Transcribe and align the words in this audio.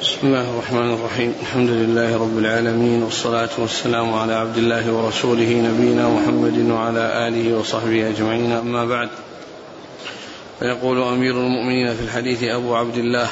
بسم 0.00 0.26
الله 0.26 0.50
الرحمن 0.50 0.94
الرحيم. 0.94 1.34
الحمد 1.40 1.70
لله 1.70 2.16
رب 2.16 2.38
العالمين 2.38 3.02
والصلاة 3.02 3.48
والسلام 3.58 4.14
على 4.14 4.34
عبد 4.34 4.56
الله 4.56 4.92
ورسوله 4.92 5.44
نبينا 5.44 6.08
محمد 6.08 6.70
وعلى 6.70 7.28
آله 7.28 7.58
وصحبه 7.58 8.08
أجمعين. 8.08 8.52
أما 8.52 8.84
بعد 8.84 9.08
فيقول 10.58 11.02
أمير 11.02 11.34
المؤمنين 11.34 11.94
في 11.94 12.02
الحديث 12.02 12.42
أبو 12.42 12.74
عبد 12.74 12.96
الله 12.96 13.28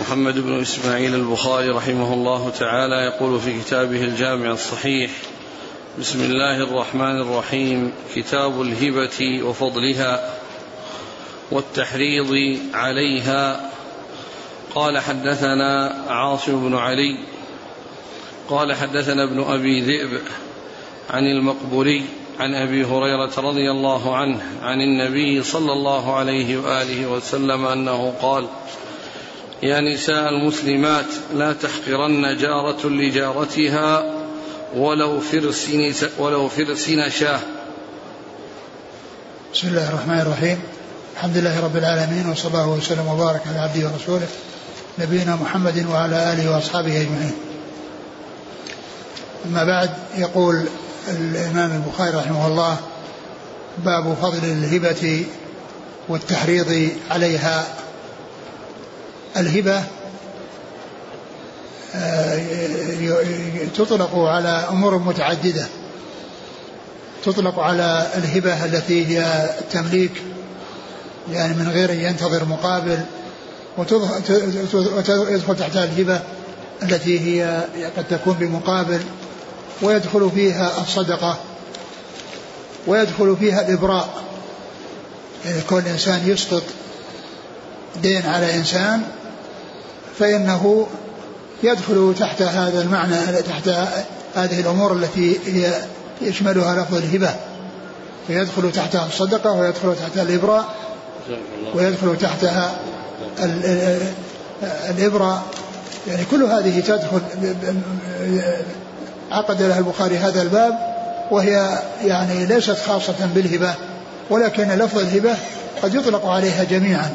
محمد 0.00 0.38
بن 0.38 0.60
إسماعيل 0.60 1.14
البخاري 1.14 1.68
رحمه 1.68 2.14
الله 2.14 2.50
تعالى 2.50 2.96
يقول 3.14 3.40
في 3.40 3.60
كتابه 3.60 4.04
الجامع 4.04 4.50
الصحيح 4.50 5.10
بسم 5.98 6.20
الله 6.24 6.56
الرحمن 6.56 7.20
الرحيم 7.20 7.92
كتاب 8.14 8.62
الهبة 8.62 9.42
وفضلها 9.42 10.30
والتحريض 11.50 12.58
عليها 12.74 13.71
قال 14.74 14.98
حدثنا 14.98 15.94
عاصم 16.08 16.68
بن 16.68 16.76
علي 16.76 17.18
قال 18.48 18.74
حدثنا 18.74 19.22
ابن 19.24 19.42
أبي 19.42 19.80
ذئب 19.80 20.20
عن 21.10 21.26
المقبوري 21.26 22.04
عن 22.40 22.54
أبي 22.54 22.84
هريرة 22.84 23.32
رضي 23.38 23.70
الله 23.70 24.16
عنه 24.16 24.42
عن 24.62 24.80
النبي 24.80 25.42
صلى 25.42 25.72
الله 25.72 26.16
عليه 26.16 26.58
وآله 26.58 27.06
وسلم 27.06 27.66
أنه 27.66 28.14
قال 28.22 28.46
يا 29.62 29.80
نساء 29.80 30.28
المسلمات 30.28 31.06
لا 31.34 31.52
تحقرن 31.52 32.36
جارة 32.36 32.88
لجارتها 32.88 34.14
ولو 34.76 35.20
فرس 35.20 35.70
ولو 36.18 36.48
فرس 36.48 36.88
نشاة. 36.88 37.40
بسم 39.54 39.68
الله 39.68 39.88
الرحمن 39.88 40.20
الرحيم. 40.20 40.58
الحمد 41.14 41.36
لله 41.36 41.64
رب 41.64 41.76
العالمين 41.76 42.30
وصلى 42.30 42.48
الله 42.48 42.68
وسلم 42.68 43.06
وبارك 43.06 43.42
على 43.46 43.58
عبده 43.58 43.88
ورسوله 43.88 44.26
نبينا 44.98 45.36
محمد 45.36 45.86
وعلى 45.86 46.32
آله 46.32 46.54
وأصحابه 46.54 47.00
أجمعين. 47.00 47.34
أما 49.46 49.64
بعد 49.64 49.90
يقول 50.16 50.64
الإمام 51.08 51.70
البخاري 51.72 52.16
رحمه 52.16 52.46
الله 52.46 52.76
باب 53.84 54.14
فضل 54.22 54.44
الهبة 54.44 55.24
والتحريض 56.08 56.90
عليها. 57.10 57.64
الهبة 59.36 59.82
آه، 61.94 62.42
تطلق 63.76 64.18
على 64.18 64.66
أمور 64.70 64.98
متعددة. 64.98 65.66
تطلق 67.24 67.58
على 67.58 68.06
الهبة 68.16 68.64
التي 68.64 69.06
هي 69.06 69.50
التمليك 69.60 70.22
يعني 71.30 71.54
من 71.54 71.68
غير 71.68 71.92
أن 71.92 72.00
ينتظر 72.00 72.44
مقابل 72.44 73.04
ويدخل 73.78 75.56
تحتها 75.58 75.84
الهبة 75.84 76.20
التي 76.82 77.20
هي 77.20 77.64
قد 77.96 78.04
تكون 78.10 78.34
بمقابل 78.34 79.00
ويدخل 79.82 80.30
فيها 80.34 80.72
الصدقة 80.82 81.38
ويدخل 82.86 83.36
فيها 83.40 83.68
الإبراء. 83.68 84.08
يعني 85.44 85.60
كل 85.70 85.78
إنسان 85.78 86.28
يسقط 86.28 86.62
دين 88.02 88.26
على 88.26 88.54
إنسان 88.54 89.02
فإنه 90.18 90.86
يدخل 91.62 92.14
تحت 92.18 92.42
هذا 92.42 92.82
المعنى 92.82 93.42
تحت 93.42 93.68
هذه 94.34 94.60
الأمور 94.60 94.92
التي 94.92 95.38
هي 95.46 95.82
يشملها 96.22 96.82
لفظ 96.82 96.94
الهبة. 96.94 97.34
فيدخل 98.26 98.72
تحتها 98.72 99.06
الصدقة 99.06 99.52
ويدخل 99.52 99.96
تحتها 99.96 100.22
الإبراء 100.22 100.74
ويدخل 101.74 102.16
تحتها 102.18 102.80
الإبرة 104.90 105.42
يعني 106.08 106.24
كل 106.30 106.42
هذه 106.42 106.80
تدخل 106.80 107.20
عقد 109.30 109.62
لها 109.62 109.78
البخاري 109.78 110.16
هذا 110.16 110.42
الباب 110.42 110.78
وهي 111.30 111.78
يعني 112.04 112.46
ليست 112.46 112.76
خاصة 112.86 113.28
بالهبة 113.34 113.74
ولكن 114.30 114.68
لفظ 114.68 114.98
الهبة 114.98 115.34
قد 115.82 115.94
يطلق 115.94 116.26
عليها 116.26 116.64
جميعا. 116.64 117.10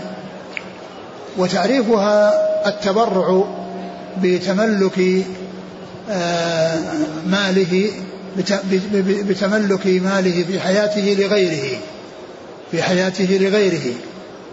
وتعريفها 1.37 2.33
التبرع 2.67 3.43
بتملك 4.23 5.25
آه، 6.09 6.79
ماله 7.27 7.91
بتملك 9.29 9.87
ماله 9.87 10.43
في 10.47 10.59
حياته 10.59 11.15
لغيره 11.19 11.77
في 12.71 12.83
حياته 12.83 13.37
لغيره. 13.41 13.93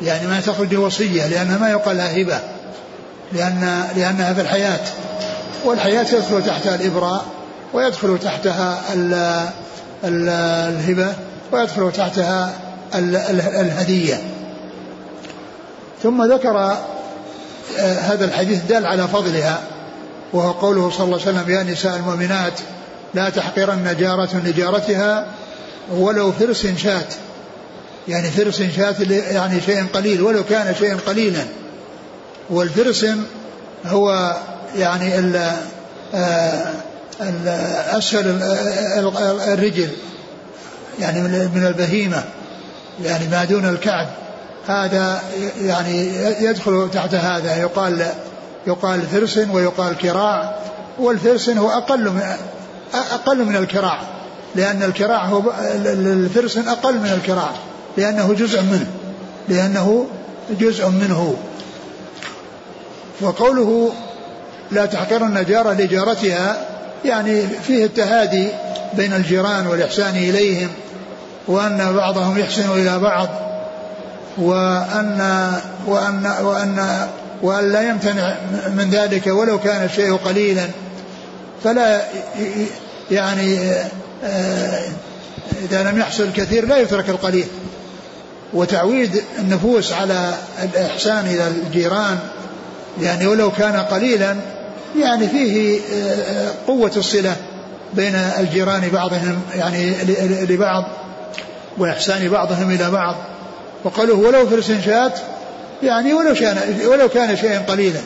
يعني 0.03 0.27
ما 0.27 0.41
تخرج 0.41 0.77
وصية 0.77 1.27
لأنها 1.27 1.59
ما 1.59 1.71
يقال 1.71 1.97
لها 1.97 2.23
هبة 2.23 2.41
لأن 3.33 3.85
لأنها 3.97 4.35
في 4.35 4.41
الحياة. 4.41 4.81
والحياة 5.65 6.07
يدخل 6.13 6.45
تحتها 6.47 6.75
الإبراء 6.75 7.25
ويدخل 7.73 8.19
تحتها 8.19 8.81
ال 8.95 9.15
ال 10.05 10.29
الهبة 10.75 11.15
ويدخل 11.53 11.93
تحتها 11.93 12.53
ال 12.95 13.17
ال 13.17 13.41
الهدية. 13.41 14.21
ثم 16.03 16.33
ذكر 16.33 16.77
آه، 17.79 17.99
هذا 18.01 18.25
الحديث 18.25 18.63
دال 18.69 18.87
على 18.87 19.09
فضلها 19.09 19.61
وهو 20.33 20.51
قوله 20.51 20.91
صلى 20.91 21.05
الله 21.05 21.21
عليه 21.27 21.39
وسلم 21.39 21.51
يا 21.51 21.63
نساء 21.63 21.97
المؤمنات 21.97 22.53
لا 23.15 23.31
تحقرن 23.31 23.97
جارة 23.99 24.43
لجارتها 24.45 25.27
ولو 25.93 26.33
فرس 26.33 26.67
شات. 26.67 27.15
يعني 28.09 28.31
فرس 28.31 28.63
شاة 28.77 28.95
يعني 29.31 29.61
شيء 29.61 29.87
قليل 29.93 30.23
ولو 30.23 30.45
كان 30.45 30.75
شيئا 30.79 30.97
قليلا. 31.07 31.45
والفرسن 32.51 33.23
هو 33.87 34.37
يعني 34.77 35.19
ال 35.19 35.51
أسفل 37.91 38.43
الرجل 39.49 39.89
يعني 41.01 41.21
من 41.23 41.67
البهيمة 41.67 42.25
يعني 43.05 43.29
ما 43.29 43.45
دون 43.45 43.69
الكعب. 43.69 44.09
هذا 44.69 45.23
يعني 45.63 46.09
يدخل 46.45 46.91
تحت 46.93 47.15
هذا 47.15 47.57
يقال 47.57 48.07
يقال 48.67 49.03
فرسن 49.03 49.51
ويقال 49.51 49.97
كراع. 49.99 50.59
والفرسن 50.99 51.59
هو 51.59 51.71
أقل 51.71 52.11
من 52.11 52.23
أقل 52.95 53.45
من 53.45 53.57
الكراع 53.57 54.01
لأن 54.55 54.83
الكراع 54.83 55.25
هو 55.25 55.43
الفرسن 55.85 56.69
أقل 56.69 56.95
من 56.95 57.13
الكراع. 57.13 57.53
لأنه 57.97 58.35
جزء 58.35 58.63
منه 58.63 58.87
لأنه 59.49 60.07
جزء 60.61 60.89
منه. 60.89 61.37
وقوله 63.21 63.93
لا 64.71 64.87
تحقرن 64.87 65.45
جارة 65.45 65.73
لجارتها 65.73 66.67
يعني 67.05 67.43
فيه 67.67 67.85
التهادي 67.85 68.49
بين 68.95 69.13
الجيران 69.13 69.67
والإحسان 69.67 70.17
إليهم 70.17 70.69
وأن 71.47 71.93
بعضهم 71.97 72.39
يحسن 72.39 72.71
إلى 72.71 72.99
بعض 72.99 73.29
وأن 74.39 75.51
وأن 75.87 76.35
وأن 76.43 77.07
وأن 77.43 77.73
لا 77.73 77.89
يمتنع 77.89 78.37
من 78.69 78.91
ذلك 78.91 79.27
ولو 79.27 79.59
كان 79.61 79.85
الشيء 79.85 80.17
قليلا. 80.17 80.69
فلا 81.65 82.01
يعني 83.11 83.59
آه، 84.25 84.83
إذا 85.63 85.91
لم 85.91 85.99
يحصل 85.99 86.23
الكثير 86.23 86.67
لا 86.67 86.77
يترك 86.77 87.09
القليل. 87.09 87.47
وتعويد 88.55 89.23
النفوس 89.39 89.93
على 89.93 90.35
الإحسان 90.63 91.27
إلى 91.27 91.47
الجيران 91.49 92.19
يعني 93.03 93.27
ولو 93.27 93.51
كان 93.51 93.77
قليلا 93.77 94.37
يعني 95.01 95.29
فيه 95.29 95.81
آه، 95.95 96.51
قوة 96.67 96.93
الصلة 96.97 97.37
بين 97.95 98.15
الجيران 98.15 98.89
بعضهم 98.89 99.41
يعني 99.55 99.95
لبعض 100.49 100.85
وإحسان 101.79 102.29
بعضهم 102.29 102.71
إلى 102.71 102.91
بعض. 102.91 103.15
وقالوا 103.85 104.27
ولو 104.27 104.47
فرس 104.47 104.73
شات 104.85 105.19
يعني 105.83 106.15
ولو 106.15 106.35
كان 106.35 106.59
ولو 106.87 107.09
كان 107.09 107.37
شيئا 107.37 107.59
قليلا. 107.59 108.01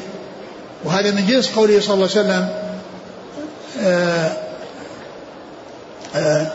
وهذا 0.85 1.11
من 1.11 1.27
جنس 1.27 1.51
قوله 1.51 1.81
صلى 1.81 1.95
الله 1.95 2.09
عليه 2.17 2.21
وسلم 2.21 2.49
آه، 3.83 4.33
آه، 6.17 6.47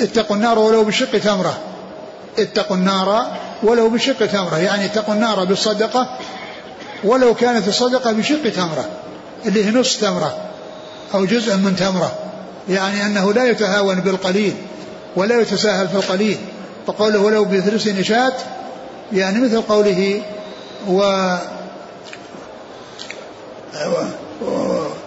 اتقوا 0.00 0.36
النار 0.36 0.58
ولو 0.58 0.84
بشق 0.84 1.18
تمرة. 1.18 1.58
اتقوا 2.38 2.76
النار 2.76 3.26
ولو 3.62 3.88
بشق 3.88 4.26
تمرة. 4.26 4.58
يعني 4.58 4.84
اتقوا 4.84 5.14
النار 5.14 5.44
بالصدقة 5.44 6.18
ولو 7.04 7.34
كانت 7.34 7.68
الصدقة 7.68 8.12
بشق 8.12 8.48
تمرة 8.48 8.84
اللي 9.46 9.64
هي 9.64 9.70
نصف 9.70 10.00
تمرة 10.00 10.36
أو 11.14 11.24
جزء 11.24 11.56
من 11.56 11.76
تمرة. 11.76 12.12
يعني 12.68 13.06
أنه 13.06 13.32
لا 13.32 13.44
يتهاون 13.44 14.00
بالقليل 14.00 14.54
ولا 15.16 15.40
يتساهل 15.40 15.88
في 15.88 15.94
القليل. 15.94 16.38
فقوله 16.86 17.18
ولو 17.18 17.44
بثلث 17.44 17.86
نشاة 17.86 18.32
يعني 19.12 19.40
مثل 19.40 19.60
قوله 19.60 20.22
و 20.88 21.00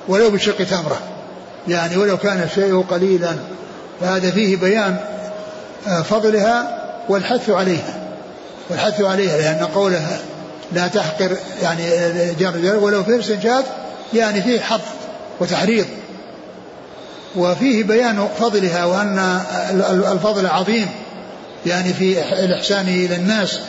ولو 0.08 0.30
بشق 0.30 0.58
تمرة. 0.58 1.00
يعني 1.68 1.98
ولو 1.98 2.18
كان 2.18 2.44
الشيء 2.44 2.82
قليلا. 2.82 3.36
فهذا 4.02 4.32
فيه 4.32 4.58
بيان 4.58 4.98
فضلها 6.10 6.81
والحث 7.10 7.50
عليها 7.50 8.02
والحث 8.70 9.02
عليها 9.02 9.38
لأن 9.38 9.68
قوله 9.68 10.20
لا 10.74 10.88
تحقر 10.88 11.38
يعني 11.62 11.84
جار 12.40 12.76
ولو 12.82 13.04
فرس 13.04 13.32
جاد 13.32 13.66
يعني 14.14 14.42
فيه 14.42 14.60
حظ 14.60 14.82
وتحريض. 15.40 15.86
وفيه 17.36 17.84
بيان 17.84 18.28
فضلها 18.40 18.86
وأن 18.86 19.42
الفضل 20.12 20.48
عظيم 20.48 20.88
يعني 21.66 21.94
في 21.94 22.34
الإحسان 22.34 22.88
إلى 22.88 23.16
الناس. 23.16 23.60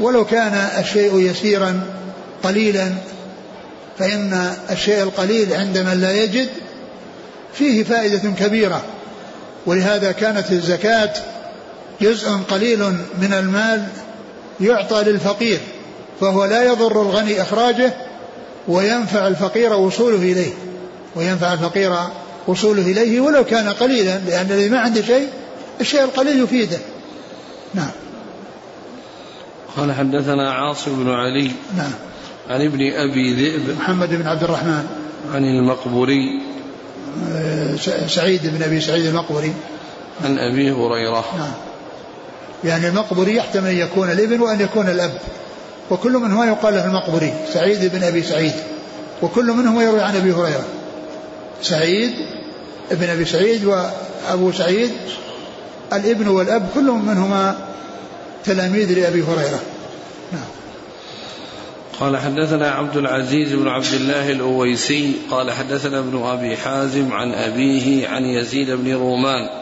ولو 0.00 0.24
كان 0.24 0.54
الشيء 0.78 1.18
يسيرا 1.18 1.80
قليلا 2.42 2.92
فإن 3.98 4.52
الشيء 4.70 5.02
القليل 5.02 5.52
عند 5.52 5.78
من 5.78 6.00
لا 6.00 6.12
يجد 6.12 6.48
فيه 7.54 7.84
فائدة 7.84 8.30
كبيرة. 8.30 8.82
ولهذا 9.66 10.12
كانت 10.12 10.52
الزكاة 10.52 11.12
جزء 12.00 12.30
قليل 12.50 12.78
من 13.20 13.32
المال 13.32 13.86
يعطى 14.60 15.02
للفقير 15.02 15.60
فهو 16.20 16.44
لا 16.44 16.64
يضر 16.64 17.02
الغني 17.02 17.42
إخراجه 17.42 17.94
وينفع 18.68 19.26
الفقير 19.26 19.72
وصوله 19.72 20.16
إليه 20.16 20.52
وينفع 21.16 21.52
الفقير 21.52 21.92
وصوله 22.46 22.82
إليه 22.82 23.20
ولو 23.20 23.44
كان 23.44 23.68
قليلا 23.68 24.18
لأن 24.18 24.46
الذي 24.50 24.68
ما 24.68 24.78
عنده 24.78 25.02
شيء 25.02 25.28
الشيء 25.80 26.04
القليل 26.04 26.42
يفيده. 26.42 26.78
نعم. 27.74 27.90
قال 29.76 29.92
حدثنا 29.92 30.52
عاصم 30.52 31.04
بن 31.04 31.10
علي. 31.10 31.50
نعم. 31.76 31.90
عن 32.50 32.64
ابن 32.64 32.92
أبي 32.92 33.34
ذئب. 33.34 33.76
محمد 33.80 34.08
بن 34.08 34.26
عبد 34.26 34.44
الرحمن. 34.44 34.86
عن 35.34 35.44
المقبوري. 35.44 36.42
آه، 37.32 37.76
سعيد 38.06 38.40
بن 38.44 38.62
أبي 38.62 38.80
سعيد 38.80 39.06
المقبري 39.06 39.52
عن 40.24 40.38
أبي 40.38 40.72
هريرة. 40.72 41.24
نعم. 41.38 41.67
يعني 42.64 42.88
المقبري 42.88 43.36
يحتمل 43.36 43.70
أن 43.70 43.78
يكون 43.78 44.10
الابن 44.10 44.40
وأن 44.40 44.60
يكون 44.60 44.88
الأب. 44.88 45.18
وكل 45.90 46.12
منهما 46.12 46.46
يقال 46.46 46.74
له 46.74 46.84
المقبري 46.84 47.32
سعيد 47.52 47.92
بن 47.92 48.02
أبي 48.02 48.22
سعيد. 48.22 48.52
وكل 49.22 49.44
منهما 49.44 49.82
يروي 49.82 50.00
عن 50.00 50.16
أبي 50.16 50.32
هريرة. 50.32 50.64
سعيد 51.62 52.12
ابن 52.90 53.08
أبي 53.08 53.24
سعيد 53.24 53.64
وأبو 53.64 54.52
سعيد 54.52 54.90
الإبن 55.92 56.28
والأب 56.28 56.68
كلهم 56.74 57.06
منهما 57.06 57.56
تلاميذ 58.44 58.98
لأبي 58.98 59.22
هريرة. 59.22 59.60
نعم. 60.32 60.48
قال 62.00 62.16
حدثنا 62.16 62.70
عبد 62.70 62.96
العزيز 62.96 63.52
بن 63.52 63.68
عبد 63.68 63.94
الله 63.94 64.30
الأويسي 64.30 65.12
قال 65.30 65.50
حدثنا 65.50 65.98
ابن 65.98 66.22
أبي 66.22 66.56
حازم 66.56 67.12
عن 67.12 67.32
أبيه 67.32 68.08
عن 68.08 68.24
يزيد 68.24 68.70
بن 68.70 68.94
رومان 68.94 69.57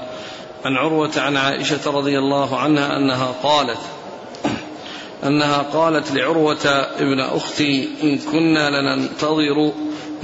عن 0.66 0.76
عروة 0.76 1.10
عن 1.16 1.36
عائشة 1.36 1.90
رضي 1.90 2.18
الله 2.18 2.58
عنها 2.58 2.96
أنها 2.96 3.34
قالت 3.42 3.78
أنها 5.24 5.58
قالت 5.58 6.12
لعروة 6.12 6.66
ابن 6.98 7.20
أختي 7.20 7.88
إن 8.02 8.18
كنا 8.18 8.70
لننتظر 8.70 9.72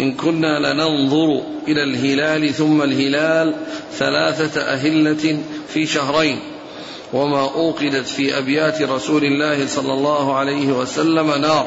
إن 0.01 0.15
كنا 0.15 0.59
لننظر 0.59 1.43
إلى 1.69 1.83
الهلال 1.83 2.55
ثم 2.55 2.83
الهلال 2.83 3.55
ثلاثة 3.93 4.61
أهلة 4.61 5.43
في 5.69 5.87
شهرين 5.87 6.41
وما 7.13 7.41
أوقدت 7.41 8.07
في 8.07 8.39
أبيات 8.39 8.83
رسول 8.83 9.25
الله 9.25 9.67
صلى 9.67 9.93
الله 9.93 10.37
عليه 10.37 10.67
وسلم 10.67 11.31
نار. 11.31 11.67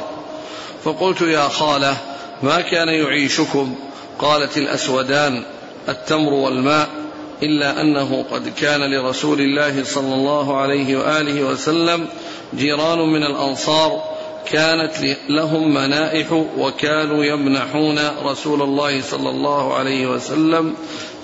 فقلت 0.84 1.22
يا 1.22 1.48
خالة 1.48 1.98
ما 2.44 2.62
كان 2.62 2.88
يعيشكم؟ 2.88 3.76
قالت 4.20 4.58
الأسودان 4.58 5.44
التمر 5.90 6.34
والماء. 6.34 7.05
إلا 7.44 7.82
أنه 7.82 8.26
قد 8.32 8.50
كان 8.50 8.82
لرسول 8.82 9.42
الله 9.42 9.84
صلى 9.84 10.16
الله 10.16 10.58
عليه 10.58 10.98
وآله 10.98 11.44
وسلم 11.44 12.08
جيران 12.56 13.00
من 13.00 13.24
الأنصار 13.24 14.04
كانت 14.46 14.94
لهم 15.30 15.74
منائح 15.74 16.32
وكانوا 16.58 17.26
يمنحون 17.26 18.00
رسول 18.24 18.62
الله 18.62 19.02
صلى 19.02 19.30
الله 19.30 19.74
عليه 19.76 20.08
وسلم 20.08 20.76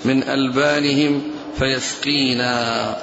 من 0.04 0.22
ألبانهم 0.22 1.22
فيسقينا. 1.58 2.96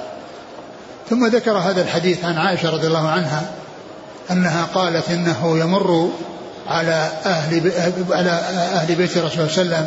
ثم 1.10 1.26
ذكر 1.26 1.52
هذا 1.52 1.82
الحديث 1.82 2.24
عن 2.24 2.34
عائشة 2.36 2.70
رضي 2.70 2.86
الله 2.86 3.08
عنها 3.08 3.52
أنها 4.30 4.64
قالت 4.74 5.08
إنه 5.08 5.58
يمر 5.58 6.12
على 6.66 7.10
أهل 7.24 7.72
على 8.10 8.30
أهل 8.74 8.94
بيت 8.94 9.16
الرسول 9.16 9.50
صلى 9.50 9.62
الله 9.62 9.76
عليه 9.76 9.86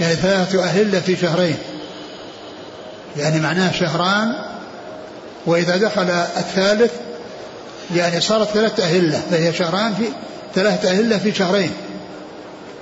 يعني 0.00 0.14
ثلاثة 0.14 0.64
أهلة 0.64 1.00
في 1.00 1.16
شهرين. 1.16 1.56
يعني 3.16 3.40
معناه 3.40 3.72
شهران 3.72 4.34
وإذا 5.46 5.76
دخل 5.76 6.10
الثالث 6.10 6.92
يعني 7.94 8.20
صارت 8.20 8.48
ثلاثة 8.48 8.84
أهلة 8.84 9.20
فهي 9.30 9.52
شهران 9.52 9.94
في 9.94 10.04
ثلاثة 10.54 10.90
أهلة 10.90 11.18
في 11.18 11.34
شهرين. 11.34 11.70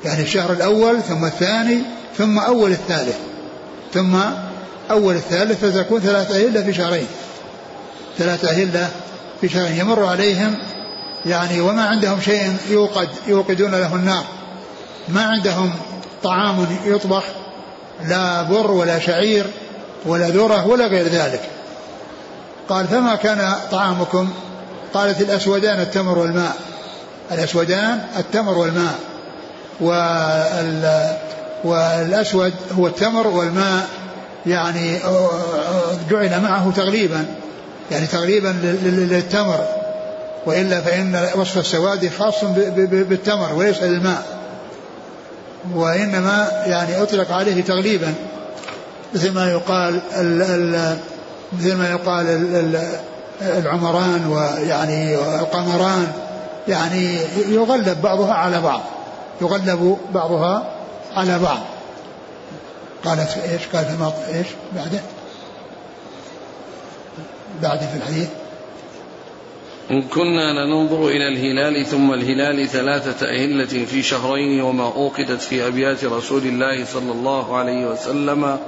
يعني 0.04 0.22
الشهر 0.22 0.52
الأول 0.52 1.02
ثم 1.02 1.24
الثاني 1.24 1.82
ثم 2.18 2.38
أول 2.38 2.70
الثالث 2.70 3.16
ثم 3.94 4.16
أول 4.90 5.14
الثالث 5.14 5.64
فتكون 5.64 6.00
ثلاثة 6.00 6.36
أهلة 6.36 6.62
في 6.62 6.74
شهرين. 6.74 7.06
ثلاثة 8.18 8.50
أهلة 8.50 8.88
في 9.40 9.48
شهرين. 9.48 9.78
يمر 9.78 10.04
عليهم 10.04 10.58
يعني 11.26 11.60
وما 11.60 11.86
عندهم 11.86 12.20
شيء 12.20 12.56
يوقد 12.70 13.08
يوقدون 13.26 13.70
له 13.70 13.94
النار. 13.94 14.24
ما 15.08 15.22
عندهم 15.22 15.72
طعام 16.22 16.66
يطبخ 16.84 17.24
لا 18.04 18.42
بر 18.42 18.70
ولا 18.70 18.98
شعير. 18.98 19.46
ولا 20.06 20.28
ذرة 20.28 20.66
ولا 20.66 20.86
غير 20.86 21.08
ذلك. 21.08 21.40
قال 22.68 22.88
فما 22.88 23.14
كان 23.14 23.54
طعامكم؟ 23.70 24.30
قالت 24.94 25.20
الأسودان 25.20 25.80
التمر 25.80 26.18
والماء. 26.18 26.56
الأسودان 27.32 28.00
التمر 28.18 28.58
والماء. 28.58 28.94
وال 29.80 31.12
والأسود 31.64 32.52
هو 32.78 32.86
التمر 32.86 33.26
والماء. 33.26 33.86
يعني 34.46 34.98
جعل 36.10 36.40
معه 36.40 36.72
تغليبا. 36.76 37.26
يعني 37.90 38.06
تغليبا 38.06 38.48
للتمر. 38.82 39.66
وإلا 40.46 40.80
فإن 40.80 41.28
وصف 41.34 41.58
السواد 41.58 42.10
خاص 42.18 42.44
بالتمر 42.78 43.54
وليس 43.54 43.82
للماء. 43.82 44.22
وإنما 45.74 46.48
يعني 46.66 47.02
أطلق 47.02 47.32
عليه 47.32 47.64
تغليبا. 47.64 48.14
مثل 49.14 49.30
ما 49.30 49.50
يقال 49.50 50.00
ال 50.16 50.42
ال 50.42 50.96
مثل 51.52 51.74
ما 51.74 51.90
يقال 51.90 52.26
ال 52.26 52.98
العمران 53.40 54.26
ويعني 54.26 55.14
القمران 55.14 56.12
يعني 56.68 57.18
يغلب 57.48 58.02
بعضها 58.02 58.34
على 58.34 58.60
بعض 58.60 58.80
يغلب 59.40 59.98
بعضها 60.14 60.72
على 61.16 61.38
بعض. 61.38 61.58
قالت 63.04 63.38
إيش؟ 63.38 63.62
قال 63.74 63.84
فيما 63.84 64.12
إيش 64.28 64.46
بعده؟ 64.76 65.00
بعد 67.62 67.78
في 67.78 67.96
الحديث. 67.96 68.28
إن 69.90 70.02
كنا 70.02 70.52
لننظر 70.52 71.08
إلى 71.08 71.28
الهلال 71.28 71.86
ثم 71.86 72.12
الهلال 72.12 72.68
ثلاثة 72.68 73.26
أهلة 73.26 73.84
في 73.84 74.02
شهرين 74.02 74.60
وما 74.60 74.84
أوقدت 74.84 75.40
في 75.40 75.66
أبيات 75.66 76.04
رسول 76.04 76.42
الله 76.42 76.84
صلى 76.84 77.12
الله 77.12 77.56
عليه 77.56 77.86
وسلم. 77.86 78.58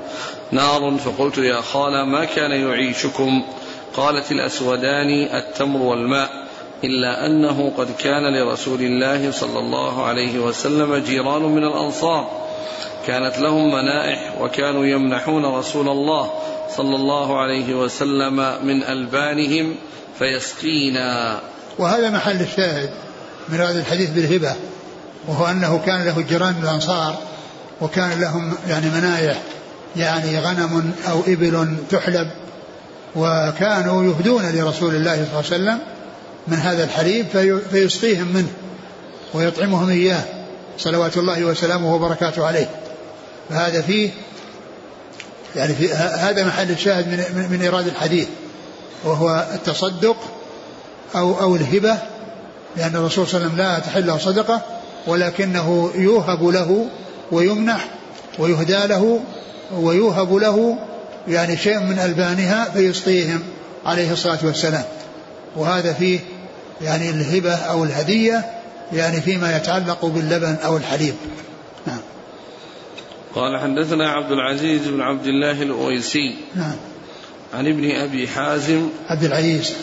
نار 0.52 0.98
فقلت 0.98 1.38
يا 1.38 1.60
خالة 1.60 2.04
ما 2.04 2.24
كان 2.24 2.50
يعيشكم؟ 2.50 3.42
قالت 3.96 4.32
الأسودان 4.32 5.10
التمر 5.34 5.82
والماء 5.82 6.30
إلا 6.84 7.26
أنه 7.26 7.72
قد 7.78 7.88
كان 7.98 8.36
لرسول 8.36 8.80
الله 8.80 9.30
صلى 9.30 9.58
الله 9.58 10.02
عليه 10.02 10.38
وسلم 10.38 10.94
جيران 10.96 11.42
من 11.42 11.64
الأنصار. 11.64 12.30
كانت 13.06 13.38
لهم 13.38 13.68
منائح 13.68 14.40
وكانوا 14.40 14.86
يمنحون 14.86 15.44
رسول 15.44 15.88
الله 15.88 16.30
صلى 16.76 16.96
الله 16.96 17.38
عليه 17.38 17.74
وسلم 17.74 18.36
من 18.62 18.82
ألبانهم 18.82 19.74
فيسقينا. 20.20 21.40
وهذا 21.78 22.10
محل 22.10 22.40
الشاهد 22.40 22.90
من 23.48 23.60
هذا 23.60 23.80
الحديث 23.80 24.10
بالهبة 24.10 24.54
وهو 25.28 25.46
أنه 25.46 25.82
كان 25.86 26.04
له 26.04 26.20
جيران 26.28 26.54
الأنصار 26.62 27.18
وكان 27.80 28.20
لهم 28.20 28.54
يعني 28.68 28.90
منايح 28.90 29.42
يعني 29.96 30.38
غنم 30.38 30.92
أو 31.10 31.20
إبل 31.20 31.76
تحلب 31.90 32.30
وكانوا 33.16 34.04
يهدون 34.04 34.50
لرسول 34.50 34.94
الله 34.94 35.14
صلى 35.14 35.22
الله 35.22 35.36
عليه 35.36 35.38
وسلم 35.38 35.78
من 36.48 36.56
هذا 36.56 36.84
الحليب 36.84 37.26
فيسقيهم 37.70 38.28
منه 38.34 38.48
ويطعمهم 39.34 39.88
إياه 39.88 40.24
صلوات 40.78 41.16
الله 41.16 41.44
وسلامه 41.44 41.94
وبركاته 41.94 42.46
عليه. 42.46 42.70
فهذا 43.50 43.82
فيه 43.82 44.10
يعني 45.56 45.74
في 45.74 45.92
هذا 45.94 46.44
محل 46.44 46.70
الشاهد 46.70 47.08
من, 47.08 47.16
من, 47.34 47.50
من 47.50 47.62
إيراد 47.62 47.86
الحديث. 47.86 48.28
وهو 49.04 49.47
التصدق 49.54 50.16
أو 51.14 51.40
أو 51.40 51.57
الهبة 51.57 51.99
لأن 52.76 52.97
الرسول 52.97 53.26
صلى 53.26 53.38
الله 53.38 53.47
عليه 53.47 53.54
وسلم 53.54 53.59
لا 53.59 53.78
تحل 53.78 54.07
له 54.07 54.19
صدقة 54.19 54.62
ولكنه 55.07 55.90
يوهب 55.95 56.45
له 56.45 56.87
ويمنح 57.33 57.88
ويهدى 58.38 58.87
له 58.87 59.21
ويوهب 59.75 60.35
له 60.35 60.78
يعني 61.28 61.57
شيء 61.57 61.78
من 61.78 61.99
ألبانها 61.99 62.64
فيسقيهم 62.64 63.42
عليه 63.87 64.12
الصلاة 64.12 64.38
والسلام. 64.42 64.85
وهذا 65.57 65.92
فيه 65.92 66.21
يعني 66.80 67.11
الهبة 67.11 67.54
أو 67.54 67.85
الهدية 67.85 68.45
يعني 68.92 69.21
فيما 69.21 69.57
يتعلق 69.57 70.07
باللبن 70.07 70.57
أو 70.64 70.76
الحليب. 70.76 71.14
نعم. 71.87 72.00
قال 73.35 73.61
حدثنا 73.61 74.11
عبد 74.11 74.33
العزيز 74.33 74.88
بن 74.88 75.00
عبد 75.00 75.26
الله 75.26 75.62
الأويسي. 75.62 76.37
نعم. 76.54 76.76
عن 77.54 77.66
ابن 77.66 77.90
أبي 77.90 78.28
حازم 78.28 78.88
عبد 79.09 79.25
العزيز. 79.25 79.76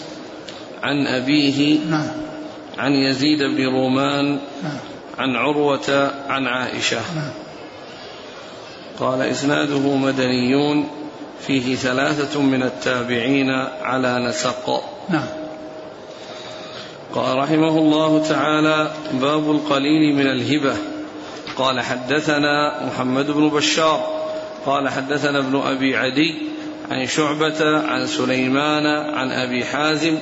عن 0.84 1.08
أبيه 1.08 1.80
نعم. 1.90 2.08
عن 2.78 2.92
يزيد 2.92 3.40
بن 3.40 3.66
رومان 3.66 4.40
نعم. 4.64 4.78
عن 5.18 5.36
عروة 5.36 6.12
عن 6.30 6.48
عائشة. 6.48 6.98
نعم. 7.16 7.32
قال 9.00 9.22
إسناده 9.22 9.96
مدنيون 9.96 10.90
فيه 11.48 11.76
ثلاثة 11.76 12.42
من 12.42 12.64
التابعين 12.64 13.50
على 13.82 14.28
نسق. 14.30 14.84
نعم. 15.10 15.28
قال 17.16 17.38
رحمه 17.38 17.78
الله 17.78 18.24
تعالى 18.30 18.92
باب 19.14 19.52
القليل 19.52 20.16
من 20.16 20.28
الهبة. 20.28 20.76
قال 21.56 21.82
حدثنا 21.82 22.86
محمد 22.86 23.32
بن 23.32 23.50
بشار. 23.50 24.28
قال 24.66 24.90
حدثنا 24.90 25.40
ابن 25.40 25.62
أبي 25.62 25.98
عدي. 25.98 26.36
عن 26.92 27.08
شعبة 27.08 27.80
عن 27.88 28.08
سليمان 28.08 28.86
عن 29.14 29.32
أبي 29.32 29.66
حازم 29.66 30.18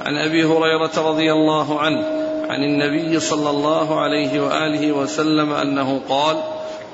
عن 0.00 0.16
أبي 0.16 0.44
هريرة 0.44 0.92
رضي 0.96 1.32
الله 1.32 1.80
عنه 1.80 2.06
عن 2.48 2.62
النبي 2.62 3.20
صلى 3.20 3.50
الله 3.50 4.00
عليه 4.00 4.40
وآله 4.40 4.92
وسلم 4.92 5.52
أنه 5.52 6.00
قال 6.08 6.36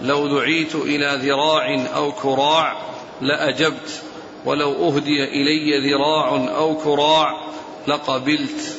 لو 0.03 0.39
دعيت 0.39 0.75
إلى 0.75 1.19
ذراع 1.23 1.87
أو 1.97 2.13
كراع 2.13 2.77
لأجبت 3.21 4.03
ولو 4.45 4.89
أهدي 4.89 5.25
إلي 5.25 5.91
ذراع 5.91 6.57
أو 6.57 6.77
كراع 6.77 7.27
لقبلت. 7.87 8.77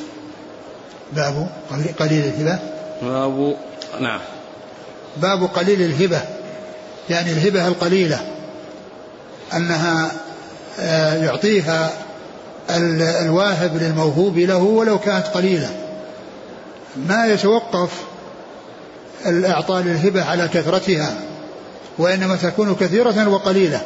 باب 1.12 1.48
قليل 1.98 2.24
الهبة. 2.24 2.58
باب 3.02 3.56
نعم. 4.00 4.20
باب 5.16 5.44
قليل 5.54 5.82
الهبة 5.82 6.22
يعني 7.10 7.32
الهبة 7.32 7.68
القليلة 7.68 8.32
أنها 9.54 10.12
يعطيها 11.22 11.92
الواهب 12.70 13.76
للموهوب 13.76 14.38
له 14.38 14.62
ولو 14.62 14.98
كانت 14.98 15.26
قليلة. 15.26 15.70
ما 16.96 17.26
يتوقف 17.26 17.90
الإعطاء 19.26 19.82
للهبة 19.82 20.24
على 20.24 20.48
كثرتها 20.48 21.14
وإنما 21.98 22.36
تكون 22.36 22.74
كثيرة 22.74 23.28
وقليلة. 23.28 23.80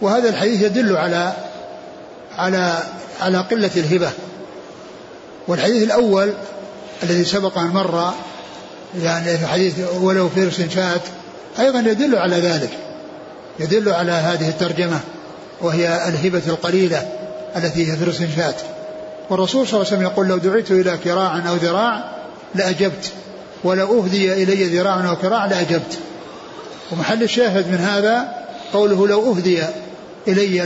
وهذا 0.00 0.28
الحديث 0.28 0.62
يدل 0.62 0.96
على 0.96 1.32
على 2.36 2.78
على 3.20 3.38
قلة 3.38 3.70
الهبة. 3.76 4.10
والحديث 5.48 5.82
الأول 5.82 6.32
الذي 7.02 7.24
سبق 7.24 7.58
أن 7.58 7.66
مر 7.66 8.12
يعني 9.02 9.38
في 9.38 9.46
حديث 9.46 9.74
ولو 10.00 10.28
فرس 10.28 10.60
شات 10.74 11.02
أيضا 11.58 11.80
يدل 11.80 12.16
على 12.16 12.40
ذلك 12.40 12.70
يدل 13.58 13.88
على 13.88 14.12
هذه 14.12 14.48
الترجمة. 14.48 15.00
وهي 15.62 16.08
الهبة 16.08 16.42
القليلة 16.46 17.08
التي 17.56 17.92
هي 17.92 17.96
فرس 17.96 18.22
شات 18.36 18.60
والرسول 19.30 19.66
صلى 19.66 19.74
الله 19.74 19.86
عليه 19.86 19.96
وسلم 19.96 20.02
يقول 20.02 20.28
لو 20.28 20.36
دعيت 20.36 20.70
إلى 20.70 20.98
كراع 21.04 21.48
أو 21.48 21.54
ذراع 21.54 22.04
لأجبت 22.54 23.12
ولو 23.64 24.04
أهدي 24.04 24.32
إلي 24.32 24.78
ذراع 24.78 25.08
أو 25.08 25.16
كراع 25.16 25.46
لأجبت. 25.46 25.98
ومحل 26.92 27.22
الشاهد 27.22 27.68
من 27.68 27.78
هذا 27.78 28.28
قوله 28.72 29.08
لو 29.08 29.32
أهدي 29.32 29.62
إلي 30.28 30.60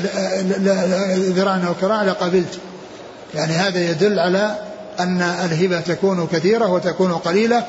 ذراع 1.37 1.61
أو 1.66 1.75
كراع 1.80 2.02
لقبلت. 2.02 2.58
يعني 3.34 3.52
هذا 3.52 3.90
يدل 3.90 4.18
على 4.18 4.56
أن 5.00 5.22
الهبة 5.22 5.80
تكون 5.80 6.26
كثيرة 6.32 6.72
وتكون 6.72 7.12
قليلة 7.12 7.64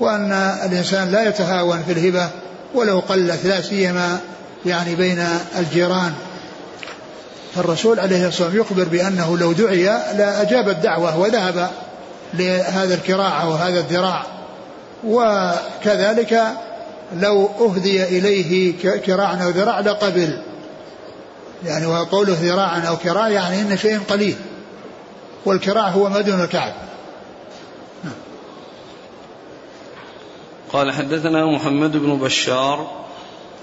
وأن 0.00 0.32
الإنسان 0.64 1.10
لا 1.12 1.28
يتهاون 1.28 1.82
في 1.86 1.92
الهبة 1.92 2.28
ولو 2.74 2.98
قلت 2.98 3.44
لا 3.44 3.60
سيما 3.60 4.18
يعني 4.66 4.94
بين 4.94 5.24
الجيران. 5.58 6.12
فالرسول 7.54 8.00
عليه 8.00 8.28
الصلاة 8.28 8.48
والسلام 8.48 8.56
يخبر 8.56 8.84
بأنه 8.84 9.38
لو 9.38 9.52
دعي 9.52 9.84
لا 9.84 10.42
أجاب 10.42 10.68
الدعوة 10.68 11.18
وذهب 11.18 11.70
لهذا 12.34 12.94
الكراع 12.94 13.42
أو 13.42 13.52
هذا 13.52 13.80
الذراع. 13.80 14.26
وكذلك 15.04 16.42
لو 17.16 17.50
أهدي 17.60 18.04
إليه 18.04 18.72
كراع 18.98 19.44
أو 19.44 19.48
ذراع 19.48 19.80
لقبل. 19.80 20.42
يعني 21.64 21.86
وقوله 21.86 22.36
ذراعا 22.40 22.80
أو 22.80 22.96
كراع 22.96 23.28
يعني 23.28 23.60
إن 23.60 23.76
شيء 23.76 24.00
قليل. 24.08 24.36
والكراع 25.44 25.88
هو 25.88 26.08
ما 26.08 26.20
دون 26.20 26.40
الكعب. 26.40 26.72
قال 30.72 30.92
حدثنا 30.92 31.46
محمد 31.46 31.96
بن 31.96 32.18
بشار 32.18 33.06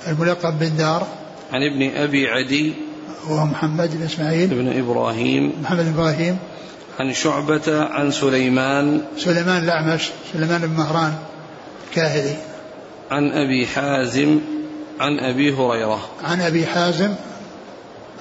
الملقب 0.07 0.59
بن 0.59 0.77
دار. 0.77 1.07
عن 1.53 1.61
ابن 1.63 1.97
أبي 1.97 2.27
عدي 2.27 2.73
وهو 3.29 3.45
محمد 3.45 3.97
بن 3.97 4.03
إسماعيل. 4.03 4.47
بن 4.47 4.77
إبراهيم. 4.77 5.53
محمد 5.61 5.85
بن 5.85 5.93
إبراهيم. 5.93 6.37
عن 6.99 7.13
شعبة 7.13 7.83
عن 7.83 8.11
سليمان. 8.11 9.01
سليمان 9.17 9.63
الأعمش 9.63 10.09
سليمان 10.33 10.61
بن 10.61 10.73
مهران 10.73 11.13
كاهلي 11.93 12.35
عن 13.11 13.31
أبي 13.31 13.67
حازم 13.67 14.39
عن 14.99 15.19
أبي 15.19 15.53
هريرة. 15.53 15.99
عن 16.23 16.41
أبي 16.41 16.65
حازم 16.65 17.15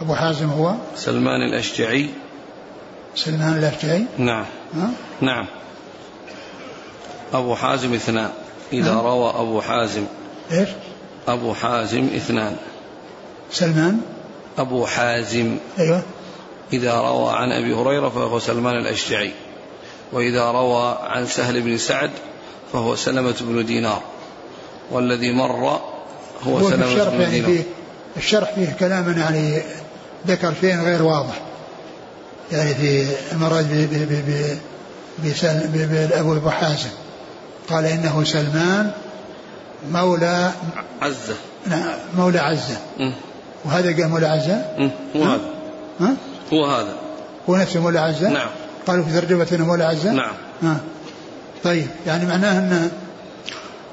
أبو 0.01 0.15
حازم 0.15 0.51
هو. 0.51 0.75
سلمان 0.97 1.43
الأشجعي. 1.43 2.11
سلمان 3.15 3.59
الأشجعي. 3.59 4.05
نعم. 4.19 4.45
ها؟ 4.75 4.91
نعم. 5.21 5.47
أبو 7.33 7.55
حازم 7.55 7.95
اثنان. 7.95 8.31
إذا 8.73 8.95
نعم. 8.95 9.07
روى 9.07 9.31
أبو 9.31 9.61
حازم. 9.61 10.05
إيش؟ 10.53 10.69
أبو 11.29 11.55
حازم 11.55 12.09
اثنان. 12.17 12.57
سلمان؟ 13.51 14.01
أبو 14.59 14.87
حازم. 14.87 15.57
أيوه. 15.79 16.03
إذا 16.73 17.01
روى 17.01 17.33
عن 17.33 17.53
أبي 17.53 17.75
هريرة 17.75 18.09
فهو 18.09 18.39
سلمان 18.39 18.77
الأشجعي. 18.77 19.33
وإذا 20.13 20.51
روى 20.51 20.99
عن 21.03 21.27
سهل 21.27 21.61
بن 21.61 21.79
سعد 21.79 22.11
فهو 22.73 22.97
سلمة 22.97 23.35
بن 23.41 23.67
دينار. 23.67 24.03
والذي 24.91 25.33
مر 25.33 25.81
هو, 26.47 26.59
هو 26.59 26.71
سلمة 26.71 26.87
الشرح 26.87 27.15
بن 27.15 27.21
يعني 27.21 27.41
دينار. 27.41 27.51
فيه 27.51 27.63
الشرح 28.17 28.55
فيه 28.55 28.77
كلام 28.81 29.19
يعني 29.19 29.63
ذكر 30.27 30.53
فين 30.53 30.83
غير 30.83 31.03
واضح. 31.03 31.41
يعني 32.53 32.75
في 32.75 33.07
المراد 33.33 33.89
بأبو 35.19 36.37
أبو 36.37 36.51
حازم. 36.51 36.91
قال 37.71 37.85
إنه 37.85 38.25
سلمان 38.25 38.93
مولى 39.91 40.51
عزة. 41.03 41.37
نعم، 41.67 41.99
مولى 42.17 42.39
عزة. 42.39 42.77
وهذا 43.65 43.93
قال 43.93 44.09
مولى 44.09 44.27
عزة 44.27 44.63
هو؟ 45.17 45.25
هذا. 45.25 45.51
ها؟ 46.01 46.17
هو 46.53 46.67
هذا. 46.67 46.95
هو 47.49 47.57
نفسه 47.57 47.81
مولى 47.81 47.99
عزة 47.99 48.29
نعم. 48.29 48.49
قالوا 48.87 49.05
في 49.05 49.21
ترجمة 49.21 49.47
إنه 49.53 49.67
مولى 49.67 49.85
عزة 49.85 50.13
نعم. 50.13 50.33
ها. 50.63 50.77
طيب 51.65 51.87
يعني 52.07 52.27
معناه 52.27 52.59
انه 52.59 52.91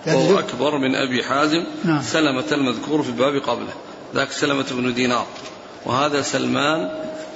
يعني 0.08 0.20
وهو 0.20 0.40
أكبر 0.40 0.78
من 0.78 0.96
أبي 0.96 1.24
حازم 1.24 1.64
نعم. 1.86 2.02
سلمة 2.02 2.44
المذكور 2.52 3.04
في 3.04 3.10
الباب 3.10 3.42
قبله. 3.42 3.74
ذاك 4.16 4.32
سلمة 4.32 4.66
بن 4.72 4.94
دينار. 4.94 5.26
وهذا 5.86 6.22
سلمان 6.22 6.90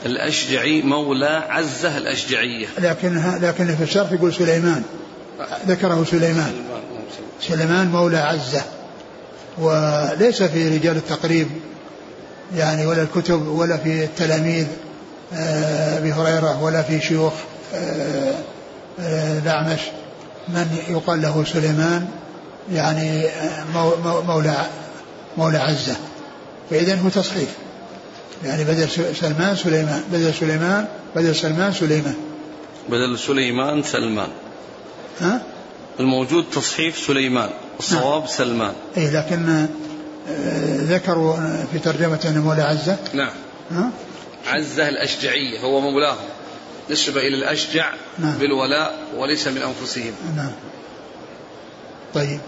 الأشجعي 0.06 0.82
مولى 0.82 1.44
عزة 1.50 1.98
الأشجعية. 1.98 2.68
لكن 2.78 3.40
لكن 3.42 3.76
في 3.76 3.84
الشرح 3.84 4.12
يقول 4.12 4.34
سليمان. 4.34 4.84
ذكره 5.68 6.06
سليمان. 6.12 6.54
سليمان 7.42 7.88
مولى 7.88 8.18
عزة. 8.18 8.62
وليس 9.58 10.44
في 10.44 10.78
رجال 10.78 10.98
التقريب. 10.98 11.48
يعني 12.56 12.86
ولا 12.86 13.02
الكتب 13.02 13.48
ولا 13.48 13.78
في 13.78 14.04
التلاميذ 14.04 14.66
آه، 15.34 15.98
أبي 15.98 16.12
هريرة 16.14 16.64
ولا 16.64 16.82
في 16.82 17.02
شيوخ 17.02 17.34
آه، 17.74 18.34
آه، 19.00 19.40
الأعمش 19.40 19.80
من 20.48 20.78
يقال 20.90 21.22
له 21.22 21.44
سليمان 21.54 22.08
يعني 22.74 23.26
آه، 23.28 23.64
مو- 23.74 23.96
مو- 24.04 24.22
مولى 24.22 24.66
مولى 25.38 25.58
عزة. 25.58 25.96
فإذا 26.70 26.96
هو 26.96 27.10
تصحيف. 27.10 27.50
يعني 28.46 28.64
بدل 28.64 28.88
سلمان 29.22 29.56
سليمان 29.56 30.04
بدل 30.12 30.34
سليمان 30.34 30.86
بدل 31.16 31.36
سلمان 31.36 31.74
سليمان. 31.74 32.16
بدل 32.90 33.20
سليمان 33.20 33.84
سلمان. 33.84 34.28
ها؟ 35.22 35.42
الموجود 36.00 36.46
تصحيف 36.54 36.98
سليمان 36.98 37.50
الصواب 37.80 38.28
سلمان. 38.28 38.74
اي 38.98 39.12
لكن 39.12 39.50
آه، 39.50 39.68
ذكروا 40.78 41.36
في 41.72 41.80
ترجمة 41.80 42.20
أنه 42.26 42.44
مولى 42.44 42.62
عزة؟ 42.62 42.98
نعم. 43.14 43.34
ها؟ 43.72 43.92
عزة 44.48 44.90
الأشجعية 44.90 45.60
هو 45.60 45.80
مولاهم. 45.80 46.28
نسبة 46.90 47.22
إلى 47.22 47.36
الأشجع 47.36 47.94
نعم. 48.20 48.38
بالولاء 48.38 49.00
وليس 49.18 49.48
من 49.48 49.62
أنفسهم. 49.62 50.14
نعم. 50.38 50.52
طيب. 52.14 52.40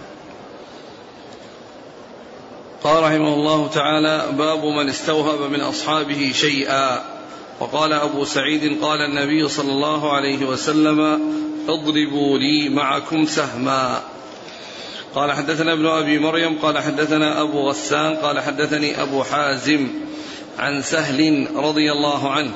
قال 2.83 3.03
رحمه 3.03 3.33
الله 3.33 3.67
تعالى 3.67 4.25
باب 4.37 4.65
من 4.65 4.89
استوهب 4.89 5.51
من 5.51 5.61
أصحابه 5.61 6.31
شيئا. 6.35 7.03
وقال 7.59 7.93
أبو 7.93 8.25
سعيد 8.25 8.83
قال 8.83 9.01
النبي 9.01 9.49
صلى 9.49 9.71
الله 9.71 10.15
عليه 10.15 10.45
وسلم 10.45 10.99
اضربوا 11.69 12.37
لي 12.37 12.69
معكم 12.69 13.25
سهما. 13.25 14.01
قال 15.17 15.31
حدثنا 15.31 15.73
ابن 15.73 15.85
أبي 15.85 16.19
مريم 16.19 16.59
قال 16.61 16.77
حدثنا 16.77 17.41
أبو 17.41 17.69
غسان 17.69 18.15
قال 18.15 18.39
حدثني 18.39 19.01
أبو 19.01 19.23
حازم 19.23 19.87
عن 20.59 20.81
سهل 20.81 21.47
رضي 21.55 21.91
الله 21.91 22.31
عنه 22.31 22.51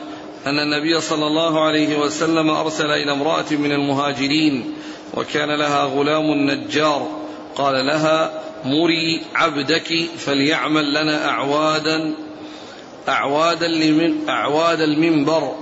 أن 0.46 0.60
النبي 0.60 1.02
صلى 1.02 1.28
الله 1.28 1.66
عليه 1.66 2.00
وسلم 2.00 2.50
أرسل 2.50 2.86
إلى 2.86 3.12
امرأة 3.12 3.46
من 3.52 3.72
المهاجرين 3.72 4.74
وكان 5.14 5.52
لها 5.52 5.84
غلام 5.84 6.52
نجار 6.52 7.08
قال 7.56 7.86
لها 7.86 8.32
مري 8.66 9.22
عبدك 9.36 10.10
فليعمل 10.18 10.94
لنا 10.94 11.30
أعوادا 11.30 12.14
أعوادا 13.10 13.68
لمن 13.68 14.30
أعواد 14.30 14.82
المنبر 14.82 15.56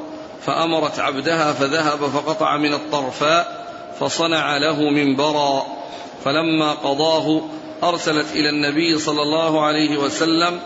فأمرت 0.46 1.00
عبدها 1.00 1.54
فذهب 1.54 2.00
فقطع 2.00 2.58
من 2.58 2.74
الطرفاء 2.74 3.66
فصنع 4.00 4.58
له 4.58 4.90
منبرا. 4.90 5.79
فلما 6.26 6.72
قضاه 6.72 7.42
أرسلت 7.84 8.32
إلى 8.32 8.50
النبي 8.50 9.00
صلى 9.00 9.22
الله 9.22 9.66
عليه 9.66 9.98
وسلم 9.98 10.60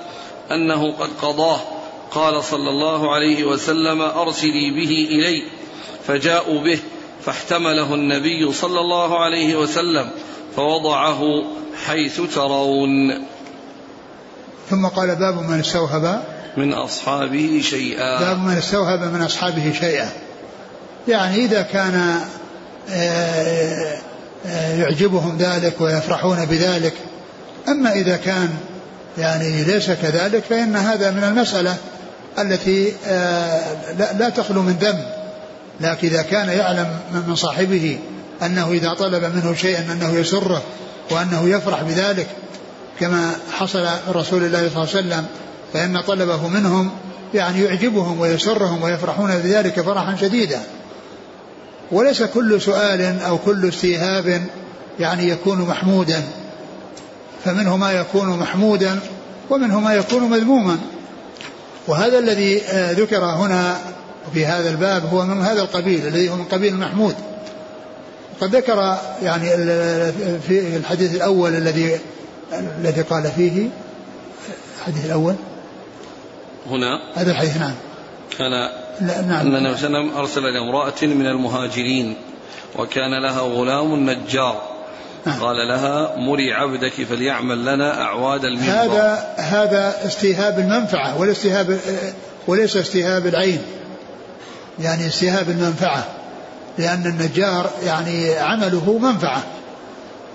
أنه 0.52 0.92
قد 0.92 1.10
قضاه. 1.22 1.60
قال 2.12 2.44
صلى 2.44 2.70
الله 2.70 3.14
عليه 3.14 3.44
وسلم 3.44 4.02
أرسلي 4.02 4.72
به 4.72 5.08
إلي. 5.12 5.44
فجاءوا 6.08 6.64
به 6.64 6.80
فاحتمله 7.26 7.94
النبي 7.94 8.54
صلى 8.54 8.80
الله 8.80 9.20
عليه 9.20 9.56
وسلم 9.56 10.10
فوضعه 10.56 11.44
حيث 11.86 12.22
ترون. 12.36 13.26
ثم 14.70 14.88
قال 14.88 15.16
باب 15.16 15.50
من 15.50 15.60
استوهب 15.60 16.24
من 16.58 16.74
أصحابه 16.74 17.62
شيئا. 17.64 18.20
باب 18.20 18.40
من 18.40 18.58
استوهب 18.58 19.14
من 19.14 19.22
أصحابه 19.22 19.74
شيئا. 19.80 20.10
يعني 21.08 21.36
إذا 21.36 21.62
كان 21.62 22.20
آه، 22.90 23.98
يعجبهم 24.52 25.38
ذلك 25.38 25.82
ويفرحون 25.82 26.46
بذلك. 26.46 26.94
أما 27.68 27.94
إذا 27.94 28.18
كان 28.18 28.50
يعني 29.18 29.64
ليس 29.64 29.92
كذلك 29.92 30.44
فإن 30.50 30.76
هذا 30.76 31.12
من 31.12 31.24
المسألة 31.24 31.76
التي 32.40 32.94
آه، 33.08 33.94
لا 34.18 34.30
تخلو 34.30 34.62
من 34.62 34.74
ذنب. 34.74 35.06
لكن 35.82 36.08
إذا 36.08 36.22
كان 36.22 36.50
يعلم 36.50 36.88
من 37.28 37.36
صاحبه 37.36 38.00
أنه 38.44 38.72
إذا 38.72 38.94
طلب 38.94 39.24
منه 39.24 39.54
شيئا 39.56 39.82
أنه 39.92 40.20
يسره 40.20 40.62
وأنه 41.12 41.50
يفرح 41.50 41.84
بذلك 41.84 42.28
كما 43.00 43.36
حصل 43.52 43.88
رسول 44.10 44.44
الله 44.44 44.70
صلى 44.70 44.84
الله 44.84 44.96
عليه 44.96 45.08
وسلم 45.08 45.26
فإن 45.74 46.02
طلبه 46.02 46.48
منهم 46.48 46.92
يعني 47.34 47.64
يعجبهم 47.64 48.20
ويسرهم 48.20 48.84
ويفرحون 48.84 49.38
بذلك 49.38 49.82
فرحا 49.82 50.16
شديدا. 50.16 50.62
وليس 51.94 52.24
كل 52.24 52.62
سؤال 52.62 53.22
أو 53.22 53.38
كل 53.38 53.68
استيهاب 53.70 54.42
يعني 55.00 55.30
يكون 55.30 55.62
محمودا 55.62 56.24
فمنه 57.46 57.78
ما 57.78 57.92
يكون 57.92 58.30
محمودا 58.30 59.00
ومنه 59.50 59.80
ما 59.80 59.94
يكون 59.94 60.24
مذموما. 60.24 60.78
وهذا 61.88 62.20
الذي 62.20 62.62
آه، 62.62 62.92
ذكر 62.92 63.26
هنا 63.26 63.78
في 64.34 64.46
هذا 64.46 64.70
الباب 64.70 65.06
هو 65.06 65.26
من 65.26 65.42
هذا 65.42 65.62
القبيل 65.62 66.08
الذي 66.08 66.30
هو 66.30 66.36
من 66.36 66.44
قبيل 66.44 66.74
المحمود 66.74 67.16
قد 68.42 68.56
ذكر 68.56 68.98
يعني 69.24 69.50
في 70.40 70.78
الحديث 70.78 71.16
الأول 71.16 71.56
الذي 71.56 72.00
الذي 72.54 73.02
قال 73.02 73.32
فيه 73.36 73.70
الحديث 74.80 75.06
الأول. 75.06 75.36
هنا؟ 76.70 77.00
هذا 77.16 77.32
الحديث 77.32 77.58
نعم. 77.58 77.74
كان 79.00 79.28
نعم. 79.28 79.48
أن 79.48 79.56
النبي 79.56 79.78
صلى 79.78 79.88
الله 79.88 80.00
عليه 80.00 80.08
وسلم 80.08 80.18
أرسل 80.18 80.46
إلى 80.46 80.60
امرأة 80.60 81.02
من 81.02 81.28
المهاجرين 81.28 82.16
وكان 82.76 83.22
لها 83.24 83.42
غلام 83.42 84.10
نجار. 84.10 84.74
نعم. 85.26 85.40
قال 85.40 85.56
لها 85.68 86.16
مري 86.18 86.54
عبدك 86.54 86.94
فليعمل 87.10 87.66
لنا 87.66 88.02
أعواد 88.02 88.46
المنبر. 88.46 88.72
هذا 88.72 89.34
هذا 89.38 89.96
استيهاب 90.06 90.60
المنفعة 90.60 91.20
والاستيهاب 91.20 91.80
وليس 92.48 92.78
استيهاب 92.78 93.28
العين. 93.28 93.62
يعني 94.80 95.08
استيهاب 95.08 95.50
المنفعة 95.50 96.06
لأن 96.78 97.06
النجار 97.06 97.70
يعني 97.86 98.36
عمله 98.36 98.98
منفعة. 99.02 99.44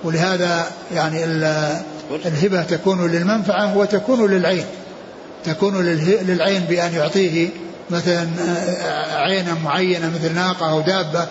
ولهذا 0.04 0.66
يعني 0.94 1.24
الهبة 2.26 2.62
تكون 2.62 3.10
للمنفعة 3.10 3.76
وتكون 3.76 4.30
للعين. 4.30 4.64
تكون 5.44 5.82
للعين 6.22 6.60
بأن 6.60 6.94
يعطيه 6.94 7.48
مثلا 7.90 8.28
عينا 9.12 9.54
معينة 9.64 10.10
مثل 10.14 10.34
ناقة 10.34 10.70
أو 10.70 10.80
دابة 10.80 11.26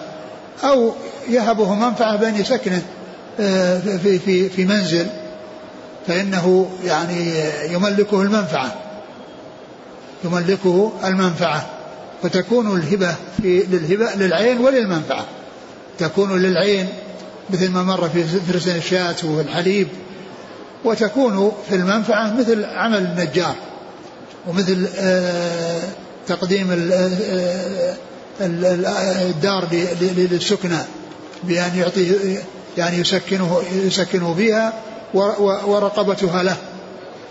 أو 0.63 0.93
يهبه 1.30 1.76
منفعة 1.76 2.15
بأن 2.15 2.36
يسكنه 2.36 2.82
آه، 3.39 3.80
في 3.80 4.20
في 4.20 4.50
في 4.50 4.65
منزل 4.65 5.08
فإنه 6.08 6.70
يعني 6.86 7.34
يملكه 7.70 8.22
المنفعة. 8.22 8.76
يملكه 10.24 10.91
المنفعة. 11.04 11.65
فتكون 12.24 12.78
الهبة 12.80 13.15
في 13.41 13.60
للهبة 13.60 14.15
للعين 14.15 14.58
وللمنفعة. 14.58 15.26
تكون 16.00 16.41
للعين 16.41 16.88
مثل 17.50 17.70
ما 17.72 17.84
مر 17.84 18.10
في 18.10 18.24
فرس 18.24 18.67
الشاة 18.67 19.15
والحليب. 19.24 19.88
وتكون 20.86 21.52
في 21.70 21.76
المنفعة 21.76 22.34
مثل 22.34 22.65
عمل 22.65 22.98
النجار 22.98 23.56
ومثل 24.48 24.88
آه، 24.98 25.82
تقديم 26.28 26.68
الدار 28.42 29.68
للسكنى 30.02 30.78
بأن 31.44 31.78
يعطيه 31.78 32.40
يعني 32.78 32.98
يسكنه 32.98 33.62
يسكنه 33.74 34.34
بها 34.34 34.74
ورقبتها 35.68 36.44
له 36.44 36.56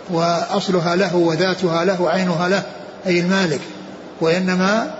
وأصلها 0.09 0.95
له 0.95 1.15
وذاتها 1.15 1.85
له 1.85 2.01
وعينها 2.01 2.49
له 2.49 2.63
أي 3.07 3.19
المالك 3.19 3.61
وإنما 4.21 4.95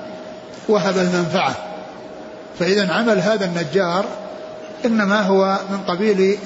وهب 0.70 0.98
المنفعة. 0.98 1.56
فإذا 2.60 2.94
عمل 2.94 3.20
هذا 3.20 3.46
النجار 3.46 4.06
إنما 4.86 5.22
هو 5.22 5.60
من 5.72 5.78
قبيل 5.78 6.38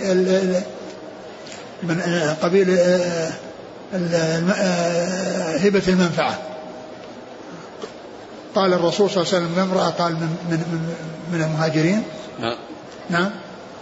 من 1.83 2.01
قبيل 2.41 2.69
هبة 5.59 5.83
المنفعة. 5.87 6.39
قال 8.55 8.73
الرسول 8.73 9.09
صلى 9.09 9.23
الله 9.23 9.33
عليه 9.33 9.45
وسلم 9.45 9.59
امرأة 9.59 9.89
قال 9.89 10.13
من, 10.13 10.37
من, 10.49 10.93
من 11.33 11.41
المهاجرين. 11.41 12.03
نعم 12.39 12.55
نعم. 13.09 13.29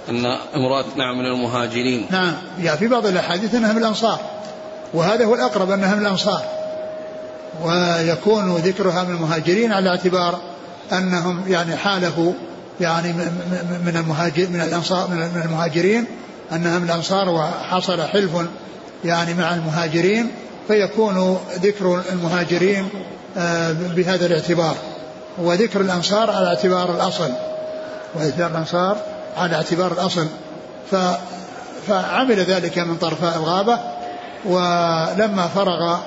أن 0.10 0.26
امرأة 0.56 0.86
نعم 0.96 1.20
من 1.20 1.26
المهاجرين. 1.26 2.06
نعم. 2.12 2.34
يعني 2.60 2.78
في 2.78 2.88
بعض 2.88 3.06
الأحاديث 3.06 3.56
أنها 3.56 3.74
من 3.74 3.80
الأنصار. 3.80 4.20
وهذا 4.94 5.26
هو 5.26 5.36
الأقرب 5.36 5.72
أنها 5.72 5.96
من 5.96 6.02
الأنصار. 6.02 6.44
ويكون 7.64 8.56
ذكرها 8.56 9.04
من 9.04 9.16
المهاجرين 9.16 9.72
على 9.72 9.90
اعتبار 9.90 10.40
أنهم 10.92 11.44
يعني 11.48 11.76
حاله 11.76 12.34
يعني 12.82 13.14
من 13.86 13.98
المهاجر 13.98 14.48
من 14.50 14.62
الأنصار 14.62 15.08
من 15.08 15.42
المهاجرين 15.46 16.06
أنها 16.52 16.80
من 16.80 16.86
الأنصار 16.86 17.30
وحصل 17.30 18.02
حلف 18.02 18.32
يعني 19.06 19.34
مع 19.34 19.56
المهاجرين 19.56 20.32
فيكون 20.68 21.38
ذكر 21.56 22.02
المهاجرين 22.12 22.90
بهذا 23.96 24.26
الاعتبار. 24.26 24.76
وذكر 25.38 25.82
الأنصار 25.82 26.32
على 26.32 26.48
اعتبار 26.48 26.96
الأصل. 26.96 27.32
وذكر 28.15 28.48
الأنصار 28.48 28.98
على 29.38 29.56
اعتبار 29.56 29.92
الأصل. 29.92 30.28
ف 30.92 30.96
فعمل 31.88 32.39
ذلك 32.39 32.80
من 32.80 32.98
طرفاء 32.98 33.38
الغابة. 33.38 33.80
ولما 34.46 35.50
فرغ 35.56 35.98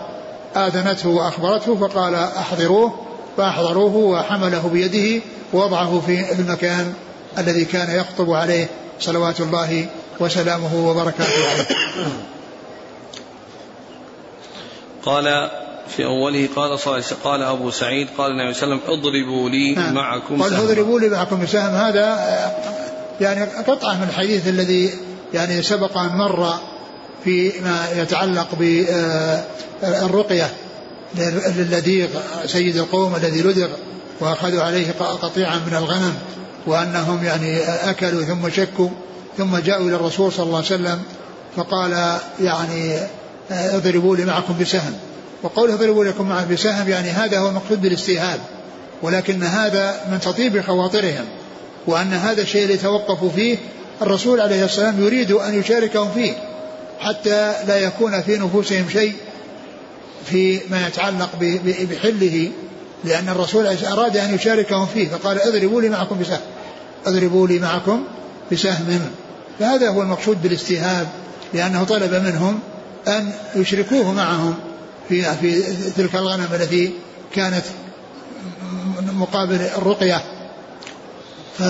آذنته 0.57 1.09
وأخبرته 1.09 1.77
فقال 1.77 2.15
أحضروه. 2.15 2.95
فأحضروه 3.37 3.97
وحمله 3.97 4.71
بيده 4.73 5.25
ووضعه 5.53 6.03
في 6.07 6.33
المكان 6.33 6.95
الذي 7.39 7.65
كان 7.65 7.97
يخطب 7.97 8.31
عليه 8.31 8.69
صلوات 9.01 9.41
الله 9.41 9.87
وسلامه 10.21 10.89
وبركاته 10.89 11.51
عليه. 11.51 11.65
قال 15.05 15.51
في 15.89 16.05
أوله 16.05 16.49
قال 16.57 16.79
صلى 16.79 16.97
الله 16.97 17.07
قال 17.25 17.43
أبو 17.43 17.71
سعيد 17.71 18.09
قال 18.19 18.31
النبي 18.31 18.55
صلى 18.55 18.65
الله 18.65 18.81
عليه 18.83 18.85
وسلم 18.85 18.99
اضربوا 18.99 19.51
لي 19.51 19.75
نعم. 19.75 19.95
معكم 19.95 20.43
قال 20.43 20.55
اضربوا 20.55 21.01
لي 21.01 21.09
معكم 21.09 21.43
بسهم 21.43 21.75
هذا 21.75 22.19
يعني 23.21 23.45
قطعة 23.45 23.95
من 23.95 24.09
الحديث 24.09 24.49
الذي 24.49 24.91
يعني 25.35 25.63
سبق 25.63 25.99
أن 25.99 26.17
مر 26.17 26.55
فيما 27.25 27.89
يتعلق 27.97 28.49
بالرقية 29.83 30.51
للذيغ 31.57 32.09
سيد 32.47 32.77
القوم 32.77 33.17
الذي 33.17 33.43
لدغ 33.43 33.69
وأخذوا 34.21 34.63
عليه 34.63 34.93
قطيعا 35.23 35.57
من 35.57 35.77
الغنم 35.77 36.15
وأنهم 36.67 37.25
يعني 37.25 37.59
أكلوا 37.63 38.23
ثم 38.23 38.51
شكوا 38.51 38.89
ثم 39.39 39.57
جاءوا 39.57 39.89
إلى 39.89 39.97
الرسول 39.97 40.33
صلى 40.33 40.47
الله 40.47 40.57
عليه 40.57 40.67
وسلم 40.67 41.03
فقال 41.57 42.19
يعني 42.41 42.99
اضربوا 43.51 44.17
لي 44.17 44.25
معكم 44.25 44.55
بسهم. 44.61 44.95
وقوله 45.43 45.75
اضربوا 45.75 46.05
لكم 46.05 46.29
معه 46.29 46.53
بسهم 46.53 46.89
يعني 46.89 47.11
هذا 47.11 47.39
هو 47.39 47.49
المقصود 47.49 47.83
بالاستيهاب 47.83 48.41
ولكن 49.03 49.43
هذا 49.43 50.01
من 50.13 50.21
تطيب 50.21 50.61
خواطرهم 50.61 51.25
وأن 51.87 52.13
هذا 52.13 52.43
الشيء 52.43 52.63
اللي 52.63 52.77
توقفوا 52.77 53.31
فيه 53.31 53.59
الرسول 54.03 54.41
عليه 54.41 54.65
الصلاة 54.65 54.87
والسلام 54.87 55.07
يريد 55.07 55.33
أن 55.33 55.55
يشاركهم 55.55 56.11
فيه 56.15 56.33
حتى 57.01 57.53
لا 57.67 57.77
يكون 57.77 58.23
في 58.23 58.39
نفوسهم 58.39 58.89
شيء 58.93 59.15
في 60.27 60.61
ما 60.71 60.87
يتعلق 60.87 61.31
بحله 61.91 62.51
لأن 63.05 63.29
الرسول 63.29 63.67
أراد 63.67 64.17
أن 64.17 64.35
يشاركهم 64.35 64.87
فيه 64.87 65.09
فقال 65.09 65.41
اضربوا 65.41 65.83
لي 65.83 65.89
معكم 65.89 66.19
بسهم 66.19 66.41
اضربوا 67.07 67.49
لي 67.49 67.59
معكم 67.59 68.05
بسهم. 68.53 69.01
فهذا 69.59 69.89
هو 69.89 70.03
المقصود 70.03 70.43
بالاستيهاب 70.43 71.09
لأنه 71.55 71.85
طلب 71.85 72.15
منهم 72.15 72.59
أن 73.09 73.33
يشركوه 73.57 74.13
معهم. 74.13 74.55
في 75.09 75.23
في 75.23 75.63
تلك 75.97 76.15
الغنم 76.15 76.49
التي 76.55 76.93
كانت 77.35 77.65
مقابل 79.13 79.61
الرقية. 79.77 80.23
ف 81.59 81.61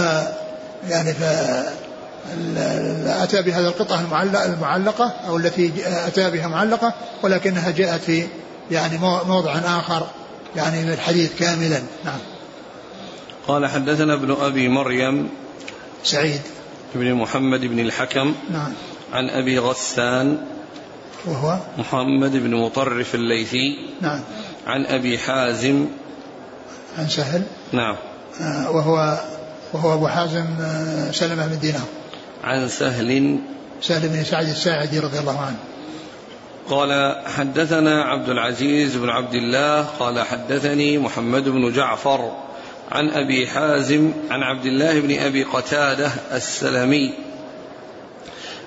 يعني 0.88 1.14
ف 1.14 1.22
أتى 3.06 3.42
بهذا 3.42 3.68
القطعة 3.68 4.24
المعلقة 4.44 5.12
أو 5.26 5.36
التي 5.36 5.72
أتى 5.86 6.30
بها 6.30 6.48
معلقة 6.48 6.94
ولكنها 7.22 7.70
جاءت 7.70 8.00
في 8.00 8.26
يعني 8.70 8.98
موضع 8.98 9.58
آخر 9.58 10.06
يعني 10.56 10.82
من 10.82 10.92
الحديث 10.92 11.38
كاملا. 11.38 11.82
نعم. 12.04 12.18
قال 13.48 13.66
حدثنا 13.66 14.14
ابن 14.14 14.36
أبي 14.40 14.68
مريم 14.68 15.28
سعيد. 16.04 16.40
بن 16.94 17.14
محمد 17.14 17.60
بن 17.60 17.78
الحكم 17.78 18.34
نعم. 18.50 18.72
عن 19.12 19.30
أبي 19.30 19.58
غسان 19.58 20.38
وهو 21.26 21.58
محمد 21.78 22.36
بن 22.36 22.54
مطرف 22.54 23.14
الليثي 23.14 23.78
نعم. 24.00 24.20
عن 24.66 24.86
أبي 24.86 25.18
حازم. 25.18 25.88
عن 26.98 27.08
سهل. 27.08 27.42
نعم. 27.72 27.96
آه، 28.40 28.70
وهو 28.70 29.20
وهو 29.72 29.94
أبو 29.94 30.08
حازم 30.08 30.46
آه، 30.60 31.10
سلمة 31.10 31.46
بن 31.46 31.58
دينار. 31.58 31.86
عن 32.44 32.68
سهل. 32.68 33.38
سهل 33.82 34.08
بن 34.08 34.24
سعد 34.24 34.48
الساعدي 34.48 34.98
رضي 34.98 35.18
الله 35.18 35.40
عنه. 35.40 35.56
قال 36.70 37.22
حدثنا 37.26 38.02
عبد 38.02 38.28
العزيز 38.28 38.96
بن 38.96 39.10
عبد 39.10 39.34
الله 39.34 39.82
قال 39.82 40.22
حدثني 40.22 40.98
محمد 40.98 41.48
بن 41.48 41.72
جعفر 41.72 42.32
عن 42.92 43.10
أبي 43.10 43.46
حازم 43.46 44.12
عن 44.30 44.42
عبد 44.42 44.66
الله 44.66 45.00
بن 45.00 45.18
أبي 45.18 45.42
قتادة 45.42 46.10
السلمي 46.32 47.14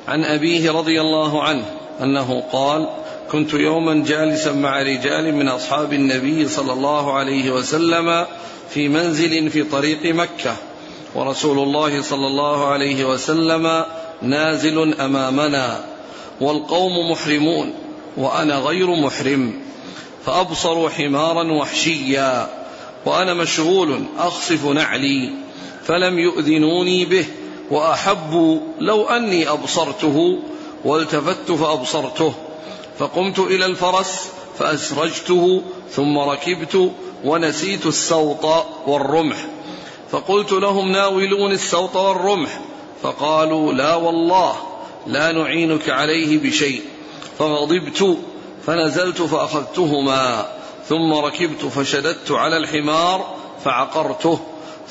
عن 0.07 0.23
أبيه 0.23 0.71
رضي 0.71 1.01
الله 1.01 1.43
عنه 1.43 1.65
أنه 2.01 2.43
قال 2.51 2.89
كنت 3.31 3.53
يوما 3.53 4.03
جالسا 4.03 4.51
مع 4.51 4.81
رجال 4.81 5.35
من 5.35 5.47
أصحاب 5.47 5.93
النبي 5.93 6.47
صلى 6.47 6.73
الله 6.73 7.13
عليه 7.13 7.51
وسلم 7.51 8.25
في 8.69 8.89
منزل 8.89 9.49
في 9.49 9.63
طريق 9.63 10.15
مكة 10.15 10.55
ورسول 11.15 11.59
الله 11.59 12.01
صلى 12.01 12.27
الله 12.27 12.67
عليه 12.67 13.05
وسلم 13.05 13.85
نازل 14.21 14.93
أمامنا 14.93 15.85
والقوم 16.41 17.11
محرمون 17.11 17.73
وأنا 18.17 18.55
غير 18.55 18.95
محرم 18.95 19.53
فابصروا 20.25 20.89
حمارا 20.89 21.51
وحشيا 21.51 22.49
وأنا 23.05 23.33
مشغول 23.33 24.03
أخصف 24.17 24.65
نعلي 24.65 25.31
فلم 25.83 26.19
يؤذنوني 26.19 27.05
به 27.05 27.25
وأحبوا 27.71 28.59
لو 28.79 29.03
أني 29.05 29.49
أبصرته 29.49 30.39
والتفت 30.85 31.51
فأبصرته 31.51 32.33
فقمت 32.99 33.39
إلى 33.39 33.65
الفرس 33.65 34.29
فأسرجته 34.59 35.61
ثم 35.89 36.17
ركبت 36.17 36.91
ونسيت 37.23 37.85
السوط 37.85 38.45
والرمح 38.87 39.37
فقلت 40.11 40.51
لهم 40.51 40.91
ناولون 40.91 41.51
السوط 41.51 41.95
والرمح 41.95 42.59
فقالوا 43.01 43.73
لا 43.73 43.95
والله 43.95 44.55
لا 45.07 45.31
نعينك 45.31 45.89
عليه 45.89 46.37
بشيء 46.37 46.81
فغضبت 47.39 48.17
فنزلت 48.65 49.21
فأخذتهما 49.21 50.45
ثم 50.89 51.13
ركبت 51.13 51.65
فشددت 51.65 52.31
على 52.31 52.57
الحمار 52.57 53.35
فعقرته 53.63 54.39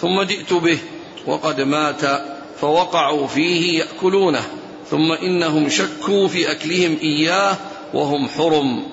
ثم 0.00 0.22
جئت 0.22 0.52
به 0.52 0.78
وقد 1.26 1.60
مات 1.60 2.22
فوقعوا 2.60 3.26
فيه 3.26 3.78
يأكلونه. 3.78 4.63
ثم 4.90 5.12
إنهم 5.12 5.68
شكوا 5.68 6.28
في 6.28 6.50
أكلهم 6.50 6.98
إياه 7.02 7.56
وهم 7.94 8.28
حرم. 8.28 8.86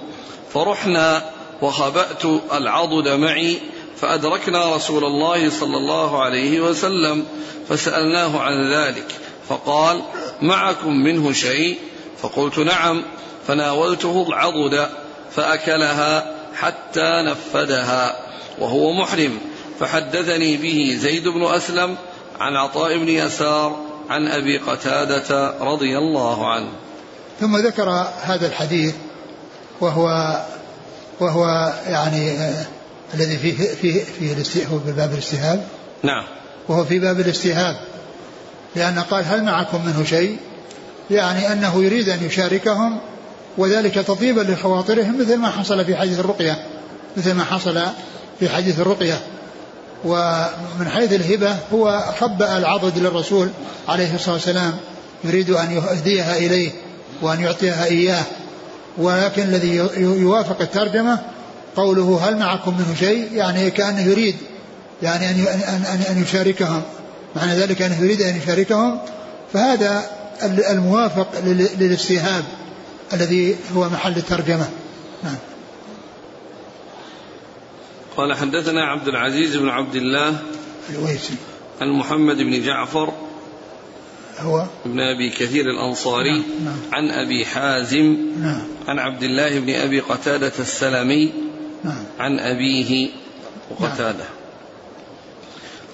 فرحنا 0.53 1.29
وخبأت 1.61 2.25
العضد 2.53 3.07
معي 3.07 3.57
فأدركنا 3.97 4.75
رسول 4.75 5.03
الله 5.03 5.49
صلى 5.49 5.77
الله 5.77 6.21
عليه 6.21 6.61
وسلم 6.61 7.25
فسألناه 7.69 8.39
عن 8.39 8.73
ذلك 8.73 9.07
فقال 9.49 10.01
معكم 10.41 10.93
منه 10.93 11.33
شيء؟ 11.33 11.77
فقلت 12.21 12.59
نعم. 12.59 13.03
فناولته 13.47 14.25
العضد 14.27 14.89
فأكلها 15.31 16.35
حتى 16.55 17.23
نفدها 17.25 18.15
وهو 18.59 18.93
محرم 18.93 19.39
فحدثني 19.79 20.57
به 20.57 20.97
زيد 20.99 21.27
بن 21.27 21.43
أسلم 21.43 21.97
عن 22.39 22.55
عطاء 22.55 22.97
بن 22.97 23.09
يسار 23.09 23.90
عن 24.11 24.27
أبي 24.27 24.57
قتادة 24.57 25.53
رضي 25.61 25.97
الله 25.97 26.51
عنه. 26.51 26.69
ثم 27.39 27.57
ذكر 27.57 27.89
هذا 28.21 28.47
الحديث 28.47 28.95
وهو 29.81 30.37
وهو 31.19 31.73
يعني 31.87 32.31
آه 32.31 32.65
الذي 33.13 33.37
فيه 33.37 33.67
فيه 33.67 34.03
فيه 34.43 34.65
هو 34.65 34.77
باب 34.77 35.13
الاستهاب. 35.13 35.63
نعم. 36.03 36.23
وهو 36.67 36.85
في 36.85 36.99
باب 36.99 37.19
الاستهاب 37.19 37.75
لأن 38.75 38.99
قال 38.99 39.25
هل 39.25 39.43
معكم 39.43 39.85
منه 39.85 40.03
شيء؟ 40.03 40.37
يعني 41.11 41.51
أنه 41.51 41.83
يريد 41.83 42.09
أن 42.09 42.25
يشاركهم 42.25 42.99
وذلك 43.57 43.93
تطيبا 43.93 44.41
لخواطرهم 44.41 45.21
مثل 45.21 45.37
ما 45.37 45.49
حصل 45.49 45.85
في 45.85 45.95
حديث 45.95 46.19
الرقية 46.19 46.65
مثل 47.17 47.33
ما 47.33 47.43
حصل 47.43 47.81
في 48.39 48.49
حديث 48.49 48.79
الرقية. 48.79 49.19
ومن 50.05 50.89
حيث 50.89 51.13
الهبة 51.13 51.55
هو 51.73 52.03
خبأ 52.19 52.57
العضد 52.57 52.97
للرسول 52.97 53.49
عليه 53.87 54.15
الصلاة 54.15 54.33
والسلام 54.33 54.73
يريد 55.23 55.49
أن 55.49 55.71
يهديها 55.71 56.37
إليه 56.37 56.71
وأن 57.21 57.39
يعطيها 57.39 57.85
إياه. 57.85 58.23
ولكن 58.97 59.43
الذي 59.43 59.75
يوافق 59.97 60.61
الترجمة 60.61 61.19
قوله 61.75 62.19
هل 62.23 62.37
معكم 62.37 62.77
منه 62.77 62.95
شيء؟ 62.99 63.33
يعني 63.33 63.71
كأنه 63.71 64.01
يريد 64.01 64.35
يعني 65.03 65.29
أن 65.29 65.39
أن 65.67 66.03
أن 66.09 66.23
يشاركهم. 66.23 66.81
معنى 67.35 67.55
ذلك 67.55 67.81
أنه 67.81 68.01
يريد 68.01 68.21
أن 68.21 68.37
يشاركهم. 68.37 68.99
فهذا 69.53 70.03
الموافق 70.69 71.27
للاستيهاب 71.79 72.43
الذي 73.13 73.55
هو 73.75 73.89
محل 73.89 74.17
الترجمة. 74.17 74.69
نعم. 75.23 75.35
قال 78.17 78.33
حدثنا 78.33 78.83
عبد 78.83 79.07
العزيز 79.07 79.57
بن 79.57 79.69
عبد 79.69 79.95
الله 79.95 80.39
الويسي 80.89 81.33
عن 81.81 81.89
محمد 81.89 82.37
بن 82.37 82.63
جعفر 82.63 83.13
هو 84.39 84.65
ابن 84.85 84.99
أبي 84.99 85.29
كثير 85.29 85.65
الأنصاري 85.65 86.31
نعم. 86.31 86.65
نعم. 86.65 86.77
عن 86.91 87.11
أبي 87.11 87.45
حازم 87.45 88.17
نعم. 88.41 88.61
عن 88.87 88.99
عبد 88.99 89.23
الله 89.23 89.59
بن 89.59 89.73
أبي 89.73 89.99
قتادة 89.99 90.51
السلمي 90.59 91.33
نعم. 91.83 92.03
عن 92.19 92.39
أبيه 92.39 93.09
وقتادة 93.69 94.17
نعم. 94.17 94.41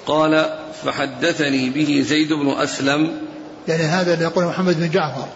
قال 0.05 0.57
فحدثني 0.83 1.69
به 1.69 2.01
زيد 2.07 2.33
بن 2.33 2.49
أسلم 2.49 3.17
يعني 3.67 3.83
هذا 3.83 4.13
اللي 4.13 4.23
يقول 4.23 4.45
محمد 4.45 4.79
بن 4.79 4.89
جعفر 4.89 5.27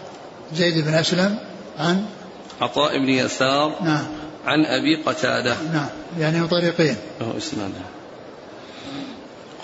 زيد 0.54 0.84
بن 0.84 0.94
أسلم 0.94 1.38
عن 1.78 2.04
عطاء 2.60 2.98
بن 2.98 3.08
يسار 3.08 3.76
نعم 3.82 4.04
عن 4.46 4.64
أبي 4.64 4.96
قتادة. 4.96 5.56
نعم 5.72 5.88
يعني 6.18 6.48
طريقين. 6.48 6.96
له 7.20 7.34
إسناده. 7.38 7.82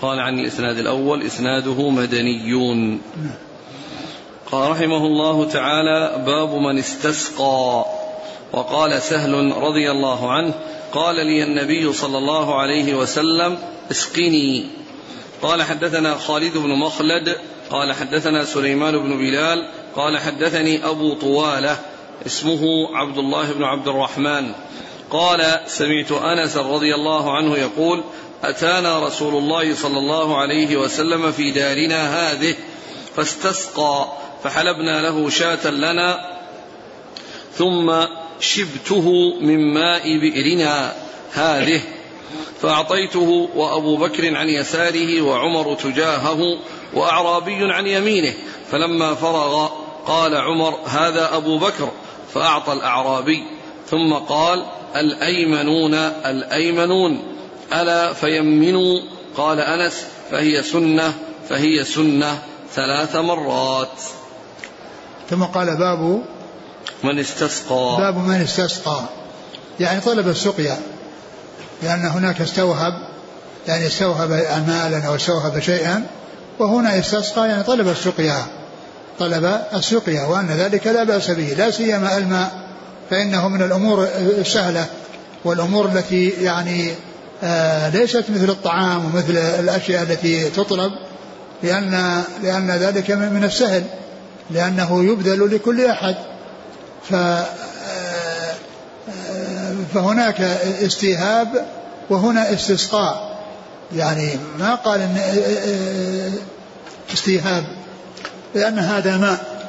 قال 0.01 0.19
عن 0.19 0.39
الإسناد 0.39 0.77
الأول 0.77 1.23
إسناده 1.23 1.89
مدنيون. 1.89 2.89
نعم. 2.91 3.35
قال 4.51 4.71
رحمه 4.71 5.05
الله 5.05 5.49
تعالى 5.49 6.23
باب 6.25 6.53
من 6.53 6.79
استسقى. 6.79 7.85
وقال 8.53 9.01
سهل 9.01 9.53
رضي 9.57 9.91
الله 9.91 10.31
عنه 10.31 10.53
قال 10.91 11.15
لي 11.15 11.43
النبي 11.43 11.93
صلى 11.93 12.17
الله 12.17 12.59
عليه 12.59 12.93
وسلم 12.93 13.57
اسقني. 13.91 14.65
قال 15.41 15.63
حدثنا 15.63 16.15
خالد 16.15 16.57
بن 16.57 16.69
مخلد. 16.69 17.35
قال 17.69 17.93
حدثنا 17.93 18.45
سليمان 18.45 18.97
بن 18.97 19.17
بلال. 19.17 19.67
قال 19.95 20.17
حدثني 20.17 20.85
أبو 20.85 21.13
طوالة. 21.13 21.79
اسمه 22.25 22.87
عبد 22.97 23.17
الله 23.17 23.51
بن 23.53 23.63
عبد 23.63 23.87
الرحمن 23.87 24.51
قال 25.11 25.59
سمعت 25.67 26.11
أنس 26.11 26.57
رضي 26.57 26.95
الله 26.95 27.37
عنه 27.37 27.57
يقول 27.57 28.03
أتانا 28.43 29.07
رسول 29.07 29.35
الله 29.35 29.75
صلى 29.75 29.97
الله 29.97 30.37
عليه 30.37 30.77
وسلم 30.77 31.31
في 31.31 31.51
دارنا 31.51 32.31
هذه 32.31 32.55
فاستسقى 33.15 34.07
فحلبنا 34.43 35.01
له 35.01 35.29
شاة 35.29 35.69
لنا 35.69 36.37
ثم 37.53 37.93
شبته 38.39 39.33
من 39.41 39.73
ماء 39.73 40.17
بئرنا 40.17 40.93
هذه 41.33 41.81
فأعطيته 42.61 43.49
وأبو 43.55 43.97
بكر 43.97 44.35
عن 44.35 44.49
يساره 44.49 45.21
وعمر 45.21 45.75
تجاهه 45.75 46.57
وأعرابي 46.93 47.73
عن 47.73 47.87
يمينه 47.87 48.33
فلما 48.71 49.15
فرغ 49.15 49.69
قال 50.07 50.35
عمر 50.35 50.79
هذا 50.85 51.35
أبو 51.37 51.57
بكر 51.57 51.91
فأعطى 52.33 52.73
الأعرابي 52.73 53.43
ثم 53.89 54.13
قال 54.13 54.65
الأيمنون 54.95 55.93
الأيمنون. 55.93 57.21
ألا 57.73 58.13
فيمنوا؟ 58.13 58.99
قال 59.37 59.59
أنس 59.59 60.05
فهي 60.31 60.63
سنة 60.63 61.13
فهي 61.49 61.83
سنة 61.83 62.41
ثلاث 62.73 63.15
مرات. 63.15 64.01
ثم 65.29 65.43
قال 65.43 65.77
باب 65.77 66.23
من 67.03 67.19
استسقى. 67.19 67.97
باب 67.99 68.17
من 68.17 68.41
استسقى. 68.41 69.01
يعني 69.79 70.01
طلب 70.01 70.27
السقيا 70.27 70.77
لأن 71.83 72.05
هناك 72.05 72.41
استوهب 72.41 72.93
يعني 73.67 73.87
استوهب 73.87 74.29
مالا 74.67 75.07
أو 75.07 75.15
استوهب 75.15 75.59
شيئا 75.59 76.07
وهنا 76.59 76.99
استسقى 76.99 77.47
يعني 77.49 77.63
طلب 77.63 77.87
السقيا. 77.87 78.58
طلب 79.19 79.61
السقيا 79.73 80.25
وأن 80.25 80.47
ذلك 80.47 80.87
لا 80.87 81.03
بأس 81.03 81.31
به 81.31 81.53
لا 81.57 81.71
سيما 81.71 82.17
الماء 82.17 82.51
فإنه 83.09 83.47
من 83.47 83.61
الأمور 83.61 84.07
السهلة 84.17 84.85
والأمور 85.45 85.85
التي 85.85 86.29
يعني 86.29 86.91
آه 87.43 87.89
ليست 87.89 88.23
مثل 88.29 88.49
الطعام 88.49 89.05
ومثل 89.05 89.37
الأشياء 89.37 90.03
التي 90.03 90.49
تطلب 90.49 90.91
لأن 91.63 92.23
لأن 92.43 92.71
ذلك 92.71 93.11
من 93.11 93.43
السهل 93.43 93.83
لأنه 94.51 95.03
يبذل 95.03 95.55
لكل 95.55 95.85
أحد. 95.85 96.15
ف 97.09 97.13
آه، 97.13 97.45
فهناك 99.93 100.41
استيهاب 100.81 101.65
وهنا 102.09 102.53
استسقاء. 102.53 103.39
يعني 103.95 104.39
ما 104.59 104.75
قال 104.75 105.01
آه، 105.01 106.31
إستيهاب. 107.13 107.78
لأن 108.55 108.79
هذا 108.79 109.17
ماء 109.17 109.59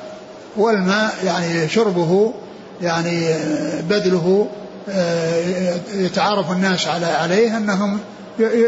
والماء 0.56 1.14
يعني 1.24 1.68
شربه 1.68 2.34
يعني 2.82 3.34
بذله 3.88 4.48
آه، 4.88 5.74
يتعارف 5.94 6.52
الناس 6.52 6.88
على 6.88 7.06
عليه 7.06 7.56
أنهم 7.56 8.00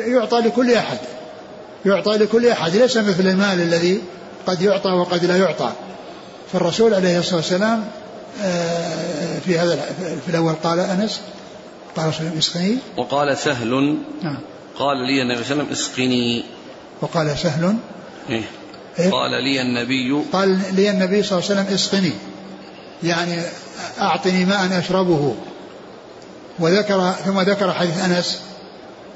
يعطى 0.07 0.39
لكل 0.39 0.75
أحد. 0.75 0.99
يعطى 1.87 2.11
لكل 2.11 2.47
أحد. 2.49 2.77
ليس 2.77 2.97
مثل 2.97 3.27
المال 3.27 3.61
الذي 3.61 4.01
قد 4.47 4.63
يعطى 4.63 4.91
وقد 4.91 5.25
لا 5.25 5.37
يعطى. 5.37 5.73
فالرسول 6.53 6.95
عليه 6.95 7.19
الصلاة 7.19 7.37
والسلام 7.37 7.85
آه، 8.43 9.39
في 9.45 9.59
هذا 9.59 9.77
في 10.25 10.29
الأول 10.29 10.55
قال 10.63 10.81
أنس 10.81 11.21
قال 11.97 12.09
رسول 12.09 12.27
اسقني. 12.39 12.77
وقال 12.97 13.39
سهل. 13.39 13.99
نعم. 14.23 14.39
قال 14.79 14.97
لي 15.07 15.23
النبي 15.23 15.45
صلى 15.45 15.53
الله 15.53 15.65
عليه 15.65 15.73
وسلم 15.73 15.73
اسقني. 15.73 16.45
وقال 17.01 17.39
سهل. 17.39 17.77
إيه؟ 18.31 18.43
إيه؟ 18.99 19.11
قال 19.11 19.31
لي 19.31 19.63
النبي 19.63 20.23
قال 20.33 20.61
لي 20.75 20.91
النبي 20.91 21.23
صلى 21.23 21.39
الله 21.39 21.51
عليه 21.51 21.61
وسلم 21.61 21.75
اسقني. 21.75 22.13
يعني 23.03 23.39
أعطني 24.01 24.45
ماء 24.45 24.79
أشربه. 24.79 25.35
وذكر 26.59 27.13
ثم 27.25 27.41
ذكر 27.41 27.73
حديث 27.73 28.05
أنس 28.05 28.41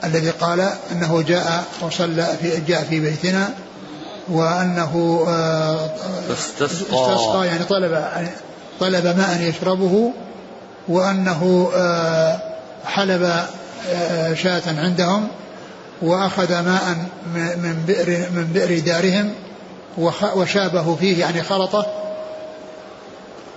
الذي 0.05 0.31
قال 0.31 0.69
أنه 0.93 1.23
جاء 1.23 1.65
وصلى 1.83 2.37
في 2.43 2.61
جاء 2.69 2.85
في 2.85 3.01
بيتنا 3.01 3.51
وأنه 4.29 5.25
آه، 5.29 5.91
استسقى 6.33 7.13
استسقى. 7.13 7.47
يعني 7.47 7.65
طلب 7.65 8.05
طلب 8.81 9.07
ماء 9.07 9.41
يشربه 9.41 10.13
وأنه 10.89 11.71
آه، 11.75 12.41
حلب 12.87 13.47
آه، 13.91 14.35
شاة 14.35 14.63
عندهم 14.67 15.29
وأخذ 16.03 16.53
ماء 16.53 16.97
من 17.35 17.85
بئر 17.87 18.09
من 18.09 18.51
بئر 18.55 18.79
دارهم 18.79 19.33
وشابه 20.37 20.97
فيه 20.97 21.21
يعني 21.21 21.43
خلطه 21.43 21.87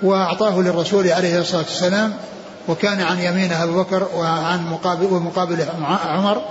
وأعطاه 0.02 0.60
للرسول 0.60 1.12
عليه 1.12 1.40
الصلاة 1.40 1.64
والسلام 1.64 2.14
وكان 2.68 3.02
عن 3.02 3.20
يمينه 3.20 3.64
أبو 3.64 3.84
بكر 3.84 4.08
وعن 4.16 4.68
مقابل 4.72 5.06
ومقابل 5.06 5.66
عمر 6.06 6.42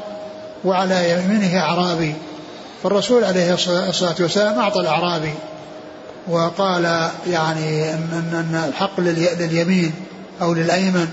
وعلى 0.65 1.11
يمينه 1.11 1.61
أعرابي 1.61 2.15
فالرسول 2.83 3.25
عليه 3.25 3.55
الصلاة 3.55 4.15
والسلام 4.21 4.59
أعطى 4.59 4.81
الأعرابي 4.81 5.33
وقال 6.29 7.11
يعني 7.27 7.95
أن 7.95 8.65
الحق 8.69 9.01
لليمين 9.01 9.95
أو 10.43 10.55
للأيمن 10.55 11.09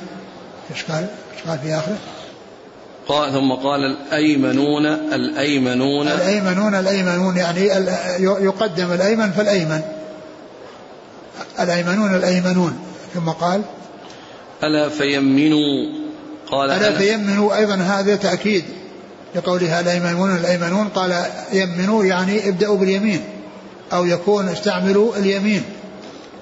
إيش 0.72 0.84
قال؟ 0.84 1.08
إيش 1.36 1.48
قال 1.48 1.60
في 1.60 1.76
آخره؟ 1.76 1.98
قال 3.08 3.34
ثم 3.34 3.52
قال 3.52 3.80
الأيمنون 3.86 4.86
الأيمنون. 4.86 6.08
الأيمنون 6.08 6.76
الأيمنون 6.76 7.38
يعني 7.38 7.66
يقدم 8.20 8.92
الأيمن 8.92 9.32
فالأيمن. 9.32 9.82
الأيمنون 11.60 12.16
الأيمنون. 12.16 12.80
ثم 13.14 13.30
قال 13.30 13.62
ألا 14.64 14.90
فيمنوا؟ 14.90 16.06
قال 16.52 16.72
ألا 16.72 16.98
فيمنوا 16.98 17.56
أيضا 17.58 17.76
هذا 17.76 18.16
تأكيد 18.16 18.64
لقولها 19.36 19.80
الأيمنون 19.80 20.36
الأيمنون. 20.36 20.88
قال 20.88 21.26
يمنوا 21.54 22.06
يعني 22.06 22.50
ابدأوا 22.50 22.78
باليمين 22.78 23.22
أو 23.94 24.06
يكون 24.06 24.50
استعملوا 24.50 25.16
اليمين 25.16 25.64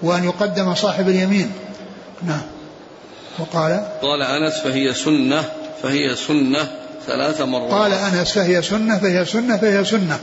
وأن 0.01 0.23
يقدم 0.23 0.75
صاحب 0.75 1.09
اليمين. 1.09 1.51
نعم. 2.27 2.41
وقال 3.39 3.85
قال 4.01 4.21
أنس 4.21 4.53
فهي 4.53 4.93
سنة 4.93 5.43
فهي 5.83 6.15
سنة 6.15 6.71
ثلاث 7.07 7.41
مرات. 7.41 7.71
قال 7.71 7.93
أنس 7.93 8.31
فهي 8.31 8.61
سنة 8.61 8.97
فهي 8.97 9.25
سنة 9.25 9.57
فهي 9.57 9.85
سنة. 9.85 10.19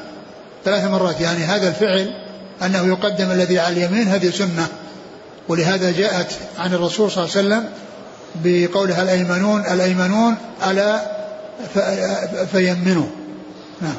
ثلاث 0.65 0.85
مرات 0.85 1.21
يعني 1.21 1.45
هذا 1.45 1.69
الفعل 1.69 2.15
أنه 2.63 2.87
يقدم 2.87 3.31
الذي 3.31 3.59
على 3.59 3.77
اليمين 3.77 4.09
هذه 4.09 4.31
سنة. 4.31 4.69
ولهذا 5.49 5.91
جاءت 5.91 6.33
عن 6.59 6.75
الرسول 6.75 7.11
صلى 7.11 7.25
الله 7.25 7.37
عليه 7.37 7.47
وسلم 7.47 7.69
بقولها 8.35 9.03
الأيمنون 9.03 9.61
الأيمنون 9.61 10.37
ألا 10.67 11.01
فيمنوا. 12.53 13.07
نعم. 13.81 13.97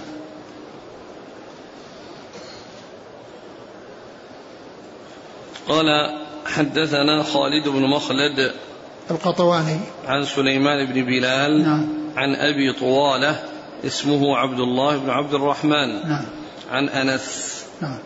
قال 5.67 5.85
حدثنا 6.45 7.23
خالد 7.23 7.67
بن 7.67 7.81
مخلد 7.81 8.51
القطواني. 9.11 9.79
عن 10.07 10.25
سليمان 10.25 10.85
بن 10.85 11.05
بلال 11.05 11.63
نعم. 11.63 11.87
عن 12.15 12.35
أبي 12.35 12.73
طوالة 12.79 13.43
اسمه 13.85 14.37
عبد 14.37 14.59
الله 14.59 14.97
بن 14.97 15.09
عبد 15.09 15.33
الرحمن. 15.33 16.09
نعم. 16.09 16.25
عن 16.71 16.89
أنس. 16.89 17.61
نعم. 17.81 17.97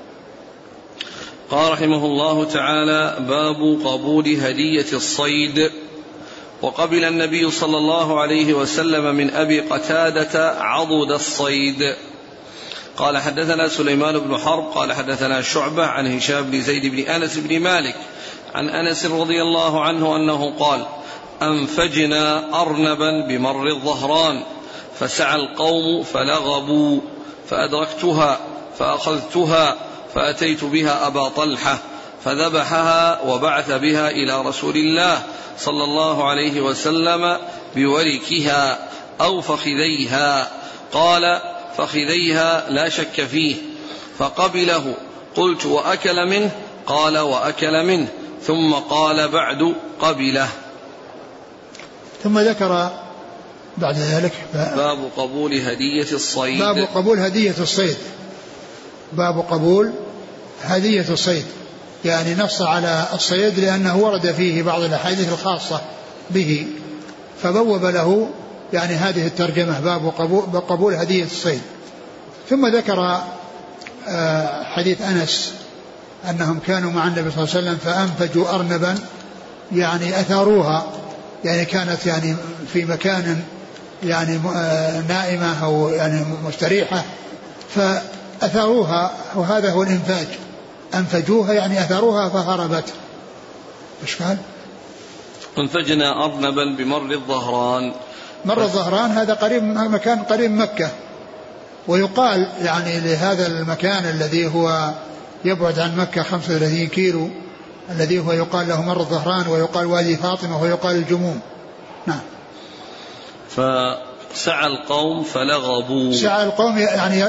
قال 1.50 1.72
رحمه 1.72 2.06
الله 2.06 2.46
تعالى 2.46 3.18
باب 3.20 3.80
قبول 3.86 4.28
هدية 4.28 4.94
الصيد. 4.94 5.72
وقبل 6.62 7.04
النبي 7.04 7.52
صلى 7.52 7.78
الله 7.78 8.22
عليه 8.22 8.54
وسلم 8.54 9.16
من 9.16 9.30
أبي 9.30 9.60
قتادة 9.60 10.60
عضد 10.60 11.12
الصيد. 11.12 11.96
قال 12.98 13.18
حدثنا 13.18 13.68
سليمان 13.68 14.20
بن 14.20 14.38
حرب 14.38 14.64
قال 14.64 14.94
حدثنا 14.94 15.42
شعبة 15.42 15.86
عن 15.86 16.18
هشام 16.18 16.44
بن 16.44 16.62
زيد 16.62 16.86
بن 16.86 17.00
أنس 17.00 17.38
بن 17.38 17.60
مالك 17.60 17.96
عن 18.56 18.70
أنس 18.70 19.06
رضي 19.06 19.42
الله 19.42 19.84
عنه 19.84 20.16
أنه 20.16 20.54
قال 20.60 20.86
أنفجنا 21.42 22.62
أرنبا 22.62 23.28
بمر 23.28 23.68
الظهران 23.68 24.44
فسعى 25.00 25.36
القوم 25.36 26.04
فلغبوا 26.04 27.02
فأدركتها 27.50 28.40
فأخذتها 28.80 29.76
فأتيت 30.16 30.64
بها 30.64 31.08
أبا 31.08 31.28
طلحة 31.28 31.78
فذبحها 32.26 33.22
وبعث 33.22 33.72
بها 33.72 34.10
إلى 34.10 34.42
رسول 34.42 34.76
الله 34.76 35.24
صلى 35.60 35.84
الله 35.84 36.30
عليه 36.30 36.62
وسلم 36.62 37.38
بوركها 37.76 38.80
أو 39.22 39.42
فخذيها. 39.42 40.52
قال 40.94 41.42
فخذيها 41.78 42.70
لا 42.70 42.90
شك 42.90 43.26
فيه. 43.26 43.56
فقبله 44.20 44.94
قلت 45.36 45.66
وأكل 45.66 46.26
منه؟ 46.26 46.52
قال 46.88 47.18
وأكل 47.18 47.84
منه. 47.84 48.08
ثم 48.48 48.74
قال 48.74 49.28
بعد 49.28 49.76
قبله. 50.00 50.48
ثم 52.24 52.40
ذكر 52.40 52.90
بعد 53.78 53.98
ذلك 53.98 54.34
باب 54.54 55.10
قبول 55.18 55.54
هدية 55.54 56.12
الصيد. 56.12 56.60
باب 56.60 56.88
قبول 56.96 57.20
هدية 57.20 57.56
الصيد. 57.60 57.98
باب 59.14 59.40
قبول 59.40 59.92
هدية 60.64 61.06
الصيد. 61.10 61.46
يعني 62.06 62.36
نص 62.36 62.62
على 62.62 63.06
الصيد 63.14 63.60
لأنه 63.60 63.98
ورد 63.98 64.32
فيه 64.32 64.64
بعض 64.64 64.82
الأحاديث 64.82 65.34
الخاصة 65.34 65.82
به. 66.30 66.68
فبوب 67.44 67.86
له 67.86 68.30
يعني 68.74 68.94
هذه 68.94 69.28
الترجمة 69.28 69.80
باب 69.80 70.14
قبول, 70.70 70.94
هدية 70.94 71.24
الصيد. 71.24 71.62
ثم 72.50 72.68
ذكر 72.68 73.22
آه، 74.08 74.64
حديث 74.64 75.02
أنس 75.02 75.54
أنهم 76.30 76.60
كانوا 76.68 76.92
مع 76.92 77.08
النبي 77.08 77.32
صلى 77.32 77.44
الله 77.44 77.56
عليه 77.56 77.68
وسلم 77.68 77.78
فأنفجوا 77.78 78.56
أرنبا 78.56 78.96
يعني 79.72 80.20
أثاروها. 80.20 80.86
يعني 81.44 81.66
كانت 81.66 82.06
يعني 82.06 82.36
في 82.74 82.86
مكان 82.86 83.44
يعني 84.04 84.40
آه، 84.56 85.02
نائمة 85.02 85.66
أو 85.66 85.90
يعني 85.90 86.26
مستريحة 86.46 87.04
فأثاروها. 87.76 89.12
وهذا 89.36 89.72
هو 89.72 89.84
الإنفاج. 89.84 90.28
أنفجوها 90.94 91.54
يعني 91.54 91.80
أثاروها 91.80 92.30
فهربت. 92.30 92.94
إيش 94.04 94.22
قال؟ 94.22 94.38
انفجنا 95.58 96.26
أرنبا 96.26 96.76
بمر 96.78 97.12
الظهران. 97.12 97.94
مر 98.46 98.62
الظهران 98.62 99.12
هذا 99.12 99.34
قريب 99.34 99.64
مكان 99.64 100.20
قريب 100.20 100.52
مكة. 100.52 100.90
ويقال 101.88 102.48
يعني 102.62 103.00
لهذا 103.00 103.48
المكان 103.48 104.06
الذي 104.06 104.48
هو 104.48 104.92
يبعد 105.46 105.80
عن 105.80 105.98
مكة 105.98 106.24
35 106.24 106.88
كيلو 106.88 107.30
الذي 107.90 108.20
هو 108.20 108.32
يقال 108.32 108.68
له 108.68 108.82
مر 108.82 109.00
الظهران 109.00 109.48
ويقال 109.48 109.86
وادي 109.86 110.18
فاطمة 110.18 110.62
ويقال 110.62 110.96
الجموم. 110.96 111.40
نعم. 112.06 112.20
فسعى 113.50 114.68
القوم 114.68 115.24
فلغبوا. 115.24 116.14
سعى 116.14 116.44
القوم 116.44 116.78
يعني 116.78 117.20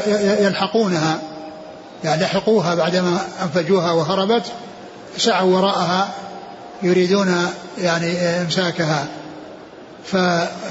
يلحقونها. 0.44 1.18
يعني 2.04 2.22
لحقوها 2.22 2.74
بعدما 2.74 3.18
أنفجوها 3.42 3.92
وهربت 3.92 4.42
سعوا 5.16 5.56
وراءها 5.56 6.08
يريدون 6.82 7.46
يعني 7.78 8.18
إمساكها. 8.18 9.06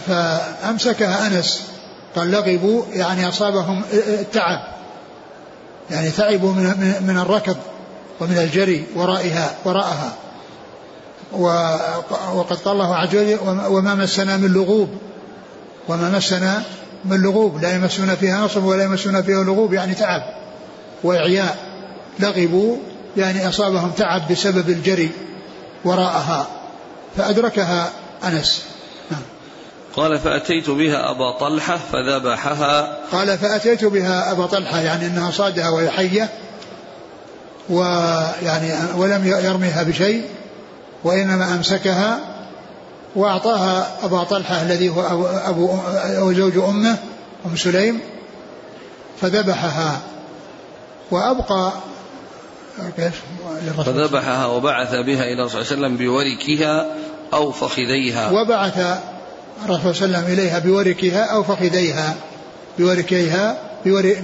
فأمسكها 0.08 1.27
أنس 1.27 1.63
قال 2.15 2.31
لغبوا 2.31 2.84
يعني 2.93 3.29
أصابهم 3.29 3.84
التعب. 3.93 4.74
يعني 5.91 6.10
تعبوا 6.10 6.54
من, 6.54 6.95
من 7.08 7.17
الركض 7.17 7.58
ومن 8.19 8.38
الجري 8.38 8.86
ورائها 8.95 9.56
وراءها. 9.65 10.13
وقد 12.34 12.58
قال 12.58 12.74
الله 12.74 12.95
عز 12.95 13.15
وجل 13.15 13.39
وما 13.67 13.95
مسنا 13.95 14.38
من 14.38 14.54
لغوب. 14.54 14.89
وما 15.88 16.10
مسنا 16.10 16.63
من 17.06 17.21
لغوب. 17.21 17.62
لا 17.62 17.76
يمسنا 17.76 18.15
فيها 18.15 18.45
نصب 18.45 18.63
ولا 18.63 18.84
يمسنا 18.84 19.21
فيها 19.21 19.43
لغوب. 19.43 19.74
يعني 19.74 19.93
تعب 19.93 20.21
وإعياء 21.04 21.58
لغبوا. 22.19 22.78
يعني 23.17 23.50
أصابهم 23.50 23.91
تعب 23.91 24.32
بسبب 24.32 24.69
الجري 24.69 25.10
وراءها. 25.86 26.48
فأدركها 27.17 27.89
أنس. 28.24 28.63
نعم. 29.12 29.21
قال 29.95 30.19
فأتيت 30.19 30.69
بها 30.69 31.12
أبا 31.12 31.31
طلحة 31.31 31.79
فذبحها. 31.91 32.97
قال 33.12 33.38
فأتيت 33.38 33.86
بها 33.86 34.31
أبا 34.31 34.45
طلحة 34.45 34.79
يعني 34.79 35.08
أنها 35.08 35.31
صادها 35.31 35.69
وهي 35.69 35.89
حية 35.89 36.29
ويعني 37.69 38.73
ولم 38.95 39.27
يرميها 39.27 39.84
بشيء 39.84 40.23
وإنما 41.03 41.53
أمسكها 41.55 42.19
وأعطاها 43.15 43.88
أبا 44.03 44.23
طلحة 44.23 44.62
الذي 44.62 44.89
هو 44.89 45.01
أبو, 45.01 45.27
أبو 45.45 45.69
أو 46.17 46.34
زوج 46.34 46.58
أمه 46.58 46.97
أم 47.45 47.55
سليم 47.55 47.99
فذبحها. 49.21 49.99
وأبقى 51.12 51.71
فذبحها 53.86 54.45
وبعث 54.45 54.95
بها 54.95 55.23
إلى 55.23 55.49
صلى 55.49 55.62
الله 55.62 55.71
عليه 55.71 55.81
وسلم 55.81 55.97
بوركها 55.97 56.86
أو 57.34 57.51
فخذيها. 57.51 58.31
وبعث 58.31 58.99
الرسول 59.63 59.96
صلى 59.96 60.06
الله 60.06 60.18
عليه 60.18 60.28
وسلم 60.28 60.39
إليها 60.39 60.60
بوركها 60.60 61.24
أو 61.24 61.44
فخذيها. 61.44 62.15
بوركيها 62.80 63.58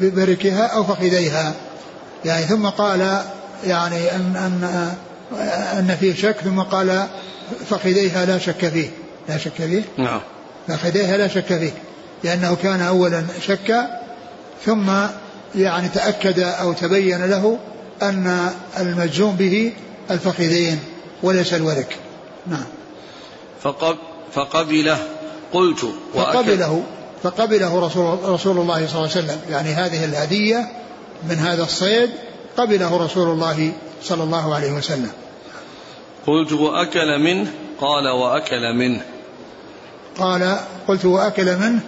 بوركها 0.02 0.65
أو 0.67 0.84
فخذيها. 0.84 1.54
يعني 2.26 2.46
ثم 2.46 2.67
قال 2.67 3.22
يعني 3.65 4.15
أن 4.15 4.36
أن 4.36 4.94
أن 5.80 5.98
فيه 6.00 6.15
شك 6.15 6.36
ثم 6.44 6.60
قال 6.60 7.08
فخذيها 7.70 8.26
لا 8.26 8.38
شك 8.38 8.67
فيه. 8.67 8.89
لا 9.30 9.38
شك 9.38 9.52
فيه؟ 9.52 9.82
نعم. 9.98 10.22
فخذيها 10.67 11.17
لا 11.17 11.28
شك 11.28 11.46
فيه. 11.46 11.74
لأنه 12.24 12.58
كان 12.63 12.82
أولا 12.82 13.26
شك 13.48 13.76
ثم 14.65 14.91
يعني 15.56 15.89
تأكد 15.89 16.39
أو 16.39 16.74
تبين 16.74 17.26
له 17.26 17.58
أن 18.02 18.50
المجزوم 18.80 19.36
به 19.36 19.74
الفخذين 20.12 20.80
وليس 21.24 21.54
الورك. 21.54 21.96
نعم. 22.48 22.65
فقب 23.62 23.98
فقبله. 24.34 25.20
قلت 25.53 25.85
فقبله 26.13 26.83
فقبله 27.23 27.79
رسول, 27.79 28.19
رسول 28.23 28.57
الله 28.57 28.87
صلى 28.87 28.95
الله 28.95 29.09
عليه 29.15 29.25
وسلم. 29.25 29.39
يعني 29.49 29.69
هذه 29.69 30.05
الهدية 30.05 30.71
من 31.29 31.35
هذا 31.35 31.63
الصيد 31.63 32.09
قبله 32.57 32.97
رسول 32.97 33.29
الله 33.29 33.71
صلى 34.03 34.23
الله 34.23 34.55
عليه 34.55 34.71
وسلم. 34.71 35.11
قلت 36.27 36.51
وأكل 36.51 37.19
منه 37.19 37.51
قال 37.81 38.07
وأكل 38.07 38.73
منه. 38.75 39.01
قال 40.17 40.57
قلت 40.87 41.05
وأكل 41.05 41.57
منه 41.57 41.79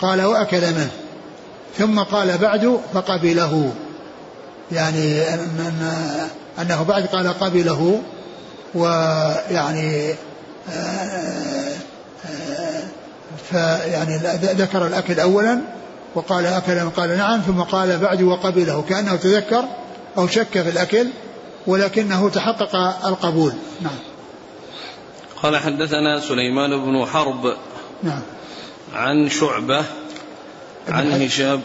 قال 0.00 0.22
وأكل 0.22 0.60
منه. 0.60 0.90
ثم 1.78 2.00
قال 2.00 2.38
بعد 2.38 2.80
فقبله. 2.94 3.72
يعني 4.72 5.34
أن 5.34 5.92
أنه 6.58 6.82
بعد 6.82 7.06
قال 7.06 7.28
قبله 7.28 8.02
ويعني 8.74 10.14
فيعني 13.50 14.16
ذكر 14.42 14.86
الأكل 14.86 15.20
أولا 15.20 15.60
وقال 16.14 16.46
أكل 16.46 16.90
قال 16.90 17.16
نعم 17.16 17.40
ثم 17.40 17.60
قال 17.60 17.98
بعد 17.98 18.22
وقبله 18.22 18.84
كأنه 18.88 19.16
تذكر 19.16 19.64
أو 20.18 20.26
شك 20.26 20.62
في 20.62 20.68
الأكل 20.68 21.06
ولكنه 21.66 22.28
تحقق 22.28 22.76
القبول. 23.06 23.52
نعم. 23.80 23.98
قال 25.42 25.56
حدثنا 25.56 26.20
سليمان 26.20 26.84
بن 26.84 27.06
حرب 27.06 27.56
نعم. 28.02 28.22
عن 28.94 29.30
شعبة 29.30 29.84
عن 30.88 31.22
هشام. 31.22 31.62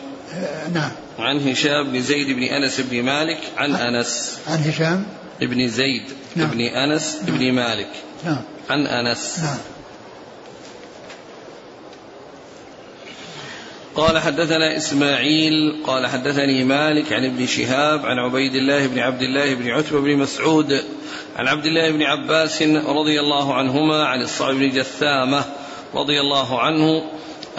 نعم. 0.73 0.91
عن 1.19 1.49
هشام 1.49 1.91
بن 1.91 2.01
زيد 2.01 2.27
بن 2.27 2.43
أنس 2.43 2.81
بن 2.81 3.03
مالك 3.03 3.39
عن 3.57 3.75
أنس. 3.75 4.37
عن 4.47 4.59
هشام. 4.59 5.05
بن 5.41 5.67
زيد 5.67 6.03
نعم. 6.35 6.49
بن 6.49 6.61
أنس 6.61 7.17
نعم 7.27 7.37
بن 7.37 7.51
مالك. 7.51 7.89
نعم. 8.25 8.41
عن 8.69 8.87
أنس. 8.87 9.39
نعم. 9.43 9.57
قال 13.95 14.19
حدثنا 14.19 14.77
إسماعيل 14.77 15.84
قال 15.88 16.08
حدثني 16.08 16.63
مالك 16.63 17.13
عن 17.13 17.25
ابن 17.25 17.45
شهاب 17.45 18.06
عن 18.06 18.19
عبيد 18.19 18.56
الله 18.56 18.88
بن 18.88 18.99
عبد 18.99 19.21
الله 19.21 19.53
بن 19.53 19.69
عتبة 19.69 20.01
بن 20.01 20.17
مسعود 20.17 20.84
عن 21.36 21.47
عبد 21.47 21.65
الله 21.65 21.91
بن 21.91 22.03
عباس 22.03 22.62
رضي 22.88 23.19
الله 23.19 23.53
عنهما 23.53 24.06
عن 24.06 24.21
الصعب 24.21 24.53
بن 24.53 24.69
جثامة 24.69 25.45
رضي 25.95 26.21
الله 26.21 26.62
عنه 26.62 27.03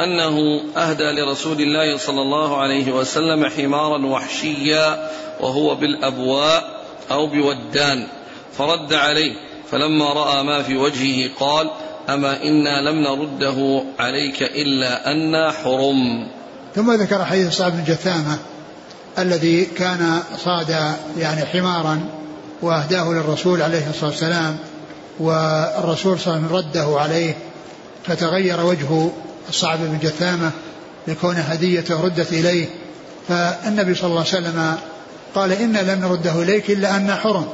أنه 0.00 0.60
أهدى 0.76 1.04
لرسول 1.20 1.60
الله 1.60 1.96
صلى 1.96 2.22
الله 2.22 2.56
عليه 2.56 2.92
وسلم 2.92 3.46
حمارا 3.46 4.06
وحشيا 4.06 5.10
وهو 5.40 5.74
بالأبواء 5.74 6.84
أو 7.10 7.26
بودان 7.26 8.06
فرد 8.52 8.92
عليه 8.92 9.32
فلما 9.70 10.12
رأى 10.12 10.42
ما 10.42 10.62
في 10.62 10.76
وجهه 10.76 11.30
قال 11.40 11.70
أما 12.08 12.42
إنا 12.42 12.90
لم 12.90 13.02
نرده 13.02 13.82
عليك 13.98 14.42
إلا 14.42 15.12
أنا 15.12 15.52
حرم. 15.52 16.26
ثم 16.74 16.92
ذكر 16.92 17.24
حديث 17.24 17.52
صعب 17.52 17.72
بن 17.72 17.84
جثامة 17.84 18.38
الذي 19.18 19.64
كان 19.64 20.22
صاد 20.44 20.76
يعني 21.18 21.46
حمارا 21.46 22.00
وأهداه 22.62 23.12
للرسول 23.12 23.62
عليه 23.62 23.90
الصلاة 23.90 24.10
والسلام 24.10 24.56
والرسول 25.20 26.20
صلى 26.20 26.36
الله 26.36 26.46
عليه 26.46 26.46
وسلم 26.46 26.56
رده 26.56 27.00
عليه 27.00 27.34
فتغير 28.04 28.66
وجه 28.66 29.10
الصعب 29.48 29.78
بن 29.78 29.98
جثامة 30.02 30.50
لكون 31.06 31.36
هديته 31.36 32.00
ردت 32.00 32.32
إليه. 32.32 32.66
فالنبي 33.28 33.94
صلى 33.94 34.06
الله 34.10 34.18
عليه 34.18 34.28
وسلم 34.28 34.76
قال 35.34 35.52
إنا 35.52 35.78
لم 35.78 36.00
نرده 36.00 36.42
إليك 36.42 36.70
إلا 36.70 36.96
أن 36.96 37.14
حرم. 37.14 37.48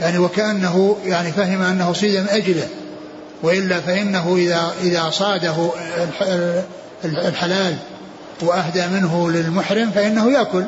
يعني 0.00 0.18
وكأنه 0.18 0.96
يعني 1.04 1.32
فهم 1.32 1.62
أنه 1.62 1.92
صيد 1.92 2.20
من 2.20 2.28
أجله. 2.28 2.68
وإلا 3.42 3.80
فإنه 3.80 4.36
إذا 4.36 4.72
إذا 4.82 5.10
صاده 5.10 5.70
الحلال 7.04 7.76
وأهدى 8.42 8.86
منه 8.86 9.30
للمحرم 9.30 9.90
فإنه 9.90 10.32
يأكل 10.32 10.64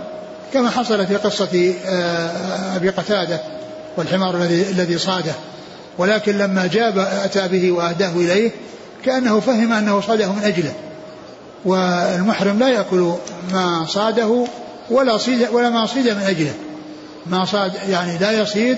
كما 0.53 0.71
حصل 0.71 1.07
في 1.07 1.17
قصة 1.17 1.75
آه، 1.87 2.77
أبي 2.77 2.91
قتادة 2.91 3.41
والحمار 3.97 4.37
الذي 4.37 4.63
الذي 4.71 4.99
صاده. 4.99 5.33
ولكن 5.99 6.39
لما 6.39 6.67
جاب 6.67 6.99
أتى 6.99 7.49
به 7.49 7.73
وأهداه 7.73 8.11
إليه 8.11 8.51
كأنه 9.05 9.41
فهم 9.41 9.73
أنه 9.73 10.01
صاده 10.01 10.33
من 10.33 10.45
أجله. 10.45 10.73
والمحرم 11.65 12.59
لا 12.59 12.69
يأكل 12.69 13.13
ما 13.53 13.87
صاده 13.89 14.47
ولا 14.91 15.19
صيد 15.19 15.49
ولا 15.53 15.71
ما 15.71 15.87
صيد 15.87 16.09
من 16.09 16.23
أجله. 16.23 16.53
ما 17.27 17.45
صاد 17.45 17.73
يعني 17.89 18.19
لا 18.19 18.33
يصيد 18.33 18.77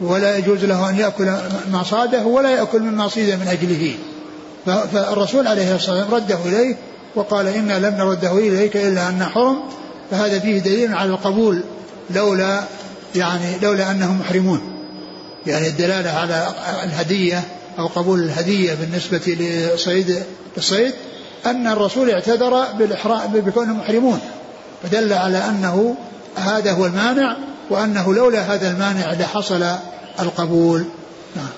ولا 0.00 0.36
يجوز 0.36 0.64
له 0.64 0.90
أن 0.90 0.96
يأكل 0.96 1.24
ما 1.72 1.82
صاده 1.82 2.24
ولا 2.24 2.50
يأكل 2.50 2.80
مما 2.80 3.08
صيد 3.08 3.30
من 3.30 3.48
أجله. 3.48 3.94
فالرسول 4.92 5.46
عليه 5.46 5.74
الصلاة 5.74 5.96
والسلام 5.96 6.14
رده 6.14 6.38
إليه 6.46 6.76
وقال 7.14 7.46
إنا 7.46 7.78
لم 7.78 7.94
نرده 7.94 8.32
إليك 8.38 8.76
إلا 8.76 9.08
أن 9.08 9.24
حرم 9.24 9.56
فهذا 10.10 10.38
فيه 10.38 10.58
دليل 10.58 10.94
على 10.94 11.10
القبول 11.10 11.62
لولا 12.10 12.60
يعني 13.16 13.58
لولا 13.62 13.90
أنهم 13.90 14.20
محرمون. 14.20 14.60
يعني 15.46 15.68
الدلالة 15.68 16.10
على 16.10 16.48
الهدية 16.84 17.42
أو 17.78 17.86
قبول 17.86 18.22
الهدية 18.22 18.74
بالنسبة 18.74 19.36
لصيد 19.74 20.22
الصيد 20.56 20.92
أن 21.46 21.66
الرسول 21.66 22.10
اعتذر 22.10 22.64
بالإحرام 22.78 23.32
بكونهم 23.32 23.78
محرمون. 23.78 24.20
فدل 24.82 25.12
على 25.12 25.38
أنه 25.38 25.94
هذا 26.36 26.72
هو 26.72 26.86
المانع 26.86 27.36
وأنه 27.70 28.14
لولا 28.14 28.54
هذا 28.54 28.70
المانع 28.70 29.12
لحصل 29.12 29.64
القبول. 30.20 30.84
نعم. 31.36 31.48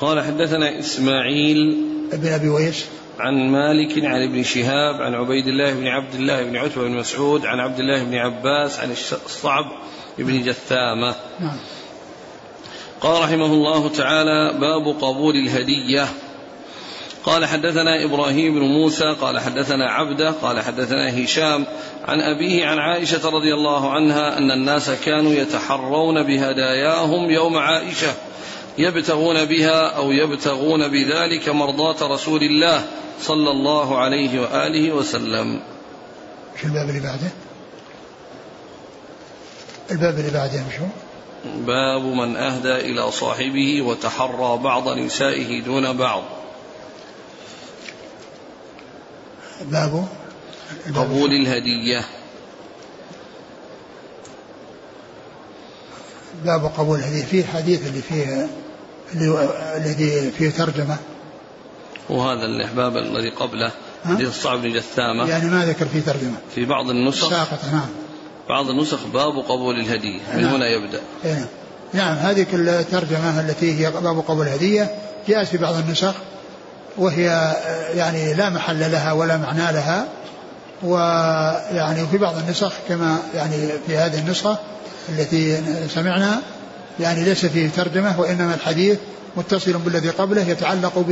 قال 0.00 0.20
حدثنا 0.24 0.78
إسماعيل 0.78 1.84
ابن 2.12 2.28
أبي 2.28 2.48
ويس. 2.48 2.84
عن 3.18 3.34
مالك 3.34 4.04
عن 4.04 4.22
ابن 4.22 4.42
شهاب 4.42 5.02
عن 5.02 5.14
عبيد 5.14 5.46
الله 5.46 5.74
بن 5.74 5.86
عبد 5.86 6.14
الله 6.14 6.42
بن 6.42 6.56
عتبة 6.56 6.82
بن 6.82 6.90
مسعود 6.90 7.46
عن 7.46 7.60
عبد 7.60 7.78
الله 7.78 8.04
بن 8.04 8.14
عباس 8.14 8.78
عن 8.78 8.90
الصعب 8.90 9.64
بن 10.18 10.42
جثامة. 10.42 11.14
نعم. 11.40 11.56
قال 13.00 13.22
رحمه 13.22 13.46
الله 13.46 13.88
تعالى 13.88 14.58
باب 14.58 14.96
قبول 15.00 15.34
الهدية. 15.36 16.06
قال 17.28 17.46
حدثنا 17.46 18.04
إبراهيم 18.04 18.54
بن 18.54 18.60
موسى 18.60 19.14
قال 19.20 19.38
حدثنا 19.38 19.90
عبده 19.90 20.30
قال 20.30 20.60
حدثنا 20.60 21.24
هشام 21.24 21.66
عن 22.08 22.20
أبيه 22.20 22.66
عن 22.66 22.78
عائشة 22.78 23.30
رضي 23.30 23.54
الله 23.54 23.90
عنها 23.90 24.38
أن 24.38 24.50
الناس 24.50 24.90
كانوا 24.90 25.32
يتحرون 25.32 26.22
بهداياهم 26.22 27.30
يوم 27.30 27.56
عائشة 27.56 28.14
يبتغون 28.78 29.44
بها 29.44 29.96
أو 29.96 30.12
يبتغون 30.12 30.88
بذلك 30.88 31.48
مرضاة 31.48 32.14
رسول 32.14 32.42
الله 32.42 32.84
صلى 33.20 33.50
الله 33.50 33.98
عليه 33.98 34.40
وآله 34.40 34.92
وسلم. 34.92 35.60
شو 36.60 36.66
الباب 36.66 36.88
اللي 36.88 37.00
بعده؟ 37.00 37.30
الباب 39.90 40.18
اللي 40.18 40.30
بعده 40.30 40.64
شو؟ 40.76 40.84
باب 41.66 42.02
من 42.02 42.36
أهدى 42.36 42.74
إلى 42.74 43.10
صاحبه 43.10 43.82
وتحرى 43.82 44.58
بعض 44.62 44.88
نسائه 44.88 45.60
دون 45.62 45.96
بعض. 45.96 46.22
باب 49.64 50.08
قبول 50.96 51.30
الهدية. 51.32 52.04
باب 56.44 56.64
قبول 56.64 56.98
الهدية. 56.98 57.24
فيه 57.24 57.44
حديث 57.44 57.86
اللي 57.86 58.02
فيه 58.02 58.48
الذي 59.76 60.30
فيه 60.30 60.50
ترجمة. 60.50 60.96
وهذا 62.10 62.44
الإحباب 62.44 62.96
الذي 62.96 63.30
قبله 63.30 63.70
حديث 64.04 64.28
الصعب 64.28 64.62
بن 64.62 64.72
جثامة. 64.72 65.28
يعني 65.28 65.50
ما 65.50 65.66
ذكر 65.66 65.86
فيه 65.86 66.00
ترجمة. 66.00 66.36
في 66.54 66.64
بعض 66.64 66.90
النسخ 66.90 67.30
ساقطة 67.30 67.72
نعم. 67.72 67.88
بعض 68.48 68.70
النسخ 68.70 69.06
باب 69.06 69.38
قبول 69.38 69.80
الهدية. 69.80 70.20
من 70.34 70.42
نعم. 70.42 70.54
هنا 70.54 70.66
يبدأ. 70.68 71.00
نعم. 71.24 71.46
نعم 71.92 72.16
هذه 72.16 72.46
الترجمة 72.52 73.40
التي 73.40 73.80
هي 73.80 73.90
باب 73.90 74.20
قبول 74.20 74.46
الهدية. 74.46 74.94
جاءت 75.28 75.46
في 75.48 75.56
بعض 75.56 75.74
النسخ. 75.74 76.14
وهي 76.96 77.54
يعني 77.94 78.34
لا 78.34 78.50
محل 78.50 78.90
لها 78.92 79.12
ولا 79.12 79.36
معنى 79.36 79.72
لها 79.72 80.06
ويعني 80.82 82.06
في 82.06 82.18
بعض 82.18 82.38
النسخ 82.38 82.72
كما 82.88 83.18
يعني 83.34 83.68
في 83.86 83.96
هذه 83.96 84.18
النسخة 84.18 84.58
التي 85.08 85.62
سمعنا 85.94 86.40
يعني 87.00 87.24
ليس 87.24 87.46
فيه 87.46 87.68
ترجمة 87.68 88.20
وإنما 88.20 88.54
الحديث 88.54 88.98
متصل 89.36 89.72
بالذي 89.72 90.10
قبله 90.10 90.48
يتعلق 90.48 91.04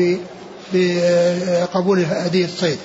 بقبول 0.73 2.05
هدية 2.05 2.45
الصيد 2.45 2.79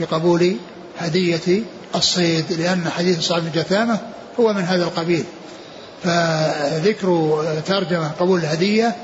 بقبول 0.00 0.56
هدية 0.98 1.62
الصيد 1.94 2.52
لأن 2.52 2.88
حديث 2.96 3.20
صعب 3.20 3.42
بن 3.42 3.50
جثامة 3.60 3.98
هو 4.40 4.52
من 4.52 4.62
هذا 4.62 4.82
القبيل. 4.84 5.24
فذكر 6.04 7.44
ترجمة 7.66 8.10
قبول 8.20 8.40
الهدية 8.40 8.96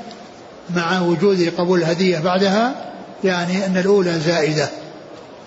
مع 0.75 1.01
وجود 1.01 1.53
قبول 1.57 1.79
الهدية 1.79 2.19
بعدها 2.19 2.92
يعني 3.23 3.65
أن 3.65 3.77
الأولى 3.77 4.19
زائدة 4.19 4.69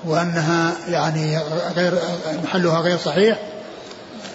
وأنها 0.04 0.76
يعني 0.88 1.38
غير 1.76 1.98
محلها 2.44 2.80
غير 2.80 2.98
صحيح 2.98 3.38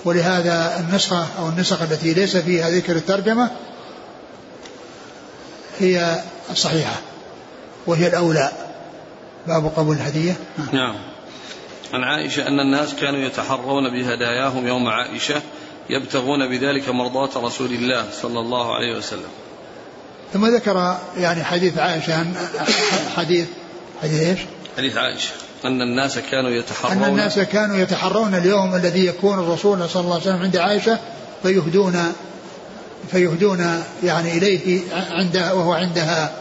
ولهذا 0.06 0.80
النسخة 0.80 1.28
أو 1.40 1.50
النسخ 1.50 1.82
التي 1.82 2.14
ليس 2.14 2.38
فيها 2.38 2.70
ذكر 2.70 2.96
الترجمة 2.96 3.50
هي 5.80 6.22
الصحيحة 6.52 6.96
وهي 7.88 8.08
الأولى. 8.08 8.52
باب 9.48 9.72
قبول 9.76 9.96
الهدية؟ 9.96 10.36
نعم. 10.74 10.96
عن 11.94 12.04
عائشة 12.04 12.48
أن 12.48 12.60
الناس 12.60 12.96
كانوا 12.96 13.20
يتحرون 13.20 13.84
بهداياهم 13.94 14.68
يوم 14.68 14.88
عائشة 14.88 15.42
يبتغون 15.90 16.50
بذلك 16.50 16.90
مرضاة 16.90 17.30
رسول 17.36 17.74
الله 17.74 18.06
صلى 18.22 18.40
الله 18.40 18.76
عليه 18.76 18.98
وسلم. 18.98 19.30
ثم 20.34 20.46
ذكر 20.46 20.98
يعني 21.18 21.44
حديث 21.44 21.78
عائشة 21.78 22.26
حديث 23.16 23.48
حديث 24.02 24.22
إيش؟ 24.22 24.40
حديث 24.78 24.98
عائشة. 24.98 25.32
أن 25.66 25.82
الناس 25.82 26.20
كانوا 26.32 26.50
يتحرون. 26.50 27.04
أن 27.04 27.10
الناس 27.10 27.40
كانوا 27.40 27.78
يتحرون 27.78 28.36
اليوم 28.36 28.76
الذي 28.76 29.06
يكون 29.06 29.40
الرسول 29.40 29.90
صلى 29.90 30.02
الله 30.02 30.14
عليه 30.14 30.24
وسلم 30.24 30.42
عند 30.42 30.58
عائشة 30.58 31.00
فيهدون 31.44 32.14
فيهدون 33.12 33.84
يعني 34.04 34.38
إليه 34.38 34.82
عند 35.12 35.38
وهو 35.38 35.74
عندها. 35.74 36.32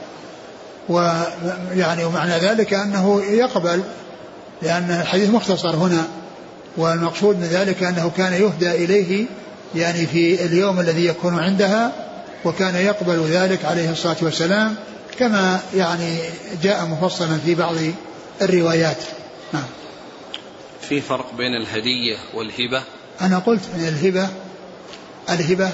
ويعني 0.89 2.05
ومعنى 2.05 2.39
ذلك 2.39 2.75
أنه 2.75 3.23
يقبل 3.23 3.83
لأن 4.63 4.91
الحديث 4.91 5.31
مختصر 5.31 5.77
هنا 5.77 6.05
والمقصود 6.77 7.37
من 7.37 7.47
ذلك 7.47 7.83
أنه 7.83 8.11
كان 8.17 8.33
يهدى 8.33 8.85
إليه 8.85 9.27
يعني 9.75 10.07
في 10.07 10.45
اليوم 10.45 10.81
الذي 10.81 11.07
يكون 11.07 11.39
عندها 11.39 11.93
وكان 12.45 12.75
يقبل 12.75 13.27
ذلك 13.31 13.65
عليه 13.65 13.91
الصلاة 13.91 14.17
والسلام 14.23 14.77
كما 15.19 15.61
يعني 15.75 16.19
جاء 16.63 16.87
مفصلا 16.87 17.39
في 17.45 17.55
بعض 17.55 17.75
الروايات. 18.43 18.97
نعم. 19.53 19.65
في 20.81 21.01
فرق 21.01 21.35
بين 21.35 21.55
الهدية 21.55 22.17
والهبة؟ 22.35 22.83
أنا 23.21 23.39
قلت 23.39 23.63
أن 23.75 23.89
الهبة 23.89 24.29
الهبة 25.31 25.71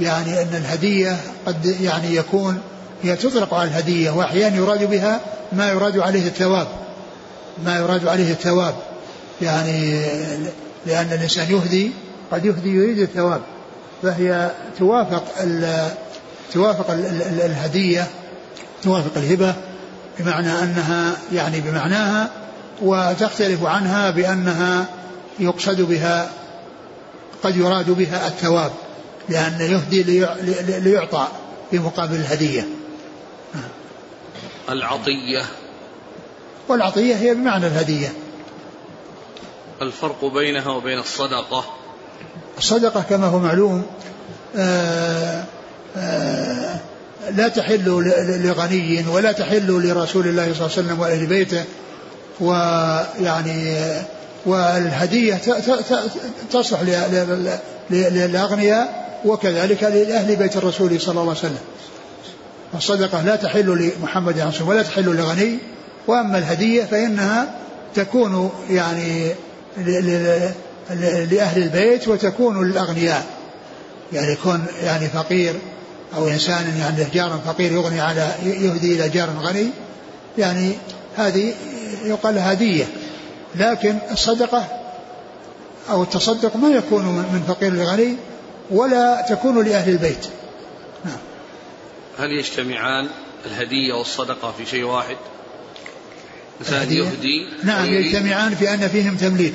يعني 0.00 0.42
أن 0.42 0.54
الهدية 0.54 1.16
قد 1.46 1.76
يعني 1.80 2.16
يكون 2.16 2.60
هي 3.02 3.16
تطلق 3.16 3.54
على 3.54 3.68
الهدية 3.68 4.10
وأحيانا 4.10 4.56
يراد 4.56 4.90
بها 4.90 5.20
ما 5.52 5.70
يراد 5.70 5.98
عليه 5.98 6.26
الثواب. 6.26 6.68
ما 7.64 7.78
يراد 7.78 8.06
عليه 8.06 8.32
الثواب. 8.32 8.74
يعني 9.42 10.04
لأن 10.86 11.12
الإنسان 11.12 11.50
يهدي 11.50 11.90
قد 12.32 12.44
يهدي 12.44 12.68
يريد 12.68 12.98
الثواب. 12.98 13.40
فهي 14.02 14.50
توافق 14.78 15.24
ال 15.40 15.88
توافق 16.54 16.90
ال 16.90 17.06
ال 17.06 17.40
الهدية 17.40 18.06
توافق 18.82 19.12
الهبة 19.16 19.54
بمعنى 20.18 20.62
أنها 20.62 21.16
يعني 21.32 21.60
بمعناها 21.60 22.30
وتختلف 22.82 23.64
عنها 23.64 24.10
بأنها 24.10 24.86
يقصد 25.38 25.80
بها 25.80 26.30
قد 27.42 27.56
يراد 27.56 27.90
بها 27.90 28.26
الثواب 28.26 28.72
لأن 29.28 29.60
يهدي 29.60 30.02
ليعطى 30.80 31.28
في 31.70 31.78
مقابل 31.78 32.14
الهدية. 32.14 32.66
العطية. 34.68 35.42
والعطية 36.68 37.16
هي 37.16 37.34
بمعنى 37.34 37.66
الهدية. 37.66 38.12
الفرق 39.82 40.24
بينها 40.24 40.70
وبين 40.70 40.98
الصدقة. 40.98 41.64
الصدقة 42.58 43.02
كما 43.02 43.26
هو 43.26 43.38
معلوم 43.38 43.86
آآ 44.56 45.44
لا 47.30 47.48
تحل 47.48 47.84
لغني 48.44 49.04
ولا 49.12 49.32
تحل 49.32 49.66
لرسول 49.66 50.28
الله 50.28 50.54
صلى 50.54 50.66
الله 50.66 50.70
عليه 50.76 50.86
وسلم 50.88 51.00
وأهل 51.00 51.26
بيته 51.26 51.64
ويعني 52.40 53.76
والهدية 54.46 55.40
تصلح 56.52 56.80
للأغنياء 57.90 59.02
وكذلك 59.24 59.82
لأهل 59.82 60.36
بيت 60.36 60.56
الرسول 60.56 61.00
صلى 61.00 61.10
الله 61.10 61.30
عليه 61.30 61.30
وسلم. 61.30 61.58
الصدقة 62.74 63.22
لا 63.22 63.36
تحل 63.36 63.92
لمحمد 64.00 64.40
عليه 64.40 64.48
الصلاة 64.48 64.68
ولا 64.68 64.82
تحل 64.82 65.04
لغني 65.04 65.58
وأما 66.06 66.38
الهدية 66.38 66.84
فإنها 66.84 67.54
تكون 67.94 68.50
يعني 68.70 69.28
لأهل 71.30 71.62
البيت 71.62 72.08
وتكون 72.08 72.68
للأغنياء. 72.68 73.24
يعني 74.12 74.32
يكون 74.32 74.64
يعني 74.82 75.08
فقير 75.08 75.54
أو 76.16 76.28
إنسان 76.28 76.78
يعني 76.78 76.98
له 76.98 77.08
جار 77.14 77.40
فقير 77.46 77.72
يغني 77.72 78.00
على 78.00 78.34
يهدي 78.42 78.94
إلى 78.94 79.08
جار 79.08 79.30
غني 79.42 79.70
يعني 80.38 80.72
هذه 81.16 81.54
يقال 82.04 82.38
هدية. 82.38 82.84
لكن 83.54 83.98
الصدقة 84.10 84.68
أو 85.90 86.02
التصدق 86.02 86.56
ما 86.56 86.68
يكون 86.68 87.04
من 87.04 87.44
فقير 87.48 87.72
لغني 87.72 88.16
ولا 88.70 89.26
تكون 89.28 89.64
لأهل 89.64 89.92
البيت. 89.92 90.26
نعم. 91.04 91.18
هل 92.18 92.30
يجتمعان 92.38 93.08
الهدية 93.46 93.94
والصدقة 93.94 94.52
في 94.58 94.66
شيء 94.66 94.84
واحد؟ 94.84 95.16
إنسان 96.60 96.92
يهدي 96.92 97.48
نعم 97.64 97.84
يجتمعان 97.84 98.54
في 98.54 98.74
أن 98.74 98.88
فيهم 98.88 99.16
تمليك 99.16 99.54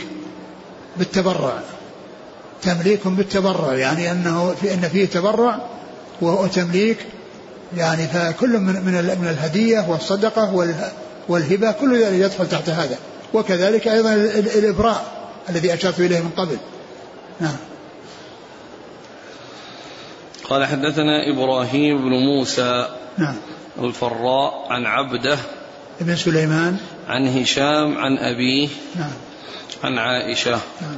بالتبرع. 0.98 1.60
تمليك 2.62 3.08
بالتبرع 3.08 3.74
يعني 3.74 4.12
أنه 4.12 4.56
في 4.62 4.74
أن 4.74 4.82
فيه 4.82 5.06
تبرع 5.06 5.60
وتمليك 6.22 6.98
يعني 7.78 8.08
فكل 8.08 8.50
من 8.50 8.74
من 8.86 8.94
من 9.22 9.28
الهدية 9.30 9.86
والصدقة 9.90 10.54
والهبة 11.28 11.72
كل 11.72 12.04
ذلك 12.04 12.14
يدخل 12.14 12.50
تحت 12.50 12.70
هذا. 12.70 12.98
وكذلك 13.34 13.88
أيضا 13.88 14.14
الإبراء 14.56 15.06
الذي 15.50 15.74
أشرت 15.74 16.00
إليه 16.00 16.20
من 16.20 16.30
قبل. 16.38 16.58
نعم. 17.40 17.56
قال 20.44 20.66
حدثنا 20.66 21.34
إبراهيم 21.34 21.98
بن 21.98 22.10
موسى 22.10 22.88
نعم. 23.18 23.36
الفراء 23.80 24.68
عن 24.70 24.86
عبده 24.86 25.38
ابن 26.02 26.16
سليمان. 26.16 26.78
عن 27.08 27.28
هشام 27.28 27.98
عن 27.98 28.18
أبيه 28.18 28.70
نعم. 28.96 29.12
عن 29.84 29.98
عائشة. 29.98 30.52
نعم. 30.82 30.98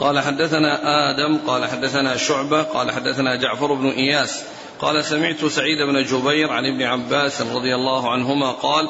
قال 0.00 0.20
حدثنا 0.20 0.80
آدم 1.10 1.38
قال 1.46 1.64
حدثنا 1.64 2.16
شعبة 2.16 2.62
قال 2.62 2.90
حدثنا 2.90 3.36
جعفر 3.36 3.74
بن 3.74 3.88
إياس 3.88 4.42
قال 4.78 5.04
سمعت 5.04 5.44
سعيد 5.44 5.78
بن 5.78 6.04
جبير 6.04 6.52
عن 6.52 6.66
ابن 6.66 6.82
عباس 6.82 7.40
رضي 7.40 7.74
الله 7.74 8.10
عنهما 8.10 8.50
قال 8.50 8.88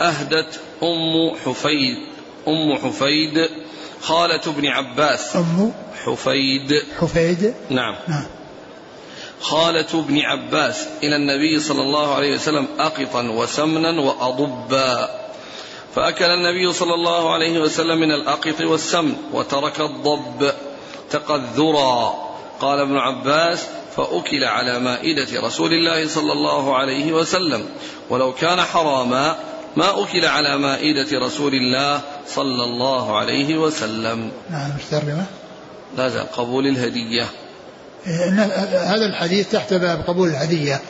أهدت 0.00 0.60
أم 0.82 1.36
حفيد 1.44 1.96
أم 2.48 2.78
حفيد 2.78 3.48
خالة 4.02 4.40
ابن 4.46 4.66
عباس. 4.66 5.36
أم 5.36 5.72
حفيد. 6.04 6.82
حفيد؟ 7.00 7.54
نعم, 7.70 7.94
نعم. 8.08 8.26
خالة 9.40 9.86
ابن 9.94 10.18
عباس 10.18 10.88
إلى 11.02 11.16
النبي 11.16 11.60
صلى 11.60 11.80
الله 11.80 12.14
عليه 12.14 12.34
وسلم 12.34 12.66
أقطا 12.78 13.22
وسمنا 13.22 14.00
وأضبا. 14.00 15.21
فأكل 15.94 16.24
النبي 16.24 16.72
صلى 16.72 16.94
الله 16.94 17.32
عليه 17.32 17.60
وسلم 17.60 18.00
من 18.00 18.10
الأقط 18.10 18.60
والسمن 18.60 19.14
وترك 19.32 19.80
الضب 19.80 20.52
تقذرا. 21.10 22.14
قال 22.60 22.78
ابن 22.78 22.96
عباس 22.96 23.66
فأكل 23.96 24.44
على 24.44 24.78
مائدة 24.78 25.40
رسول 25.40 25.72
الله 25.72 26.08
صلى 26.08 26.32
الله 26.32 26.76
عليه 26.76 27.12
وسلم. 27.12 27.66
ولو 28.10 28.32
كان 28.32 28.60
حراما 28.60 29.36
ما 29.76 30.02
أكل 30.02 30.24
على 30.24 30.58
مائدة 30.58 31.18
رسول 31.18 31.54
الله 31.54 32.00
صلى 32.28 32.64
الله 32.64 33.18
عليه 33.18 33.56
وسلم. 33.56 34.30
نعم 34.50 34.70
ترجمة 34.90 35.24
لا 35.96 36.08
زال 36.08 36.32
قبول 36.32 36.66
الهدية. 36.66 37.26
إن 38.06 38.38
هذا 38.72 39.06
الحديث 39.06 39.50
تحت 39.50 39.74
باب 39.74 40.04
قبول 40.08 40.28
الهدية. 40.28 40.80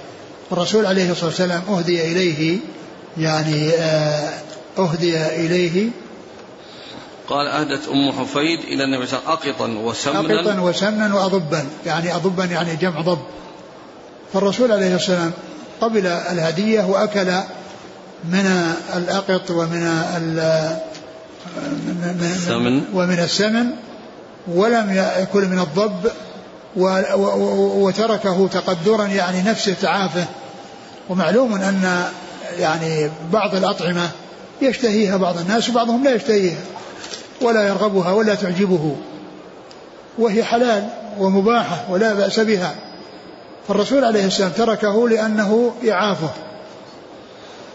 والرسول 0.50 0.86
عليه 0.86 1.11
الصلاة 1.11 1.26
والسلام 1.26 1.62
أهدي 1.68 2.12
إليه 2.12 2.59
يعني 3.18 3.70
آه، 3.70 4.32
أهدي 4.79 5.27
إليه. 5.27 5.91
قال 7.29 7.47
أهدت 7.47 7.89
أم 7.89 8.12
حفيد 8.12 8.61
إلى 8.61 8.85
النبي 8.85 9.07
صلى 9.07 9.18
الله 9.18 9.31
عليه 9.31 9.41
وسلم 9.41 9.53
أقطا 9.53 9.68
وسمنا 9.68 10.41
أقطا 10.41 10.61
وسمنا 10.61 11.14
وأضبا. 11.14 11.66
يعني 11.87 12.14
أضبا 12.14 12.45
يعني 12.45 12.77
جمع 12.77 13.01
ضب. 13.01 13.18
فالرسول 14.33 14.73
عليه 14.73 14.95
الصلاة 14.95 15.18
والسلام 15.18 15.33
قبل 15.81 16.07
الهدية 16.07 16.85
وأكل 16.85 17.33
من 18.25 18.75
الأقط 18.97 19.51
ومن 19.51 19.83
السمن. 22.23 22.83
ومن 22.95 23.18
السمن 23.18 23.66
ولم 24.49 24.93
يأكل 24.93 25.45
من 25.45 25.59
الضب 25.59 26.11
وتركه 27.77 28.49
تقدرا 28.49 29.07
يعني 29.07 29.43
نفسه 29.43 29.75
تعافه. 29.75 30.25
ومعلوم 31.09 31.55
أن 31.55 32.05
يعني 32.59 33.11
بعض 33.33 33.55
الأطعمة 33.55 34.11
يشتهيها 34.63 35.17
بعض 35.17 35.39
الناس 35.39 35.69
وبعضهم 35.69 36.05
لا 36.05 36.15
يشتهيها 36.15 36.61
ولا 37.41 37.69
يرغبها 37.69 38.13
ولا 38.13 38.35
تعجبه. 38.35 38.97
وهي 40.19 40.45
حلال 40.45 40.89
ومباحة 41.19 41.85
ولا 41.91 42.15
بأس 42.15 42.41
بها. 42.41 42.75
فالرسول 43.69 44.05
عليه 44.05 44.27
السلام 44.27 44.51
تركه 44.51 45.09
لأنه 45.09 45.75
يعافه 45.85 46.31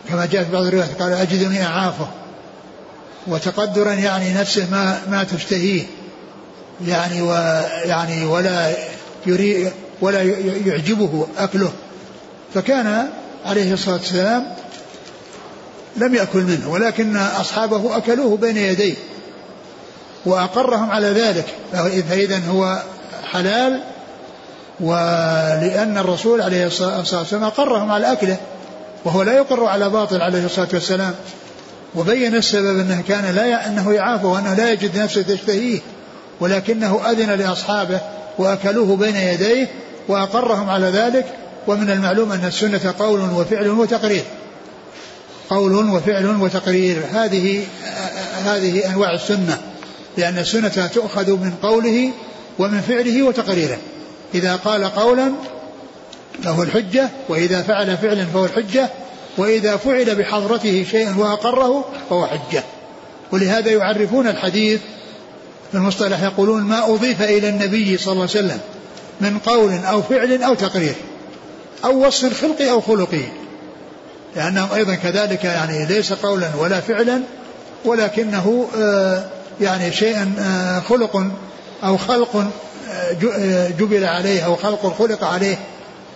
كما 0.10 0.26
جاء 0.26 0.44
في 0.44 0.52
بعض 0.52 0.66
الروايات 0.66 1.02
قال 1.02 1.14
أجدني 1.14 1.66
أعافه. 1.66 2.08
وتقدرا 3.28 3.94
يعني 3.94 4.34
نفسه 4.34 4.68
ما 4.72 5.00
ما 5.10 5.24
تشتهيه. 5.24 5.84
يعني 6.88 7.22
ويعني 7.22 8.26
ولا 8.26 8.74
يريد 9.26 9.72
ولا 10.02 10.24
يعجبه 10.66 11.28
أكله. 11.38 11.72
فكان 12.54 13.10
عليه 13.46 13.74
الصلاة 13.74 13.96
والسلام 13.96 14.48
لم 15.98 16.16
يأكل 16.16 16.40
منه 16.40 16.70
ولكن 16.70 17.18
أصحابه 17.18 17.98
أكلوه 17.98 18.38
بين 18.38 18.58
يديه 18.58 18.96
وأقرهم 20.26 20.92
على 20.92 21.08
ذلك 21.08 21.46
فإذا 22.10 22.42
هو 22.50 22.82
حلال 23.24 23.82
ولأن 24.80 25.98
الرسول 25.98 26.42
عليه 26.42 26.68
الصلاة 26.68 26.98
والسلام 26.98 27.44
أقرهم 27.44 27.92
على 27.92 28.12
أكله 28.12 28.38
وهو 29.06 29.22
لا 29.22 29.34
يقر 29.34 29.66
على 29.66 29.90
باطل 29.90 30.22
عليه 30.22 30.46
الصلاة 30.46 30.68
والسلام 30.74 31.14
وبين 31.96 32.36
السبب 32.36 32.80
أنه 32.80 33.04
كان 33.08 33.36
لا 33.36 33.68
أنه 33.68 33.94
يعافه 33.94 34.28
وأنه 34.28 34.54
لا 34.54 34.72
يجد 34.72 34.98
نفسه 34.98 35.22
تشتهيه 35.22 35.80
ولكنه 36.40 37.12
أذن 37.12 37.32
لأصحابه 37.32 38.00
وأكلوه 38.38 38.96
بين 38.96 39.16
يديه 39.16 39.68
وأقرهم 40.08 40.70
على 40.70 40.86
ذلك 40.86 41.26
ومن 41.68 41.90
المعلوم 41.90 42.32
أن 42.32 42.46
السنة 42.46 42.94
قول 43.00 43.20
وفعل 43.20 43.68
وتقرير. 43.68 44.24
قول 45.50 45.90
وفعل 45.90 46.42
وتقرير. 46.42 47.04
هذه 47.12 47.64
هذه 48.46 48.90
أنواع 48.90 49.14
السنة 49.14 49.62
لأن 50.18 50.38
السنة 50.38 50.88
تؤخذ 50.88 51.32
من 51.32 51.54
قوله 51.62 52.12
ومن 52.60 52.82
فعله 52.82 53.24
وتقريره. 53.24 53.78
إذا 54.36 54.56
قال 54.56 54.86
قولا 54.86 55.32
فهو 56.44 56.64
الحجة 56.64 57.10
وإذا 57.30 57.62
فعل 57.62 57.98
فعلا 57.98 58.26
فهو 58.26 58.46
الحجة 58.46 58.90
وإذا 59.38 59.78
فعل 59.78 60.16
بحضرته 60.16 60.86
شيء 60.92 61.18
وأقره 61.18 61.86
فهو 62.10 62.28
حجة. 62.28 62.64
ولهذا 63.32 63.72
يعرفون 63.72 64.28
الحديث 64.28 64.80
في 65.72 65.78
المصطلح 65.78 66.24
يقولون 66.24 66.64
ما 66.64 66.94
أضيف 66.94 67.22
إلى 67.22 67.50
النبي 67.50 67.98
صلى 67.98 68.12
الله 68.12 68.28
عليه 68.36 68.46
وسلم 68.46 68.60
من 69.22 69.38
قول 69.40 69.74
أو 69.74 70.02
فعل 70.02 70.44
أو 70.44 70.54
تقرير 70.54 70.96
أو 71.86 72.08
وصف 72.08 72.42
خلقي 72.42 72.72
أو 72.72 72.82
خلقي 72.82 73.24
لأنه 74.38 74.76
أيضا 74.76 74.96
كذلك 74.96 75.44
يعني 75.44 75.86
ليس 75.86 76.14
قولا 76.14 76.50
ولا 76.60 76.80
فعلا 76.80 77.22
ولكنه 77.86 78.68
آه، 78.78 79.26
يعني 79.62 79.92
شيء 79.92 80.32
آه، 80.40 80.80
خلق 80.80 81.24
أو 81.84 81.98
خلق 81.98 82.36
آه، 82.92 83.70
جبل 83.80 84.04
عليه 84.04 84.42
أو 84.42 84.56
خلق 84.56 84.96
خلق 85.00 85.24
عليه. 85.24 85.60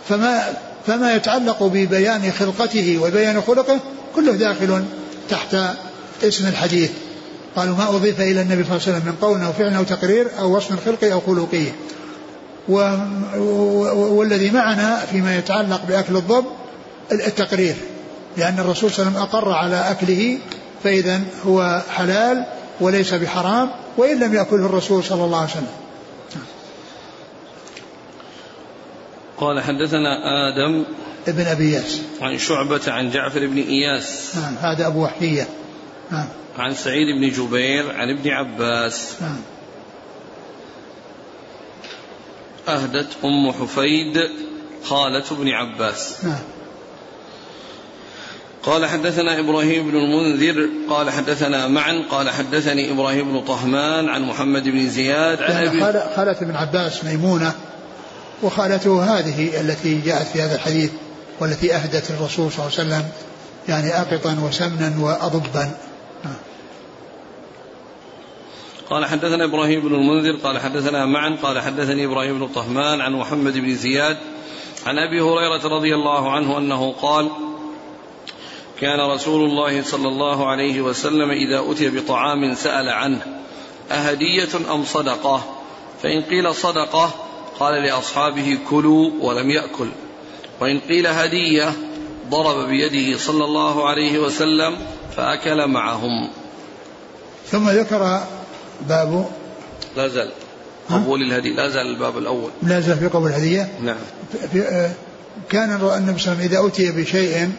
فما 0.09 0.43
فما 0.87 1.13
يتعلق 1.15 1.63
ببيان 1.63 2.31
خلقته 2.39 2.99
وبيان 3.03 3.41
خلقه 3.41 3.79
كله 4.15 4.31
داخل 4.31 4.83
تحت 5.29 5.55
اسم 6.23 6.47
الحديث. 6.47 6.89
قالوا 7.55 7.75
ما 7.75 7.89
أضيف 7.89 8.21
إلى 8.21 8.41
النبي 8.41 8.63
صلى 8.63 8.75
الله 8.75 8.87
عليه 8.87 8.97
وسلم 8.97 9.05
من 9.05 9.15
قول 9.21 9.41
أو 9.41 9.53
فعل 9.53 9.73
أو 9.73 9.83
تقرير 9.83 10.27
أو 10.39 10.57
وصف 10.57 10.85
خلقي 10.85 11.13
أو 11.13 11.21
خلقي. 11.21 11.65
والذي 12.67 14.51
معنا 14.51 14.99
فيما 15.11 15.37
يتعلق 15.37 15.81
بأكل 15.87 16.15
الضب 16.15 16.45
التقرير. 17.11 17.75
لأن 18.37 18.59
الرسول 18.59 18.91
صلى 18.91 19.07
الله 19.07 19.19
عليه 19.19 19.29
وسلم 19.29 19.39
أقر 19.39 19.51
على 19.51 19.91
أكله 19.91 20.39
فإذا 20.83 21.21
هو 21.45 21.81
حلال 21.89 22.45
وليس 22.81 23.13
بحرام 23.13 23.69
وإن 23.97 24.19
لم 24.19 24.33
يأكله 24.33 24.65
الرسول 24.65 25.03
صلى 25.03 25.23
الله 25.25 25.37
عليه 25.37 25.51
وسلم. 25.51 25.67
قال 29.37 29.61
حدثنا 29.63 30.17
آدم 30.49 30.83
ابن 31.27 31.45
أبي 31.45 31.63
إياس 31.63 32.01
عن 32.21 32.37
شعبة 32.37 32.81
عن 32.87 33.11
جعفر 33.11 33.47
بن 33.47 33.57
إياس. 33.57 34.35
نعم 34.35 34.55
هذا 34.61 34.87
أبو 34.87 35.03
وحية. 35.03 35.47
نعم. 36.11 36.27
عن 36.57 36.73
سعيد 36.73 37.07
بن 37.19 37.29
جبير 37.29 37.95
عن 37.95 38.09
ابن 38.09 38.29
عباس. 38.29 39.15
نعم. 39.21 39.41
أهدت 42.67 43.07
أم 43.23 43.51
حفيد 43.51 44.17
خالة 44.83 45.23
ابن 45.31 45.49
عباس. 45.49 46.15
نعم. 46.23 46.39
قال 48.63 48.85
حدثنا 48.85 49.39
إبراهيم 49.39 49.91
بن 49.91 49.97
المنذر 49.97 50.69
قال 50.89 51.09
حدثنا 51.09 51.67
معا 51.67 52.03
قال 52.11 52.29
حدثني 52.29 52.91
إبراهيم 52.91 53.31
بن 53.31 53.41
طهمان 53.41 54.09
عن 54.09 54.21
محمد 54.21 54.63
بن 54.63 54.89
زياد 54.89 55.41
عن 55.41 55.67
أبي 55.67 55.79
خالة 56.15 56.37
ابن 56.41 56.55
عباس 56.55 57.03
ميمونة 57.03 57.53
وخالته 58.43 59.03
هذه 59.03 59.61
التي 59.61 60.01
جاءت 60.01 60.27
في 60.27 60.41
هذا 60.41 60.55
الحديث 60.55 60.91
والتي 61.39 61.75
أهدت 61.75 62.11
الرسول 62.11 62.51
صلى 62.51 62.65
الله 62.65 62.79
عليه 62.79 62.89
وسلم 62.89 63.11
يعني 63.67 64.01
أقطا 64.01 64.37
وسمنا 64.43 64.93
وأضبا. 64.99 65.71
قال 68.89 69.05
حدثنا 69.05 69.45
إبراهيم 69.45 69.81
بن 69.81 69.95
المنذر 69.95 70.35
قال 70.43 70.59
حدثنا 70.59 71.05
معا 71.05 71.37
قال 71.43 71.59
حدثني 71.59 72.05
إبراهيم 72.05 72.39
بن 72.39 72.47
طهمان 72.47 73.01
عن 73.01 73.13
محمد 73.13 73.53
بن 73.53 73.75
زياد 73.75 74.17
عن 74.85 74.97
أبي 74.97 75.21
هريرة 75.21 75.77
رضي 75.77 75.95
الله 75.95 76.31
عنه 76.31 76.57
أنه 76.57 76.91
قال 76.91 77.29
كان 78.81 78.99
رسول 78.99 79.49
الله 79.49 79.83
صلى 79.83 80.07
الله 80.07 80.49
عليه 80.49 80.81
وسلم 80.81 81.31
إذا 81.31 81.71
أتي 81.71 81.89
بطعام 81.89 82.55
سأل 82.55 82.89
عنه 82.89 83.21
أهدية 83.91 84.49
أم 84.71 84.83
صدقة؟ 84.85 85.43
فإن 86.03 86.21
قيل 86.21 86.55
صدقة 86.55 87.13
قال 87.59 87.83
لأصحابه 87.83 88.57
كلوا 88.69 89.11
ولم 89.21 89.49
يأكل. 89.49 89.87
وإن 90.61 90.79
قيل 90.79 91.07
هدية 91.07 91.73
ضرب 92.29 92.67
بيده 92.67 93.17
صلى 93.17 93.45
الله 93.45 93.89
عليه 93.89 94.19
وسلم 94.19 94.77
فأكل 95.17 95.67
معهم. 95.67 96.29
ثم 97.51 97.69
ذكر 97.69 98.21
باب 98.89 99.29
لا 99.97 100.07
زال. 100.07 100.31
قبول 100.89 101.21
الهدي. 101.21 101.53
لا 101.53 101.69
زال 101.69 101.87
الباب 101.87 102.17
الأول. 102.17 102.51
لا 102.63 102.79
زال 102.79 102.97
في 102.97 103.07
قبول 103.07 103.29
الهدية؟ 103.29 103.71
نعم. 103.81 103.97
في 104.51 104.61
آه، 104.61 104.91
كان 105.49 105.69
النبي 105.69 105.79
صلى 105.79 105.87
الله 105.87 106.07
عليه 106.07 106.13
وسلم 106.13 106.39
إذا 106.39 106.67
أتي 106.67 106.91
بشيء 106.91 107.51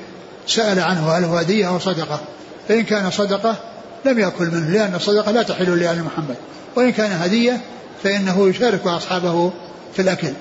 سأل 0.47 0.81
عنه 0.81 1.13
هل 1.13 1.25
هو 1.25 1.37
هدية 1.37 1.69
أو 1.69 1.79
صدقة. 1.79 2.21
فإن 2.69 2.85
كان 2.85 3.11
صدقة 3.11 3.57
لم 4.05 4.19
يأكل 4.19 4.45
منه 4.45 4.71
لأن 4.71 4.95
الصدقة 4.95 5.31
لا 5.31 5.43
تحل 5.43 5.81
لآل 5.81 6.05
محمد. 6.05 6.37
وإن 6.77 6.93
كان 6.93 7.13
هدية 7.13 7.61
فإنه 8.03 8.49
يشارك 8.49 8.87
أصحابه 8.87 9.53
في 9.95 10.03
الأكل. 10.03 10.33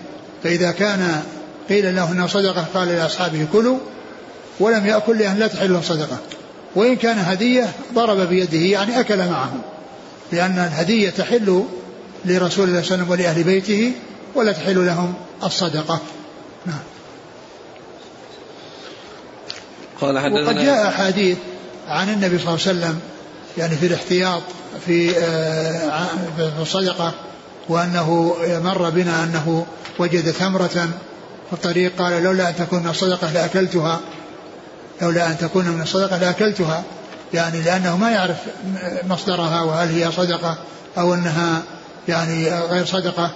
فإذا 0.44 0.72
كان 0.72 1.22
قيل 1.70 1.96
له 1.96 2.12
أنه 2.12 2.28
صدقة 2.28 2.66
قال 2.74 2.88
لأصحابه 2.88 3.48
كلوا 3.54 3.78
ولم 4.60 4.86
يأكل 4.86 5.18
لأن 5.18 5.38
لا 5.38 5.48
تحل 5.48 5.74
له 5.74 5.82
صدقة. 5.82 6.18
وإن 6.76 6.96
كان 6.96 7.18
هدية 7.18 7.68
ضرب 7.94 8.30
بيده 8.30 8.58
يعني 8.58 9.00
أكل 9.00 9.18
معهم 9.18 9.62
لأن 10.32 10.60
الهدية 10.60 11.10
تحل 11.10 11.64
لرسول 12.26 12.34
الله 12.36 12.50
صلى 12.50 12.66
الله 12.66 12.72
عليه 12.72 12.80
وسلم 12.80 13.10
ولأهل 13.10 13.44
بيته 13.44 13.92
ولا 14.36 14.52
تحل 14.52 14.86
لهم 14.86 15.14
الصدقة. 15.44 16.00
نعم. 16.66 16.80
قال 20.02 20.20
حدثنا 20.20 20.46
وقد 20.46 20.56
جاء 20.56 20.88
أحاديث 20.88 21.38
عن 21.88 22.10
النبي 22.10 22.38
صلى 22.38 22.48
الله 22.48 22.68
عليه 22.68 22.80
وسلم 22.80 23.00
يعني 23.58 23.76
في 23.76 23.86
الاحتياط 23.86 24.42
في 24.86 25.18
آه، 25.18 26.06
الصدقة 26.62 27.14
وأنه 27.70 28.36
مر 28.64 28.90
بنا 28.90 29.24
أنه 29.24 29.66
وجد 30.00 30.32
ثمرة 30.32 30.90
في 31.48 31.54
الطريق 31.54 31.92
قال 31.98 32.24
لولا 32.24 32.50
أن 32.50 32.56
تكون 32.56 32.84
من 32.84 32.90
الصدقة 32.90 33.32
لأكلتها 33.32 34.00
لولا 35.02 35.28
أن 35.28 35.38
تكون 35.38 35.68
من 35.68 35.82
الصدقة 35.82 36.18
لأكلتها 36.18 36.84
يعني 37.34 37.62
لأنه 37.62 37.98
ما 37.98 38.12
يعرف 38.12 38.38
مصدرها 39.04 39.62
وهل 39.62 39.90
هي 39.90 40.12
صدقة 40.12 40.58
أو 40.98 41.14
أنها 41.14 41.62
يعني 42.08 42.50
غير 42.50 42.86
صدقة 42.86 43.32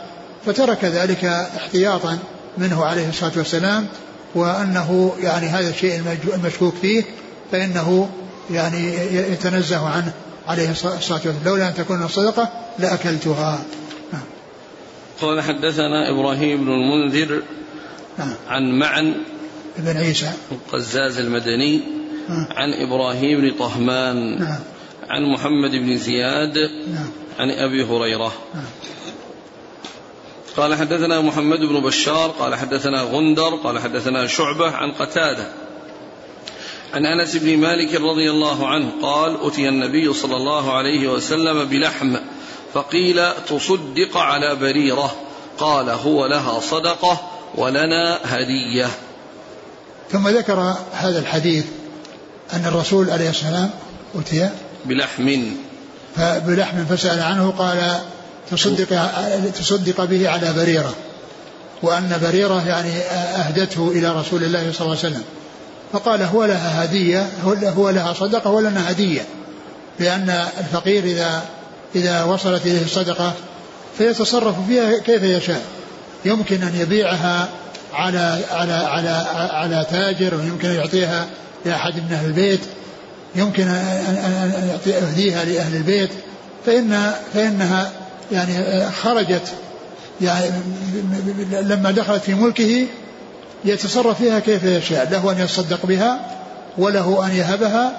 فترك 0.46 0.86
ذلك 0.86 1.26
احتياطا 1.58 2.18
منه 2.58 2.86
عليه 2.86 3.10
الصلاة 3.10 3.32
والسلام 3.36 3.88
وأنه 4.36 5.16
يعني 5.20 5.48
هذا 5.48 5.70
الشيء 5.70 6.02
المشكوك 6.34 6.76
فيه 6.82 7.04
فإنه 7.52 8.10
يعني 8.52 8.94
يتنزه 9.14 9.88
عنه 9.90 10.14
عليه 10.48 10.72
الصلاة 10.72 10.94
والسلام 10.94 11.36
لولا 11.46 11.68
أن 11.68 11.74
تكون 11.74 12.04
الصدقة 12.04 12.50
لأكلتها 12.80 13.60
نعم. 14.14 14.22
قال 15.22 15.42
حدثنا 15.42 16.10
إبراهيم 16.10 16.66
بن 16.66 16.72
المنذر 16.72 17.42
نعم. 18.20 18.34
عن 18.48 18.80
معن 18.80 19.16
بن 19.78 19.98
عيسى 19.98 20.32
القزاز 20.52 21.20
المدني 21.20 21.82
نعم. 22.30 22.48
عن 22.52 22.74
إبراهيم 22.74 23.42
بن 23.42 23.52
طهمان 23.60 24.40
نعم. 24.40 24.60
عن 25.10 25.24
محمد 25.34 25.72
بن 25.72 25.98
زياد 25.98 26.58
نعم. 26.94 27.10
عن 27.40 27.52
أبي 27.52 27.84
هريرة 27.84 28.34
نعم. 28.56 28.64
قال 30.58 30.76
حدثنا 30.76 31.22
محمد 31.22 31.60
بن 31.60 31.80
بشار 31.80 32.30
قال 32.30 32.56
حدثنا 32.56 33.02
غندر 33.02 33.56
قال 33.56 33.80
حدثنا 33.80 34.28
شعبة 34.28 34.72
عن 34.72 34.92
قتادة. 34.92 35.48
عن 36.94 37.06
أنس 37.06 37.36
بن 37.36 37.58
مالك 37.58 37.96
رضي 37.96 38.30
الله 38.30 38.68
عنه 38.68 38.92
قال 39.02 39.38
اتي 39.42 39.70
النبي 39.70 40.14
صلى 40.14 40.36
الله 40.36 40.74
عليه 40.74 41.08
وسلم 41.08 41.66
بلحم 41.66 42.16
فقيل 42.74 43.32
تصدق 43.50 44.18
على 44.18 44.56
بريرة. 44.56 45.16
قال 45.58 45.90
هو 45.90 46.26
لها 46.26 46.60
صدقة 46.60 47.22
ولنا 47.56 48.20
هدية. 48.24 48.88
ثم 50.12 50.28
ذكر 50.28 50.76
هذا 50.94 51.20
الحديث 51.20 51.66
أن 52.54 52.66
الرسول 52.66 53.10
عليه 53.10 53.30
السلام 53.30 53.70
اتي 54.16 54.50
بلحم. 54.86 55.44
بلحم 56.18 56.86
فسأل 56.86 57.20
عنه 57.20 57.54
قال 57.58 58.00
تصدق 58.52 59.12
تصدق 59.60 60.04
به 60.06 60.30
على 60.30 60.54
بريرة. 60.54 60.94
وأن 61.84 62.20
بريرة 62.22 62.68
يعني 62.68 63.00
أهدته 63.40 63.92
إلى 63.92 64.10
رسول 64.10 64.44
الله 64.44 64.72
صلى 64.72 64.86
الله 64.86 64.98
عليه 64.98 65.08
وسلم. 65.10 65.24
فقال 65.94 66.22
هو 66.22 66.46
لها 66.46 66.84
هدية 66.84 67.28
هو 67.78 67.90
لها 67.90 68.14
صدقة 68.14 68.50
ولنا 68.52 68.92
هدية. 68.92 69.22
لأن 70.00 70.48
الفقير 70.60 71.04
إذا 71.04 71.42
إذا 71.96 72.24
وصلت 72.24 72.66
إليه 72.66 72.84
الصدقة 72.84 73.34
فيتصرف 73.98 74.56
فيها 74.68 75.00
كيف 75.00 75.24
يشاء. 75.24 75.62
يمكن 76.26 76.64
أن 76.64 76.76
يبيعها 76.76 77.50
على 77.94 78.40
على 78.52 78.74
على 78.74 79.26
على 79.52 79.86
تاجر 79.92 80.36
ويمكن 80.36 80.70
أن 80.70 80.76
يعطيها 80.76 81.26
لأحد 81.66 81.96
من 81.96 82.14
أهل 82.14 82.26
البيت. 82.26 82.62
يمكن 83.36 83.68
أن 83.68 84.82
يهديها 84.86 85.46
لأهل 85.46 85.76
البيت. 85.76 86.10
فإن 86.66 87.14
فإنها 87.34 87.92
يعني 88.32 88.86
خرجت 88.92 89.54
يعني 90.22 90.52
لما 91.52 91.92
دخلت 91.92 92.24
في 92.24 92.34
ملكه 92.34 92.88
يتصرف 93.66 94.18
فيها 94.18 94.40
كيف 94.40 94.64
يشاء 94.64 95.10
له 95.12 95.32
أن 95.32 95.40
يتصدق 95.40 95.86
بها 95.86 96.20
وله 96.78 97.26
أن 97.26 97.32
يهبها 97.32 97.92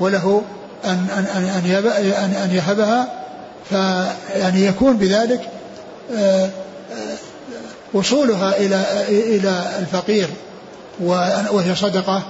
وله 0.00 0.42
أن 0.84 1.06
أن 1.16 1.24
أن 1.24 1.70
أن, 2.24 2.34
أن 2.34 2.54
يهبها 2.54 3.08
فيعني 3.70 4.66
يكون 4.66 4.96
بذلك 4.96 5.40
آه، 6.16 6.44
آه، 6.44 7.16
وصولها 7.92 8.56
إلى 8.56 8.84
إلى 9.08 9.62
الفقير 9.78 10.28
وهي 11.00 11.74
صدقة 11.74 12.22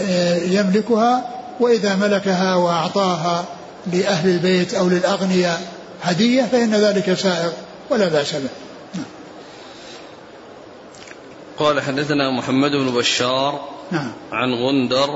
آه، 0.00 0.36
يملكها 0.36 1.24
وإذا 1.60 1.96
ملكها 1.96 2.54
وأعطاها 2.54 3.44
لأهل 3.92 4.28
البيت 4.30 4.74
أو 4.74 4.88
للأغنياء 4.88 5.60
هدية 6.02 6.42
فإن 6.42 6.74
ذلك 6.74 7.14
سائغ 7.14 7.52
ولا 7.90 8.08
بأس 8.08 8.32
به. 8.34 8.48
قال 11.58 11.80
حدثنا 11.80 12.30
محمد 12.30 12.70
بن 12.70 12.90
بشار 12.90 13.68
نعم. 13.90 14.12
عن 14.32 14.54
غندر 14.54 15.08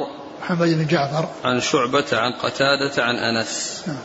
محمد 0.43 0.69
بن 0.69 0.87
جعفر. 0.87 1.29
عن 1.45 1.61
شعبة 1.61 2.05
عن 2.13 2.33
قتادة 2.33 3.05
عن 3.05 3.17
أنس. 3.17 3.83
نعم. 3.87 3.97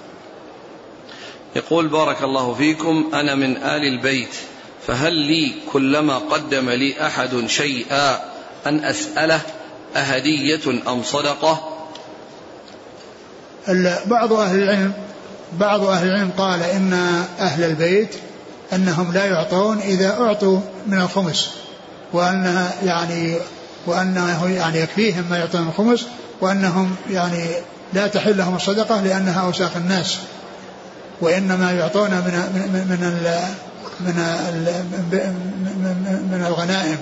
يقول 1.55 1.87
بارك 1.87 2.23
الله 2.23 2.53
فيكم 2.53 3.11
أنا 3.13 3.35
من 3.35 3.57
آل 3.57 3.83
البيت 3.83 4.35
فهل 4.87 5.13
لي 5.13 5.53
كلما 5.71 6.17
قدم 6.17 6.69
لي 6.69 7.05
أحد 7.05 7.47
شيئا 7.47 8.19
أن 8.65 8.85
أسأله 8.85 9.41
أهدية 9.95 10.81
أم 10.87 11.03
صدقة؟ 11.03 11.77
بعض 14.05 14.33
أهل 14.33 14.63
العلم 14.63 14.93
بعض 15.59 15.83
أهل 15.83 16.07
العلم 16.07 16.31
قال 16.37 16.63
إن 16.63 16.93
أهل 17.39 17.63
البيت 17.63 18.15
أنهم 18.73 19.13
لا 19.13 19.25
يعطون 19.25 19.79
إذا 19.79 20.17
أعطوا 20.19 20.59
من 20.87 21.01
الخمس 21.01 21.49
وأنها 22.13 22.73
يعني 22.83 23.35
وأنه 23.85 24.49
يعني 24.49 24.79
يكفيهم 24.79 25.25
ما 25.29 25.37
يعطون 25.37 25.67
الخمس 25.67 26.05
وأنهم 26.41 26.95
يعني 27.09 27.45
لا 27.93 28.07
تحل 28.07 28.37
لهم 28.37 28.55
الصدقة 28.55 29.01
لأنها 29.01 29.41
أوساخ 29.41 29.77
الناس. 29.77 30.17
وإنما 31.21 31.71
يعطون 31.71 32.09
من 32.09 32.33
من 32.73 32.85
من 32.89 32.99
من, 33.99 34.15
من, 35.11 36.29
من 36.31 36.45
الغنائم 36.47 36.97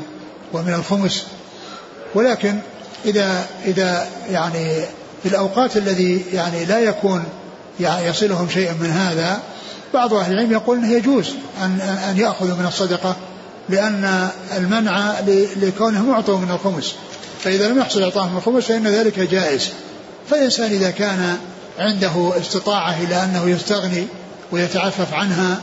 ومن 0.54 0.74
الخمس. 0.74 1.26
ولكن 2.16 2.60
إذا 3.06 3.46
إذا 3.66 4.08
يعني 4.30 4.82
في 5.24 5.30
الأوقات 5.30 5.78
الذي 5.78 6.26
يعني 6.34 6.66
لا 6.66 6.80
يكون 6.80 7.24
يصلهم 7.80 8.50
شيء 8.50 8.72
من 8.80 8.90
هذا. 8.90 9.40
بعض 9.94 10.14
أهل 10.14 10.34
العلم 10.34 10.52
يقول 10.52 10.78
أنه 10.78 10.92
يجوز 10.92 11.30
أن 11.62 11.82
أن 11.82 12.18
يأخذوا 12.18 12.56
من 12.56 12.66
الصدقة 12.66 13.16
لأن 13.70 14.30
المنع 14.58 15.20
لكونهم 15.56 16.12
أعطوا 16.12 16.38
من 16.38 16.52
الخمس. 16.52 16.96
فإذا 17.44 17.68
لم 17.68 17.80
يحصل 17.80 18.04
إعطاهم 18.04 18.32
من 18.32 18.38
الخمس 18.38 18.64
فإن 18.64 18.88
ذلك 18.88 19.20
جائز. 19.20 19.70
فالإنسان 20.30 20.72
إذا 20.72 20.92
كان 20.92 21.38
عنده 21.80 22.34
استطاعة 22.42 23.04
إلى 23.04 23.24
أنه 23.24 23.50
يستغني 23.50 24.08
ويتعفف 24.52 25.14
عنها 25.14 25.62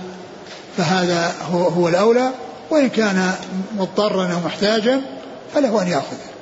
فهذا 0.77 1.35
هو, 1.53 1.69
هو 1.69 1.89
الأولى. 1.89 2.31
وإن 2.71 2.89
كان 2.89 3.33
مضطرا 3.77 4.33
أو 4.33 4.41
محتاجا 4.41 5.01
فله 5.55 5.83
أن 5.83 5.89
يأخذ 5.89 6.17
نعم. 6.17 6.36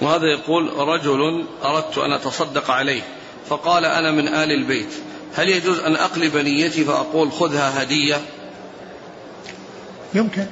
وهذا 0.00 0.26
يقول 0.26 0.72
رجل 0.78 1.44
أردت 1.64 1.98
أن 1.98 2.12
أتصدق 2.12 2.70
عليه 2.70 3.02
فقال 3.48 3.84
أنا 3.84 4.10
من 4.10 4.28
آل 4.28 4.52
البيت 4.52 4.88
هل 5.34 5.48
يجوز 5.48 5.78
أن 5.78 5.96
أقلب 5.96 6.36
نيتي 6.36 6.84
فأقول 6.84 7.32
خذها 7.32 7.82
هدية؟ 7.82 8.16
يمكن. 10.14 10.46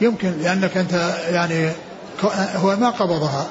يمكن 0.00 0.38
لأنك 0.42 0.76
أنت 0.76 0.92
يعني 1.30 1.72
هو 2.56 2.76
ما 2.76 2.90
قبضها 2.90 3.46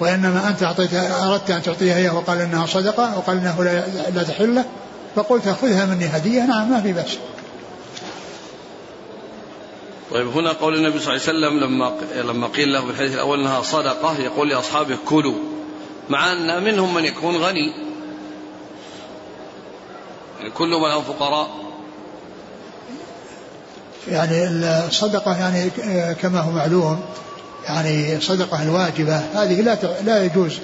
وإنما 0.00 0.48
أنت 0.48 0.62
أعطيت 0.62 0.94
أردت 0.94 1.50
أن 1.50 1.62
تعطيها 1.62 1.96
إياه 1.96 2.16
وقال 2.16 2.40
إنها 2.40 2.66
صدقة 2.66 3.18
وقال 3.18 3.36
إنه 3.36 3.64
لا, 3.64 3.84
لا 4.10 4.22
تحل 4.22 4.54
له 4.54 4.64
فقلت 5.16 5.48
خذها 5.48 5.86
مني 5.86 6.06
هدية 6.06 6.46
نعم 6.46 6.70
ما 6.70 6.80
في 6.80 6.92
بأس. 6.92 7.18
طيب 10.10 10.28
هنا 10.28 10.52
قول 10.52 10.74
النبي 10.74 10.98
صلى 10.98 11.14
الله 11.14 11.28
عليه 11.28 11.38
وسلم 11.38 11.60
لما 11.60 11.92
لما 12.14 12.46
قيل 12.46 12.72
له 12.72 12.80
في 12.80 12.90
الحديث 12.90 13.14
الأول 13.14 13.40
إنها 13.40 13.62
صدقة 13.62 14.20
يقول 14.20 14.50
لأصحابه 14.50 14.98
كلوا 15.06 15.34
مع 16.08 16.32
أن 16.32 16.64
منهم 16.64 16.94
من 16.94 17.04
يكون 17.04 17.36
غني. 17.36 17.72
يعني 20.38 20.50
كل 20.50 20.68
من 20.68 20.90
هم 20.90 21.02
فقراء. 21.02 21.50
يعني 24.08 24.48
الصدقه 24.88 25.38
يعني 25.38 25.70
كما 26.22 26.40
هو 26.40 26.50
معلوم 26.50 27.00
يعني 27.64 28.16
الصدقه 28.16 28.62
الواجبه 28.62 29.16
هذه 29.16 29.60
لا 29.60 29.78
لا 30.02 30.24
يجوز 30.24 30.58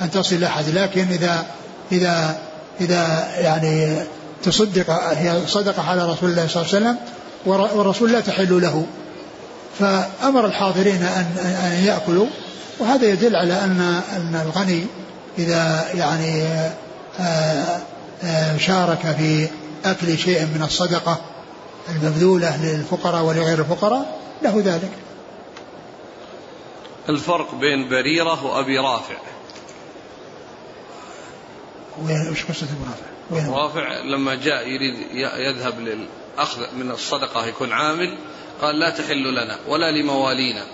أن 0.00 0.10
تصل 0.10 0.44
احد 0.44 0.68
لكن 0.68 1.08
إذا 1.08 1.46
إذا 1.92 2.40
إذا 2.80 3.28
يعني 3.38 4.02
تصدق 4.42 4.90
هي 4.90 5.40
صدقة 5.46 5.90
على 5.90 6.12
رسول 6.12 6.30
الله 6.30 6.46
صلى 6.46 6.62
الله 6.62 6.74
عليه 6.74 6.86
وسلم 6.86 6.98
والرسول 7.46 8.12
لا 8.12 8.20
تحل 8.20 8.62
له. 8.62 8.86
فأمر 9.78 10.46
الحاضرين 10.46 11.02
أن 11.02 11.26
أن 11.64 11.84
يأكلوا. 11.84 12.26
وهذا 12.78 13.12
يدل 13.12 13.36
على 13.36 13.64
أن 13.64 14.02
أن 14.16 14.42
الغني 14.46 14.86
إذا 15.38 15.88
يعني 15.94 16.42
آه، 17.20 17.80
آه، 18.24 18.56
شارك 18.56 19.16
في 19.18 19.48
أكل 19.84 20.18
شيء 20.18 20.40
من 20.40 20.62
الصدقة 20.62 21.20
المبذولة 21.88 22.64
للفقراء 22.64 23.22
ولغير 23.22 23.58
الفقراء 23.58 24.20
له 24.42 24.62
ذلك. 24.64 24.90
الفرق 27.08 27.54
بين 27.54 27.88
بريرة 27.88 28.44
وأبي 28.44 28.78
رافع. 28.78 29.16
وين 32.04 32.28
وش 32.30 32.44
قصة 32.44 32.66
أبو 32.66 32.84
رافع؟ 32.84 33.06
وين؟ 33.30 33.50
رافع 33.50 34.00
لما 34.00 34.34
جاء 34.34 34.68
يريد 34.68 34.94
يذهب 35.38 35.80
للأخذ 36.36 36.60
من 36.76 36.90
الصدقة 36.90 37.46
يكون 37.46 37.72
عامل 37.72 38.18
قال 38.60 38.78
لا 38.78 38.90
تحل 38.90 39.32
لنا 39.32 39.58
ولا 39.68 39.90
لموالينا. 39.90 40.66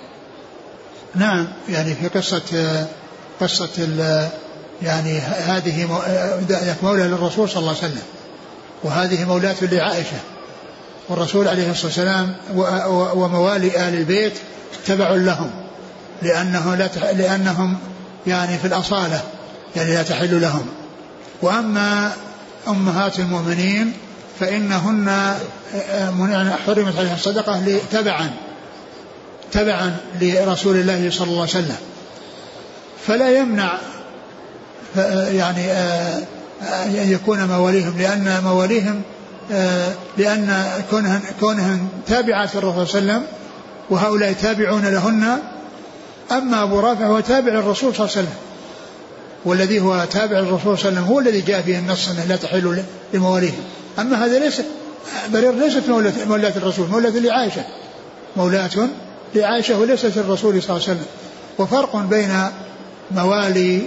نعم 1.14 1.48
يعني 1.68 1.94
في 1.94 2.08
قصة 2.08 2.86
قصة 3.40 3.88
يعني 4.82 5.18
هذه 5.18 5.86
مولى 6.82 7.02
للرسول 7.02 7.48
صلى 7.48 7.58
الله 7.58 7.76
عليه 7.76 7.78
وسلم 7.78 8.02
وهذه 8.82 9.24
مولاة 9.24 9.56
لعائشة. 9.62 10.20
والرسول 11.08 11.48
عليه 11.48 11.70
الصلاة 11.70 11.86
والسلام 11.86 12.36
وموالي 13.14 13.88
آل 13.88 13.94
البيت 13.94 14.32
تبع 14.86 15.10
لهم 15.10 15.50
لأنه 16.22 16.74
لا 16.74 16.88
لأنهم 17.12 17.78
يعني 18.26 18.58
في 18.58 18.66
الأصالة 18.66 19.22
يعني 19.76 19.94
لا 19.94 20.02
تحل 20.02 20.40
لهم. 20.40 20.66
وأما 21.42 22.12
أمهات 22.68 23.18
المؤمنين 23.18 23.92
فإنهن 24.40 25.34
حرمت 26.66 26.98
عليها 26.98 27.14
الصدقة 27.14 27.78
تبعا 27.92 28.30
تبعا 29.52 29.96
لرسول 30.20 30.76
الله 30.76 31.10
صلى 31.10 31.26
الله 31.26 31.40
عليه 31.40 31.50
وسلم. 31.50 31.76
فلا 33.06 33.38
يمنع 33.38 33.72
يعني 35.32 35.72
أن 36.62 37.12
يكون 37.12 37.44
مواليهم 37.44 37.98
لأن 37.98 38.40
مواليهم 38.44 39.02
لأن 40.18 40.64
كونهن, 40.90 41.20
كونهن 41.40 41.88
تابعات 42.06 42.56
الرسول 42.56 42.88
صلى 42.88 43.00
الله 43.00 43.12
عليه 43.12 43.22
وسلم 43.22 43.26
وهؤلاء 43.90 44.32
تابعون 44.32 44.86
لهن. 44.86 45.38
أما 46.32 46.62
أبو 46.62 46.80
رافع 46.80 47.06
هو 47.06 47.20
تابع 47.20 47.52
الرسول 47.52 47.94
صلى 47.94 48.06
الله 48.06 48.16
عليه 48.16 48.28
وسلم 48.28 48.34
والذي 49.44 49.80
هو 49.80 50.06
تابع 50.10 50.38
الرسول 50.38 50.60
صلى 50.60 50.70
الله 50.70 50.78
عليه 50.78 51.00
وسلم 51.00 51.04
هو 51.04 51.20
الذي 51.20 51.40
جاء 51.40 51.62
فيه 51.62 51.78
النص 51.78 52.08
أنه 52.08 52.24
لا 52.24 52.36
تحل 52.36 52.82
لمواليهم. 53.14 53.64
أما 53.99 54.24
هذا 54.26 54.38
ليس 54.38 54.62
برير 55.28 55.53
ليست 55.53 55.88
مولاة 56.28 56.53
الرسول 56.57 56.88
مولاة 56.88 57.11
لعائشة. 57.11 57.64
مولاة 58.36 58.88
لعائشة 59.34 59.78
وليست 59.78 60.18
الرسول 60.18 60.62
صلى 60.62 60.76
الله 60.76 60.88
عليه 60.88 60.99
وسلم. 60.99 61.07
وفرق 61.59 61.97
بين 61.97 62.30
موالي 63.11 63.82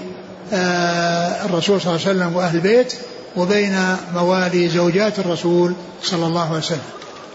آه، 0.53 1.45
الرسول 1.45 1.81
صلى 1.81 1.95
الله 1.95 2.07
عليه 2.07 2.17
وسلم 2.19 2.35
وأهل 2.35 2.55
البيت 2.55 2.93
وبين 3.37 3.77
موالي 4.13 4.69
زوجات 4.69 5.19
الرسول 5.19 5.73
صلى 6.03 6.25
الله 6.25 6.49
عليه 6.49 6.57
وسلم. 6.57 6.79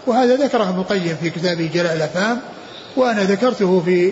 وهذا 0.07 0.35
ذكره 0.35 0.69
ابن 0.69 0.79
القيم 0.79 1.17
في 1.21 1.29
كتابه 1.29 1.69
جلاء 1.73 1.93
الأفهام 1.93 2.39
وأنا 2.97 3.23
ذكرته 3.23 3.81
في 3.85 4.11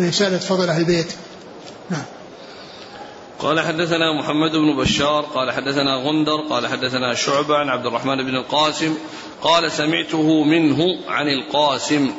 رسالة 0.00 0.38
فضل 0.38 0.68
أهل 0.68 0.80
البيت. 0.80 1.12
نعم. 1.90 2.02
قال 3.38 3.60
حدثنا 3.60 4.12
محمد 4.12 4.56
بن 4.56 4.76
بشار 4.76 5.22
قال 5.22 5.52
حدثنا 5.52 5.96
غندر 5.96 6.36
قال 6.36 6.66
حدثنا 6.66 7.14
شعبة 7.14 7.56
عن 7.56 7.68
عبد 7.68 7.86
الرحمن 7.86 8.16
بن 8.16 8.36
القاسم 8.36 8.98
قال 9.42 9.72
سمعته 9.72 10.42
منه 10.44 10.86
عن 11.08 11.28
القاسم. 11.28 12.12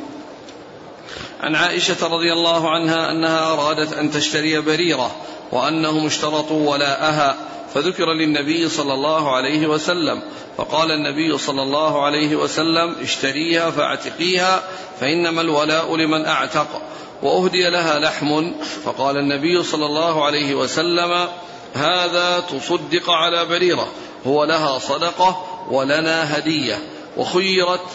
عن 1.42 1.56
عائشة 1.56 2.08
رضي 2.08 2.34
الله 2.34 2.70
عنها 2.70 3.12
أنها 3.12 3.54
أرادت 3.54 3.94
أن 3.94 4.12
تشتري 4.12 4.62
بريرة 4.62 5.16
وأنهم 5.52 6.06
اشترطوا 6.06 6.72
ولاءها 6.72 7.36
فذكر 7.74 8.14
للنبي 8.14 8.70
صلى 8.70 8.94
الله 8.94 9.36
عليه 9.36 9.68
وسلم 9.68 10.22
فقال 10.58 10.92
النبي 10.92 11.38
صلى 11.38 11.62
الله 11.62 12.06
عليه 12.06 12.36
وسلم 12.36 12.96
اشتريها 13.02 13.72
فاعتقيها 13.72 14.64
فإنما 15.00 15.42
الولاء 15.42 15.96
لمن 15.96 16.26
أعتق. 16.26 16.82
وأهدي 17.22 17.70
لها 17.70 18.00
لحم. 18.00 18.52
فقال 18.86 19.18
النبي 19.18 19.64
صلى 19.64 19.86
الله 19.86 20.26
عليه 20.26 20.56
وسلم 20.56 21.28
هذا 21.74 22.40
تصدق 22.40 23.10
على 23.10 23.46
بريرة 23.46 23.88
هو 24.28 24.44
لها 24.44 24.80
صدقة 24.80 25.46
ولنا 25.72 26.38
هدية. 26.38 26.78
وخيرت 27.18 27.86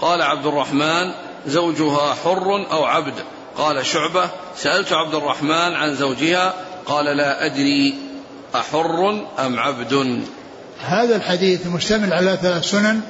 قال 0.00 0.22
عبد 0.22 0.46
الرحمن 0.46 1.12
زوجها 1.46 2.14
حر 2.24 2.66
أو 2.72 2.84
عبد. 2.84 3.14
قال 3.58 3.86
شعبة 3.86 4.30
سألت 4.56 4.92
عبد 4.92 5.14
الرحمن 5.14 5.74
عن 5.74 5.94
زوجها 5.94 6.54
قال 6.86 7.04
لا 7.04 7.46
أدري 7.46 7.94
أحر 8.54 9.26
أم 9.38 9.58
عبد. 9.58 10.22
هذا 10.80 11.16
الحديث 11.16 11.66
مشتمل 11.66 12.12
على 12.12 12.38
ثلاث 12.42 12.64
سنن 12.64 13.00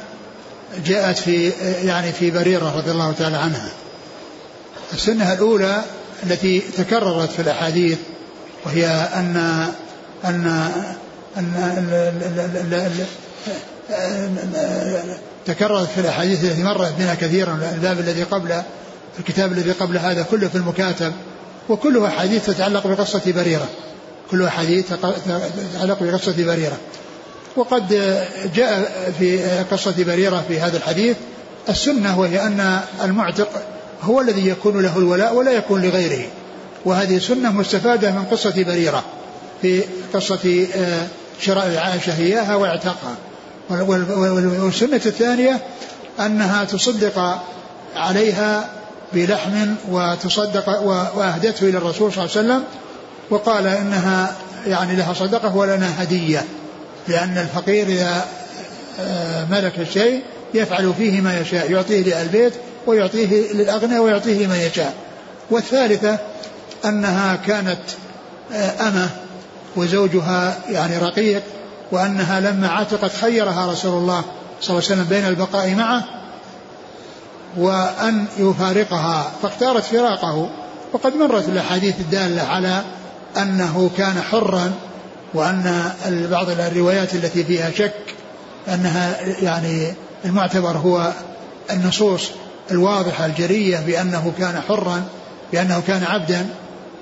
جاءت 0.87 1.19
في 1.19 1.51
يعني 1.85 2.13
في 2.13 2.31
بريرة 2.31 2.77
رضي 2.77 2.91
الله 2.91 3.13
تعالى 3.13 3.37
عنها. 3.37 3.84
السنة 4.95 5.33
الأولى 5.33 5.83
التي 6.23 6.61
تكررت 6.61 7.31
في 7.31 7.43
الأحاديث 7.43 7.99
وهي 8.67 8.87
أن 8.87 9.67
أن 10.25 10.71
أن 11.37 11.55
تكررت 15.47 15.89
في 15.89 16.01
الأحاديث 16.01 16.45
التي 16.45 16.63
مرت 16.63 16.93
بنا 16.99 17.15
كثيرا 17.15 17.59
الباب 17.75 18.01
الذي 18.01 18.23
قبل 18.23 18.63
الكتاب 19.19 19.53
الذي 19.53 19.73
قبل 19.73 19.99
هذا 19.99 20.23
كله 20.23 20.49
في 20.49 20.55
المكاتب 20.55 21.13
وكلها 21.69 22.11
حديث 22.11 22.47
تتعلق 22.47 22.87
بقصة 22.87 23.23
بريرة. 23.27 23.69
كلها 24.31 24.51
حديث 24.51 24.93
تتعلق 25.75 26.03
بقصة 26.03 26.45
بريرة. 26.45 26.77
وقد 27.57 27.89
جاء 28.55 28.93
في 29.19 29.59
قصة 29.71 29.95
بريرة 29.99 30.45
في 30.49 30.61
هذا 30.61 30.77
الحديث. 30.77 31.17
السنة 31.69 32.21
وهي 32.21 32.47
أن 32.47 32.81
المعتق 33.05 33.49
هو 34.05 34.21
الذي 34.21 34.49
يكون 34.49 34.83
له 34.83 34.99
الولاء 34.99 35.35
ولا 35.35 35.53
يكون 35.53 35.83
لغيره. 35.83 36.25
وهذه 36.85 37.19
سنة 37.19 37.53
مستفادة 37.53 38.11
من 38.11 38.25
قصة 38.25 38.63
بريرة 38.63 39.05
في 39.63 39.83
قصة 40.15 40.67
آه، 40.77 41.07
شراء 41.41 41.77
عائشة 41.77 42.19
إياها 42.19 42.57
واعتاقها. 42.57 43.17
والسنة 43.71 45.01
الثانية 45.07 45.61
أنها 46.21 46.65
تصدق 46.65 47.43
عليها 47.97 48.69
بلحم 49.13 49.75
وتصدق 49.91 50.69
وأهدته 51.17 51.69
إلى 51.69 51.79
الرسول 51.79 52.13
صلى 52.13 52.25
الله 52.25 52.37
عليه 52.37 52.49
وسلم 52.49 52.65
وقال 53.31 53.67
إنها 53.67 54.37
يعني 54.67 54.97
لها 54.97 55.13
صدقة 55.13 55.57
ولنا 55.57 56.03
هدية 56.03 56.45
لأن 57.09 57.39
الفقير 57.39 57.87
إذا 57.87 58.25
آه، 59.01 59.45
ملك 59.51 59.79
الشيء 59.79 60.23
يفعل 60.55 60.95
فيه 60.99 61.21
ما 61.21 61.41
يشاء 61.41 61.71
يعطيه 61.71 62.03
لأهل 62.03 62.27
البيت 62.27 62.53
ويعطيه 62.87 63.53
للأغنياء 63.53 64.03
ويعطيه 64.03 64.47
لمن 64.47 64.57
يشاء. 64.57 64.95
والثالثة 65.51 66.19
أنها 66.85 67.37
كانت 67.37 67.81
آه، 68.53 68.89
أمة 68.89 69.11
وزوجها 69.77 70.59
يعني 70.69 70.99
رقيق 70.99 71.43
وأنها 71.93 72.41
لما 72.41 72.69
عتقت 72.69 73.17
خيرها 73.17 73.73
رسول 73.73 73.99
الله 73.99 74.25
صلى 74.61 74.71
الله 74.71 74.91
عليه 74.91 74.95
وسلم 75.03 75.05
بين 75.05 75.27
البقاء 75.27 75.75
معه 75.75 76.05
وأن 77.57 78.25
يفارقها. 78.39 79.33
فاختارت 79.43 79.85
فراقه. 79.85 80.51
وقد 80.93 81.17
مرت 81.17 81.49
الأحاديث 81.49 82.01
الدالة 82.01 82.43
على 82.43 82.83
أنه 83.37 83.91
كان 83.97 84.23
حرا 84.31 84.73
وأن 85.35 85.93
بعض 86.31 86.51
الروايات 86.51 87.15
التي 87.15 87.45
فيها 87.45 87.71
شك 87.71 87.95
أنها 88.69 89.21
يعني 89.43 89.95
المعتبر 90.25 90.77
هو 90.77 91.13
النصوص. 91.71 92.31
الواضحة 92.71 93.27
الجرية 93.27 93.79
بأنه 93.79 94.33
كان 94.39 94.61
حرا 94.69 95.05
بأنه 95.53 95.83
كان 95.87 96.05
عبدا 96.05 96.47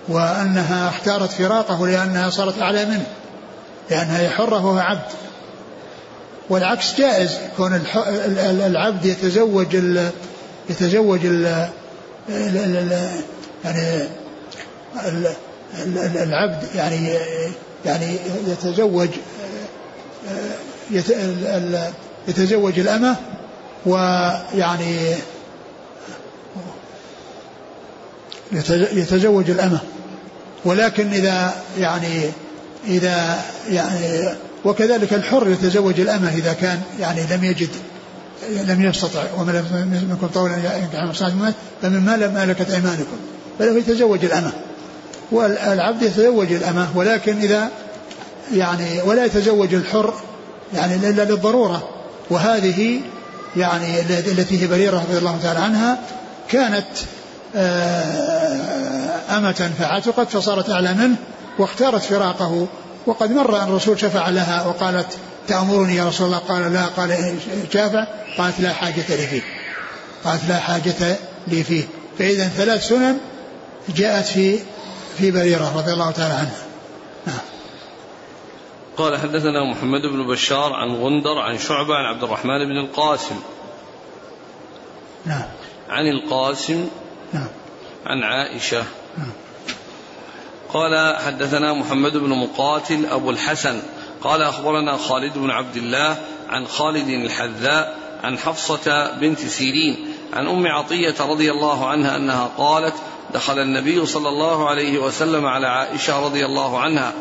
وأنها 0.08 0.88
اختارت 0.88 1.30
فراقه 1.30 1.86
لأنها 1.86 2.30
صارت 2.30 2.58
أعلى 2.58 2.84
منه 2.84 3.06
لأنها 3.90 4.30
حرة 4.30 4.66
وهو 4.66 4.78
عبد. 4.78 5.10
والعكس 6.50 6.94
جائز 6.94 7.38
كون 7.56 7.82
العبد 8.66 9.04
يتزوج 9.04 9.76
يتزوج 10.70 11.26
ال 11.26 11.68
يعني 13.64 14.08
العبد 16.22 16.74
يعني 16.74 17.14
يعني 17.84 18.16
يتزوج 18.46 19.08
يتزوج 22.28 22.78
الأمة 22.78 23.16
ويعني 23.86 25.14
يتزوج 28.92 29.50
الأمة. 29.50 29.78
ولكن 30.64 31.08
إذا 31.08 31.54
يعني 31.78 32.22
إذا 32.86 33.40
يعني 33.70 34.28
وكذلك 34.64 35.14
الحر 35.14 35.50
يتزوج 35.50 36.00
الأمة 36.00 36.34
إذا 36.34 36.52
كان 36.52 36.80
يعني 37.00 37.20
لم 37.30 37.44
يجد 37.44 37.68
لم 38.50 38.84
يستطع 38.84 39.22
ومن 39.38 39.52
لم 40.02 40.10
يكن 40.12 40.28
طولا 40.28 40.56
فمما 41.82 42.16
ملكت 42.16 42.70
أيمانكم. 42.70 43.16
فله 43.58 43.78
يتزوج 43.78 44.24
الأمة. 44.24 44.52
والعبد 45.32 46.02
يتزوج 46.02 46.52
الأمة 46.52 46.88
ولكن 46.94 47.38
إذا 47.38 47.68
يعني 48.54 49.02
ولا 49.02 49.24
يتزوج 49.24 49.74
الحر 49.74 50.14
يعني 50.74 50.94
إلا 50.94 51.24
للضرورة. 51.24 51.88
وهذه 52.30 53.00
يعني 53.56 54.00
التي 54.00 54.62
هي 54.62 54.66
بريرة 54.66 55.04
رضي 55.08 55.18
الله 55.18 55.38
تعالى 55.42 55.60
عنها 55.60 55.98
كانت 56.48 56.86
أمة 59.36 59.72
فعتقت 59.78 60.28
فصارت 60.28 60.70
أعلى 60.70 60.94
منه 60.94 61.16
واختارت 61.58 62.02
فراقه. 62.02 62.66
وقد 63.06 63.30
مر 63.30 63.62
أن 63.62 63.68
الرسول 63.68 64.00
شفع 64.00 64.28
لها 64.28 64.66
وقالت 64.66 65.18
تأمرني 65.48 65.96
يا 65.96 66.08
رسول 66.08 66.26
الله؟ 66.26 66.38
قال 66.38 66.72
لا. 66.72 66.86
قال 66.86 67.36
شافع؟ 67.72 68.06
قالت 68.38 68.60
لا 68.60 68.72
حاجة 68.72 69.04
لي 69.08 69.26
فيه. 69.26 69.42
قالت 70.24 70.48
لا 70.48 70.58
حاجة 70.58 71.16
لي 71.46 71.64
فيه. 71.64 71.84
فإذا 72.18 72.48
ثلاث 72.48 72.88
سنن 72.88 73.18
جاءت 73.96 74.26
في 74.26 74.58
في 75.18 75.30
بريرة 75.30 75.76
رضي 75.76 75.92
الله 75.92 76.10
تعالى 76.10 76.34
عنها. 76.34 76.62
نعم. 77.26 77.38
قال 78.96 79.18
حدثنا 79.18 79.70
محمد 79.70 80.00
بن 80.00 80.26
بشار 80.26 80.72
عن 80.72 80.88
غندر 80.88 81.38
عن 81.38 81.58
شعبة 81.58 81.94
عن 81.94 82.04
عبد 82.14 82.22
الرحمن 82.22 82.68
بن 82.68 82.76
القاسم. 82.76 83.36
نعم. 85.26 85.44
عن 85.88 86.06
القاسم 86.06 86.88
نعم. 87.32 87.48
عن 88.06 88.22
عائشة. 88.22 88.84
نعم. 89.18 89.32
قال 90.72 91.16
حدثنا 91.16 91.72
محمد 91.72 92.16
بن 92.16 92.28
مقاتل 92.28 93.06
أبو 93.06 93.30
الحسن. 93.30 93.82
قال 94.22 94.42
أخبرنا 94.42 94.96
خالد 94.96 95.38
بن 95.38 95.50
عبد 95.50 95.76
الله 95.76 96.18
عن 96.48 96.66
خالد 96.66 97.08
الحذاء 97.08 97.96
عن 98.22 98.38
حفصة 98.38 99.16
بنت 99.20 99.38
سيرين 99.38 100.06
عن 100.32 100.46
أم 100.46 100.66
عطية 100.66 101.14
رضي 101.20 101.50
الله 101.50 101.86
عنها 101.88 102.16
أنها 102.16 102.50
قالت 102.58 102.94
دخل 103.34 103.58
النبي 103.58 104.06
صلى 104.06 104.28
الله 104.28 104.68
عليه 104.68 104.98
وسلم 104.98 105.46
على 105.46 105.66
عائشة 105.66 106.24
رضي 106.24 106.44
الله 106.44 106.80
عنها 106.80 107.12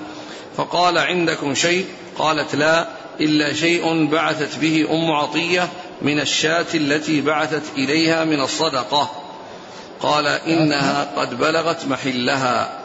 فقال 0.58 0.98
عندكم 0.98 1.56
شيء؟ 1.56 1.86
قالت 2.18 2.56
لا 2.56 2.88
إلا 3.20 3.54
شيء 3.54 4.06
بعثت 4.06 4.60
به 4.60 4.88
أم 4.92 5.12
عطية 5.12 5.70
من 6.02 6.20
الشاة 6.20 6.66
التي 6.74 7.22
بعثت 7.22 7.64
إليها 7.78 8.26
من 8.26 8.42
الصدقة. 8.42 9.10
قال 10.02 10.28
إنها 10.28 11.08
قد 11.16 11.38
بلغت 11.38 11.86
محلها. 11.86 12.82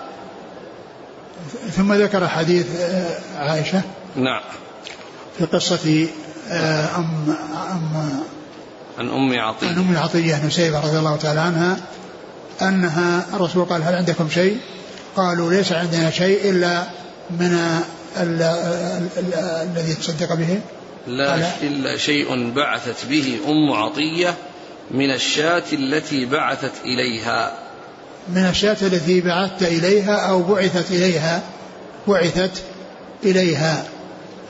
ثم 1.70 1.92
ذكر 1.92 2.28
حديث 2.28 2.66
آه، 2.80 3.18
عائشة 3.38 3.82
نعم. 4.16 4.42
في 5.38 5.44
قصة 5.44 6.08
آه، 6.50 6.96
أم 6.96 7.36
أم 7.72 8.22
عن 8.98 9.08
أم 9.08 9.40
عطية. 9.40 9.68
عن 9.68 9.78
أم 9.78 9.96
عطية 9.96 10.46
نسيبة 10.46 10.80
رضي 10.80 10.98
الله 10.98 11.16
تعالى 11.16 11.40
عنها 11.40 11.76
أنها 12.62 13.26
الرسول 13.34 13.64
قال 13.64 13.82
هل 13.82 13.94
عندكم 13.94 14.28
شيء؟ 14.30 14.58
قالوا 15.16 15.52
ليس 15.52 15.72
عندنا 15.72 16.10
شيء 16.10 16.50
إلا 16.50 16.82
من 17.30 17.80
الذي 18.16 19.94
تصدق 19.94 20.34
به. 20.34 20.60
لا 21.06 21.62
إلا 21.62 21.96
شيء 21.96 22.52
بعثت 22.52 23.06
به 23.06 23.38
أم 23.48 23.72
عطية 23.72 24.34
من 24.90 25.10
الشاة 25.10 25.62
التي 25.72 26.24
بعثت 26.24 26.72
إليها. 26.84 27.52
من 28.28 28.46
الشاة 28.46 28.76
التي 28.82 29.20
بعثت 29.20 29.62
إليها 29.62 30.16
أو 30.16 30.42
بعثت 30.42 30.90
إليها 30.90 31.42
بعثت 32.08 32.62
إليها. 33.24 33.84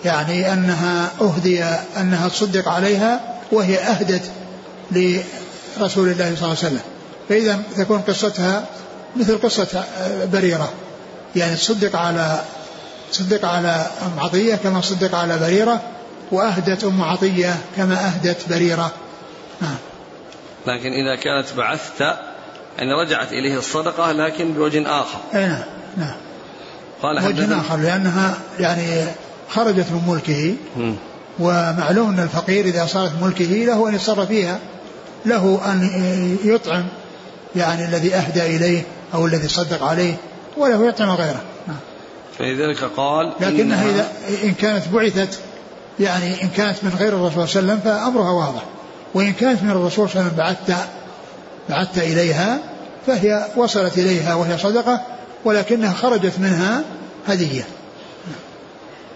يعني 0.05 0.53
أنها 0.53 1.11
أهدي 1.21 1.65
أنها 1.97 2.29
تصدق 2.29 2.69
عليها 2.69 3.21
وهي 3.53 3.79
أهدت 3.79 4.23
لرسول 4.91 6.09
الله 6.09 6.35
صلى 6.35 6.35
الله 6.35 6.49
عليه 6.49 6.59
وسلم. 6.59 6.81
فإذا 7.29 7.63
تكون 7.77 8.01
قصتها 8.01 8.65
مثل 9.17 9.39
قصة 9.39 9.85
بريرة. 10.33 10.73
يعني 11.37 11.57
تصدق 11.57 11.97
على 11.97 12.41
تصدق 13.13 13.45
على 13.45 13.87
أم 14.03 14.21
عطية 14.21 14.55
كما 14.55 14.81
صدق 14.81 15.15
على 15.15 15.39
بريرة 15.39 15.83
وأهدت 16.33 16.85
أم 16.85 17.03
عطية 17.03 17.57
كما 17.77 18.07
أهدت 18.07 18.49
بريرة. 18.49 18.93
نعم. 19.61 19.77
لكن 20.67 20.93
إذا 20.93 21.17
كانت 21.17 21.47
بعثت 21.57 22.01
يعني 22.79 22.93
رجعت 22.93 23.33
إليه 23.33 23.59
الصدقة 23.59 24.13
لكن 24.13 24.53
بوجه 24.53 25.01
آخر. 25.01 25.19
أي 25.35 25.47
نعم 25.47 25.63
نعم. 25.97 26.17
قال 27.03 27.27
وجه 27.27 27.61
آخر 27.61 27.77
لأنها 27.77 28.39
يعني 28.59 29.05
خرجت 29.49 29.87
من 29.91 30.03
ملكه. 30.09 30.55
ومعلوم 31.39 32.11
أن 32.11 32.21
الفقير 32.21 32.65
إذا 32.65 32.87
صارت 32.87 33.13
ملكه 33.23 33.45
له 33.45 33.89
أن 33.89 33.95
يتصرف 33.95 34.29
فيها. 34.29 34.59
له 35.27 35.61
أن 35.73 35.91
يطعم 36.45 36.85
يعني 37.57 37.85
الذي 37.85 38.15
أهدى 38.15 38.57
إليه 38.57 38.83
أو 39.15 39.27
الذي 39.27 39.49
صدق 39.49 39.83
عليه 39.83 40.15
وله 40.57 40.89
يطعم 40.89 41.11
غيره. 41.11 41.41
نعم. 41.67 41.77
فلذلك 42.39 42.85
قال 42.97 43.33
لكنها 43.41 43.91
إذا 43.91 44.09
إن 44.45 44.55
كانت 44.55 44.89
بعثت 44.89 45.39
يعني 46.01 46.43
إن 46.43 46.49
كانت 46.49 46.77
من 46.83 46.91
غير 46.99 47.09
الرسول 47.09 47.49
صلى 47.49 47.61
الله 47.61 47.73
عليه 47.73 47.83
وسلم 47.83 47.93
فأمرها 47.93 48.31
واضح. 48.31 48.63
وإن 49.17 49.33
كانت 49.33 49.63
من 49.63 49.71
الرسول 49.71 50.11
صلى 50.11 50.21
الله 50.21 50.33
عليه 50.43 50.55
وسلم 50.55 50.67
بعثت 50.69 50.89
بعثت 51.69 51.99
إليها 51.99 52.59
فهي 53.07 53.47
وصلت 53.57 53.99
إليها 53.99 54.35
وهي 54.35 54.59
صدقة 54.59 55.01
ولكنها 55.45 55.93
خرجت 55.93 56.39
منها 56.39 56.83
هدية. 57.29 57.65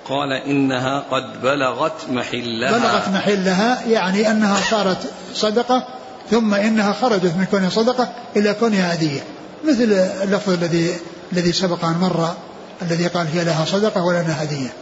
قال 0.08 0.32
إنها 0.32 1.00
قد 1.00 1.42
بلغت 1.42 2.10
محلها. 2.10 2.78
بلغت 2.78 3.08
محلها 3.08 3.82
يعني 3.88 4.30
أنها 4.30 4.60
صارت 4.70 5.12
صدقة 5.34 5.86
ثم 6.30 6.54
إنها 6.54 6.92
خرجت 6.92 7.32
من 7.36 7.46
كونها 7.50 7.70
صدقة 7.70 8.08
إلى 8.36 8.54
كونها 8.54 8.94
هدية. 8.94 9.20
مثل 9.68 9.92
اللفظ 10.22 10.52
الذي 10.52 10.96
الذي 11.32 11.52
سبق 11.52 11.84
أن 11.84 11.96
مر 12.00 12.34
الذي 12.82 13.06
قال 13.06 13.26
هي 13.26 13.44
لها 13.44 13.64
صدقة 13.64 14.04
ولنا 14.04 14.42
هدية. 14.42 14.72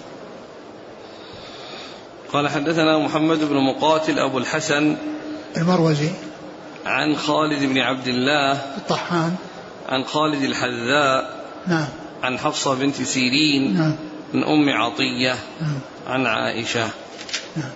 قال 2.33 2.49
حدثنا 2.49 2.99
محمد 2.99 3.45
بن 3.45 3.57
مقاتل 3.57 4.18
أبو 4.18 4.39
الحسن 4.39 4.97
المروزي 5.57 6.11
عن 6.87 7.16
خالد 7.16 7.64
بن 7.64 7.79
عبد 7.79 8.09
الله 8.09 8.53
الطحان 8.53 9.37
عن 9.89 10.05
خالد 10.05 10.43
الحذاء 10.43 11.45
نعم. 11.66 11.89
عن 12.22 12.39
حفصة 12.39 12.74
بنت 12.74 13.03
سيرين 13.03 13.79
نعم. 13.79 13.97
من 14.35 14.45
أم 14.45 14.68
عطية 14.68 15.37
نعم. 15.61 15.79
عن 16.07 16.26
عائشة. 16.26 16.89
نعم. 17.57 17.70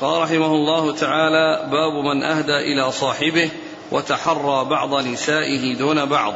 قال 0.00 0.22
رحمه 0.22 0.54
الله 0.54 0.92
تعالى 0.92 1.70
باب 1.70 2.04
من 2.04 2.22
أهدى 2.22 2.56
إلى 2.56 2.92
صاحبه 2.92 3.50
وتحرى 3.92 4.64
بعض 4.64 5.06
نسائه 5.06 5.76
دون 5.76 6.04
بعض. 6.04 6.34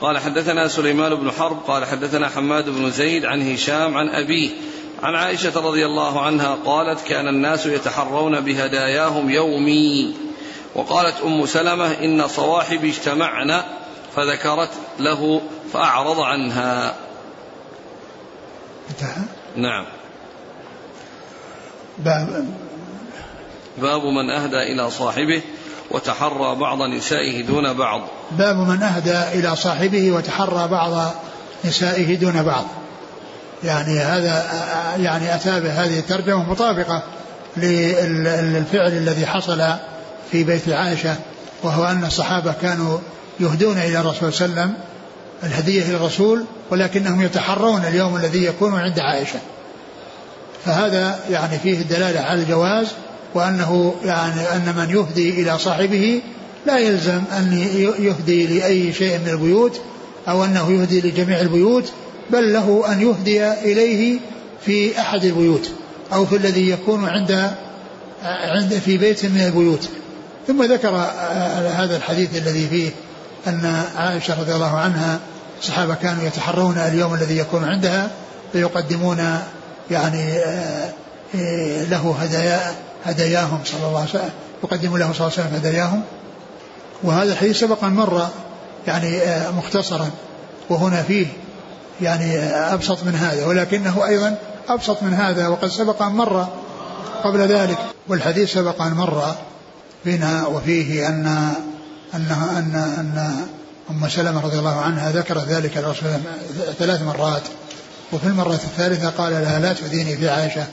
قال 0.00 0.18
حدثنا 0.18 0.68
سليمان 0.68 1.14
بن 1.14 1.30
حرب 1.30 1.58
قال 1.66 1.84
حدثنا 1.84 2.28
حماد 2.28 2.68
بن 2.68 2.90
زيد 2.90 3.24
عن 3.24 3.52
هشام 3.52 3.96
عن 3.96 4.08
أبيه 4.08 4.50
عن 5.02 5.14
عائشة 5.14 5.60
رضي 5.60 5.86
الله 5.86 6.20
عنها 6.20 6.58
قالت 6.64 7.00
كان 7.06 7.28
الناس 7.28 7.66
يتحرون 7.66 8.40
بهداياهم 8.40 9.30
يومي 9.30 10.14
وقالت 10.74 11.20
أم 11.24 11.46
سلمة 11.46 11.86
إن 11.86 12.28
صواحبي 12.28 12.90
اجتمعن 12.90 13.62
فذكرت 14.16 14.70
له 14.98 15.40
فأعرض 15.72 16.20
عنها 16.20 16.94
انتهى؟ 18.90 19.22
نعم. 19.56 19.84
باب. 21.98 22.46
باب 23.78 24.04
من 24.04 24.30
أهدى 24.30 24.62
إلى 24.72 24.90
صاحبه 24.90 25.42
وتحرى 25.90 26.54
بعض 26.54 26.82
نسائه 26.82 27.42
دون 27.42 27.72
بعض. 27.72 28.00
باب 28.30 28.56
من 28.56 28.82
أهدى 28.82 29.38
إلى 29.38 29.56
صاحبه 29.56 30.12
وتحرى 30.12 30.68
بعض 30.68 31.14
نسائه 31.64 32.16
دون 32.16 32.42
بعض. 32.42 32.64
يعني 33.64 33.98
هذا 33.98 34.44
يعني 34.98 35.34
أتى 35.34 35.60
بهذه 35.60 35.98
الترجمة 35.98 36.50
مطابقة 36.50 37.02
للفعل 37.56 38.92
الذي 38.92 39.26
حصل 39.26 39.62
في 40.30 40.44
بيت 40.44 40.68
عائشة 40.68 41.16
وهو 41.62 41.84
أن 41.84 42.04
الصحابة 42.04 42.54
كانوا 42.62 42.98
يهدون 43.40 43.78
إلى 43.78 44.00
الرسول 44.00 44.32
صلى 44.32 44.46
الله 44.46 44.60
عليه 44.60 44.70
وسلم 44.70 44.74
الهدية 45.42 45.82
إلى 45.82 45.96
الرسول 45.96 46.44
ولكنهم 46.70 47.22
يتحرون 47.22 47.84
اليوم 47.84 48.16
الذي 48.16 48.44
يكون 48.44 48.80
عند 48.80 48.98
عائشة. 48.98 49.38
فهذا 50.64 51.18
يعني 51.30 51.58
فيه 51.58 51.80
الدلالة 51.80 52.20
على 52.20 52.42
الجواز 52.42 52.86
وأنه 53.34 53.94
يعني 54.04 54.40
أن 54.40 54.74
من 54.76 54.90
يهدي 54.90 55.42
إلى 55.42 55.58
صاحبه 55.58 56.22
لا 56.66 56.78
يلزم 56.78 57.22
أن 57.32 57.52
يهدي 57.98 58.46
لأي 58.46 58.92
شيء 58.92 59.18
من 59.18 59.28
البيوت 59.28 59.80
أو 60.28 60.44
أنه 60.44 60.72
يهدي 60.72 61.00
لجميع 61.00 61.40
البيوت 61.40 61.92
بل 62.32 62.52
له 62.52 62.92
أن 62.92 63.00
يهدي 63.00 63.52
إليه 63.52 64.18
في 64.66 65.00
أحد 65.00 65.24
البيوت 65.24 65.70
أو 66.12 66.26
في 66.26 66.36
الذي 66.36 66.70
يكون 66.70 67.08
عند 67.08 67.50
عند 68.24 68.74
في 68.84 68.98
بيت 68.98 69.24
من 69.24 69.40
البيوت. 69.40 69.88
ثم 70.46 70.62
ذكر 70.62 70.96
هذا 71.76 71.96
الحديث 71.96 72.36
الذي 72.36 72.68
فيه 72.68 72.90
أن 73.46 73.84
عائشة 73.96 74.40
رضي 74.40 74.54
الله 74.54 74.76
عنها 74.76 75.18
الصحابة 75.60 75.94
كانوا 75.94 76.24
يتحرون 76.24 76.78
اليوم 76.78 77.14
الذي 77.14 77.38
يكون 77.38 77.64
عندها 77.64 78.10
فيقدمون 78.52 79.38
يعني 79.90 80.38
آه، 80.38 81.84
له 81.84 82.16
هدايا 82.20 82.74
هداياهم 83.04 83.58
صلى 83.64 83.86
الله 83.86 83.98
عليه 83.98 84.10
وسلم 84.10 84.30
يقدم 84.64 84.96
له 84.96 85.12
صلى 85.12 85.26
الله 85.26 85.38
عليه 85.38 85.48
وسلم 85.48 85.54
هداياهم. 85.54 86.02
وهذا 87.02 87.32
الحديث 87.32 87.60
سبق 87.60 87.84
أن 87.84 87.92
مر 87.92 88.28
يعني 88.86 89.18
آه، 89.18 89.50
مختصرا. 89.50 90.10
وهنا 90.70 91.02
فيه 91.02 91.26
يعني 92.02 92.38
أبسط 92.48 93.04
من 93.04 93.14
هذا 93.14 93.46
ولكنه 93.46 94.06
أيضا 94.06 94.38
أبسط 94.68 95.02
من 95.02 95.14
هذا 95.14 95.48
وقد 95.48 95.68
سبق 95.68 96.02
أن 96.02 96.12
مر 96.12 96.48
قبل 97.24 97.38
ذلك 97.40 97.78
والحديث 98.08 98.52
سبق 98.52 98.82
أن 98.82 98.92
مر 98.92 99.34
بنا 100.04 100.46
وفيه 100.46 101.08
أن 101.08 101.54
أنها 102.14 102.58
أن 102.58 102.74
أن 102.74 103.46
أم 103.90 104.08
سلمة 104.08 104.40
رضي 104.40 104.58
الله 104.58 104.80
عنها 104.80 105.12
ذكرت 105.12 105.48
ذلك 105.48 105.76
لرسول 105.76 106.08
الله 106.08 106.72
ثلاث 106.78 107.02
مرات 107.02 107.42
وفي 108.12 108.26
المرة 108.26 108.52
الثالثة 108.52 109.10
قال 109.10 109.32
لها 109.32 109.58
لا 109.58 109.72
تؤذيني 109.72 110.16
في 110.16 110.28
عائشة 110.28 110.66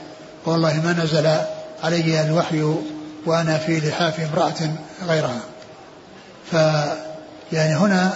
والله 0.46 0.82
ما 0.84 0.94
نزل 1.04 1.38
علي 1.84 2.22
الوحي 2.26 2.76
وأنا 3.26 3.58
في 3.58 3.80
لحاف 3.80 4.20
امرأة 4.20 4.72
غيرها. 5.08 5.40
ف 6.52 6.56
يعني 7.52 7.76
هنا 7.76 8.14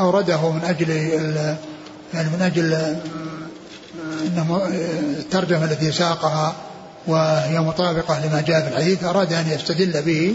أورده 0.00 0.50
من 0.50 0.64
أجل 0.64 0.90
يعني 2.14 2.28
من 2.28 2.42
أجل 2.42 2.74
أنه 4.26 4.62
الترجمة 5.18 5.64
التي 5.64 5.92
ساقها 5.92 6.54
وهي 7.06 7.60
مطابقة 7.60 8.26
لما 8.26 8.40
جاء 8.40 8.60
في 8.60 8.68
الحديث 8.68 9.04
أراد 9.04 9.32
أن 9.32 9.48
يستدل 9.50 10.02
به 10.02 10.34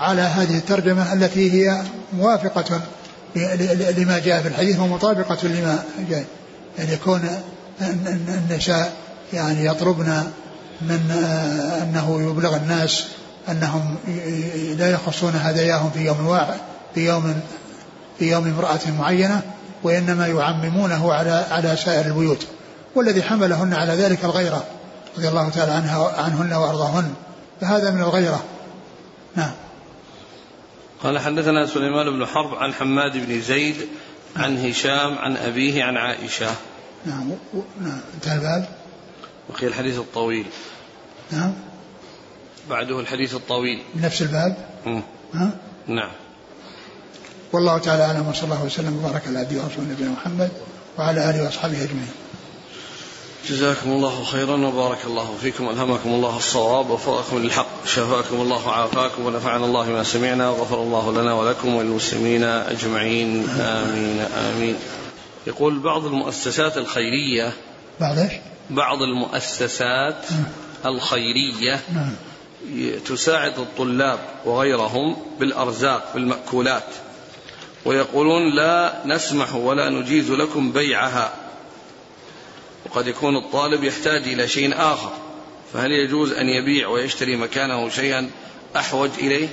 على 0.00 0.22
هذه 0.22 0.58
الترجمة 0.58 1.12
التي 1.12 1.52
هي 1.52 1.82
موافقة 2.12 2.80
لما 3.96 4.18
جاء 4.18 4.42
في 4.42 4.48
الحديث 4.48 4.78
ومطابقة 4.78 5.48
لما 5.48 5.84
جاء. 6.10 6.24
يعني 6.78 6.92
يكون 6.92 7.28
النساء 8.28 8.92
يعني 9.32 9.66
يطلبن 9.66 10.24
من 10.80 11.10
أنه 11.82 12.30
يبلغ 12.30 12.56
الناس 12.56 13.04
أنهم 13.48 13.96
لا 14.78 14.90
يخصون 14.90 15.32
هداياهم 15.36 15.90
في 15.90 16.06
يوم 16.06 16.26
واحد 16.26 16.58
في 16.94 17.06
يوم 17.06 17.40
في 18.18 18.30
يوم 18.30 18.46
امرأة 18.46 18.80
معينة 18.98 19.42
وإنما 19.82 20.26
يعممونه 20.26 21.12
على 21.12 21.30
على 21.50 21.76
سائر 21.76 22.06
البيوت 22.06 22.46
والذي 22.94 23.22
حملهن 23.22 23.74
على 23.74 23.92
ذلك 23.92 24.24
الغيرة 24.24 24.64
رضي 25.18 25.28
الله 25.28 25.48
تعالى 25.48 25.72
عنها 25.72 26.22
عنهن 26.22 26.52
وأرضاهن 26.52 27.14
فهذا 27.60 27.90
من 27.90 28.00
الغيرة. 28.00 28.44
نعم. 29.36 29.50
قال 31.02 31.18
حدثنا 31.18 31.66
سليمان 31.66 32.10
بن 32.10 32.26
حرب 32.26 32.54
عن 32.54 32.74
حماد 32.74 33.12
بن 33.26 33.40
زيد 33.40 33.76
عن 34.36 34.58
هشام 34.58 35.18
عن 35.18 35.36
أبيه 35.36 35.84
عن 35.84 35.96
عائشة. 35.96 36.50
نعم. 37.06 37.30
نعم. 37.80 38.00
انتهى 38.14 38.34
الباب. 38.34 38.68
وقيل 39.48 39.68
الحديث 39.68 39.98
الطويل. 39.98 40.46
نعم. 41.30 41.52
بعده 42.70 43.00
الحديث 43.00 43.34
الطويل. 43.34 43.82
نفس 43.96 44.22
الباب. 44.22 44.56
ها؟ 45.34 45.50
نعم. 45.86 46.10
والله 47.52 47.78
تعالى 47.78 48.02
أعلم 48.02 48.28
وصلى 48.28 48.44
الله 48.44 48.64
وسلم 48.64 49.04
وبارك 49.04 49.22
على 49.26 49.38
عبده 49.38 49.62
ورسوله 49.62 49.86
نبينا 49.90 50.10
محمد 50.10 50.50
وعلى 50.98 51.30
آله 51.30 51.44
وأصحابه 51.44 51.82
أجمعين. 51.82 52.10
جزاكم 53.48 53.90
الله 53.90 54.24
خيرا 54.24 54.66
وبارك 54.66 55.04
الله 55.06 55.36
فيكم 55.42 55.68
ألهمكم 55.68 56.08
الله 56.08 56.36
الصواب 56.36 56.90
ووفقكم 56.90 57.38
للحق 57.38 57.86
شفاكم 57.86 58.40
الله 58.40 58.68
وعافاكم 58.68 59.26
ونفعنا 59.26 59.64
الله 59.64 59.86
بما 59.86 60.02
سمعنا 60.02 60.50
وغفر 60.50 60.82
الله 60.82 61.12
لنا 61.12 61.34
ولكم 61.34 61.74
وللمسلمين 61.74 62.44
أجمعين. 62.44 63.48
آمين 63.48 64.20
آمين. 64.20 64.76
يقول 65.46 65.78
بعض 65.78 66.06
المؤسسات 66.06 66.76
الخيرية 66.76 67.52
بعض 68.00 68.18
إيش؟ 68.18 68.32
بعض 68.70 69.02
المؤسسات 69.02 70.26
الخيرية 70.86 71.80
نعم. 71.94 72.12
تساعد 73.06 73.58
الطلاب 73.58 74.18
وغيرهم 74.44 75.16
بالأرزاق 75.40 76.10
بالمأكولات. 76.14 76.84
ويقولون 77.84 78.56
لا 78.56 79.02
نسمح 79.04 79.54
ولا 79.54 79.88
نجيز 79.88 80.30
لكم 80.30 80.72
بيعها. 80.72 81.32
وقد 82.86 83.06
يكون 83.06 83.36
الطالب 83.36 83.84
يحتاج 83.84 84.22
إلى 84.22 84.48
شيء 84.48 84.74
آخر 84.76 85.12
فهل 85.72 85.92
يجوز 85.92 86.32
أن 86.32 86.46
يبيع 86.46 86.88
ويشتري 86.88 87.36
مكانه 87.36 87.88
شيئا 87.88 88.30
أحوج 88.76 89.10
إليه؟ 89.18 89.48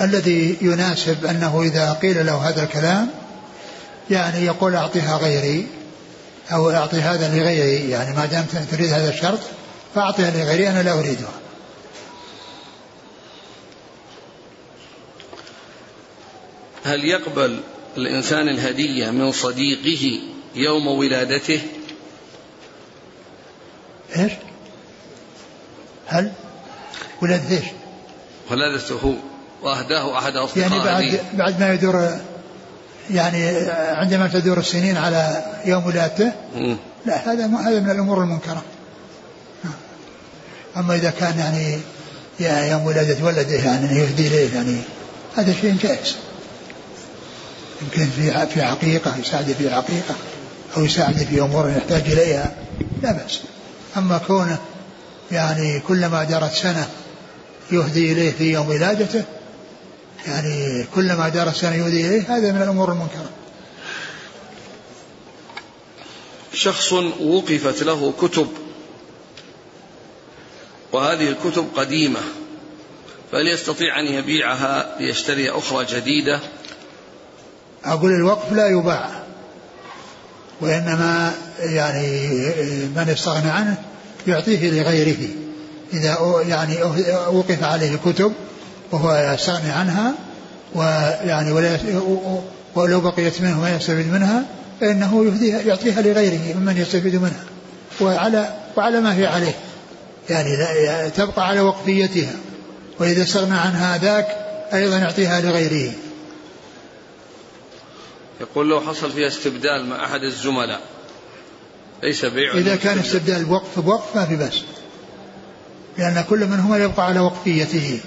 الذي 0.00 0.56
يناسب 0.60 1.26
أنه 1.26 1.62
إذا 1.62 1.92
قيل 1.92 2.26
له 2.26 2.48
هذا 2.48 2.62
الكلام 2.62 3.10
يعني 4.10 4.46
يقول 4.46 4.74
أعطيها 4.74 5.16
غيري 5.16 5.66
أو 6.52 6.70
أعطي 6.70 7.00
هذا 7.00 7.28
لغيري 7.28 7.90
يعني 7.90 8.16
ما 8.16 8.26
دامت 8.26 8.56
تريد 8.70 8.92
هذا 8.92 9.08
الشرط 9.08 9.40
فأعطيها 9.94 10.30
لغيري 10.30 10.68
أنا 10.68 10.82
لا 10.82 10.98
أريدها. 10.98 11.39
هل 16.84 17.04
يقبل 17.04 17.60
الإنسان 17.96 18.48
الهدية 18.48 19.10
من 19.10 19.32
صديقه 19.32 20.20
يوم 20.54 20.86
ولادته؟ 20.86 21.60
إيش؟ 24.16 24.32
هل؟ 26.06 26.32
ولادته 27.22 27.56
إيش؟ 27.56 27.64
ولادته 28.50 28.94
هو 28.94 29.14
وأهداه 29.62 30.18
أحد 30.18 30.36
أصدقائه. 30.36 30.84
يعني 30.84 31.10
بعد, 31.10 31.20
بعد 31.34 31.60
ما 31.60 31.72
يدور 31.72 32.08
يعني 33.10 33.46
عندما 33.70 34.28
تدور 34.28 34.58
السنين 34.58 34.96
على 34.96 35.44
يوم 35.64 35.86
ولادته 35.86 36.32
لا 37.06 37.32
هذا 37.32 37.46
هذا 37.46 37.80
من 37.80 37.90
الأمور 37.90 38.22
المنكرة. 38.22 38.62
أما 40.76 40.94
إذا 40.94 41.10
كان 41.10 41.38
يعني 42.40 42.70
يوم 42.70 42.86
ولادة 42.86 43.24
ولده 43.24 43.54
يعني 43.54 43.98
يهدي 43.98 44.26
إليه 44.26 44.54
يعني 44.54 44.76
هذا 45.36 45.52
شيء 45.52 45.76
جائز. 45.82 46.16
يمكن 47.82 48.10
في 48.10 48.46
في 48.46 48.62
عقيقة 48.62 49.16
يساعده 49.18 49.54
في 49.54 49.68
عقيقة 49.68 50.14
أو 50.76 50.84
يساعده 50.84 51.24
في 51.24 51.40
أمور 51.40 51.70
يحتاج 51.70 52.02
إليها. 52.12 52.56
لا 53.02 53.12
بأس. 53.12 53.40
أما 53.96 54.18
كونه 54.18 54.58
يعني 55.32 55.80
كلما 55.80 56.24
جرت 56.24 56.52
سنة 56.52 56.88
يهدي 57.72 58.12
إليه 58.12 58.32
في 58.32 58.52
يوم 58.52 58.68
ولادته 58.68 59.24
يعني 60.26 60.86
كلما 60.94 61.28
جرت 61.28 61.56
سنة 61.56 61.74
يهدي 61.74 62.06
إليه 62.06 62.36
هذا 62.36 62.52
من 62.52 62.62
الأمور 62.62 62.92
المنكرة. 62.92 63.30
شخص 66.52 66.92
وقفت 66.92 67.82
له 67.82 68.12
كتب 68.20 68.48
وهذه 70.92 71.28
الكتب 71.28 71.68
قديمة 71.76 72.20
فهل 73.32 73.48
يستطيع 73.48 74.00
أن 74.00 74.06
يبيعها 74.06 74.96
ليشتري 75.00 75.50
أخرى 75.50 75.84
جديدة. 75.84 76.40
أقول 77.84 78.12
الوقف 78.12 78.52
لا 78.52 78.66
يباع 78.66 79.10
وإنما 80.60 81.32
يعني 81.58 82.28
من 82.96 83.08
استغنى 83.12 83.50
عنه 83.50 83.76
يعطيه 84.26 84.70
لغيره. 84.70 85.28
إذا 85.92 86.18
يعني 86.48 86.82
وقف 87.28 87.64
عليه 87.64 87.96
كتب 87.96 88.32
وهو 88.92 89.34
يستغني 89.34 89.70
عنها 89.70 90.14
ويعني 90.74 91.52
ولا 91.52 91.78
ولو 92.74 93.00
بقيت 93.00 93.40
منه 93.42 93.60
ما 93.60 93.76
يستفيد 93.76 94.12
منها 94.12 94.42
فإنه 94.80 95.24
يهديها 95.24 95.60
يعطيها 95.60 96.02
لغيره 96.02 96.56
ممن 96.56 96.76
يستفيد 96.76 97.14
منها. 97.14 97.44
وعلى 98.00 98.54
وعلى 98.76 99.00
ما 99.00 99.16
هي 99.16 99.26
عليه. 99.26 99.54
يعني 100.30 100.56
تبقى 101.10 101.48
على 101.48 101.60
وقفيتها. 101.60 102.32
وإذا 102.98 103.22
استغنى 103.22 103.58
عنها 103.58 103.98
ذاك 103.98 104.26
أيضا 104.72 104.98
يعطيها 104.98 105.40
لغيره. 105.40 105.92
يقول 108.40 108.68
لو 108.68 108.80
حصل 108.80 109.12
فيها 109.12 109.28
استبدال 109.28 109.86
مع 109.86 110.04
أحد 110.04 110.22
الزملاء 110.22 110.80
ليس 112.02 112.24
بيع. 112.24 112.54
إذا 112.54 112.76
كان 112.76 112.98
استبدال 112.98 113.44
بوقف 113.44 113.78
بوقف 113.80 114.16
ما 114.16 114.26
في 114.26 114.36
بأس 114.36 114.62
لأن 115.98 116.24
كل 116.30 116.46
منهما 116.46 116.78
يبقى 116.78 117.06
على 117.06 117.20
وقفيته. 117.20 118.00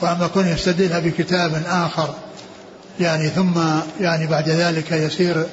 وأما 0.00 0.26
كون 0.26 0.46
يستبدلها 0.46 0.98
بكتاب 0.98 1.62
آخر 1.66 2.14
يعني 3.00 3.28
ثم 3.28 3.60
يعني 4.00 4.26
بعد 4.26 4.48
ذلك 4.48 4.92
يصير 4.92 5.46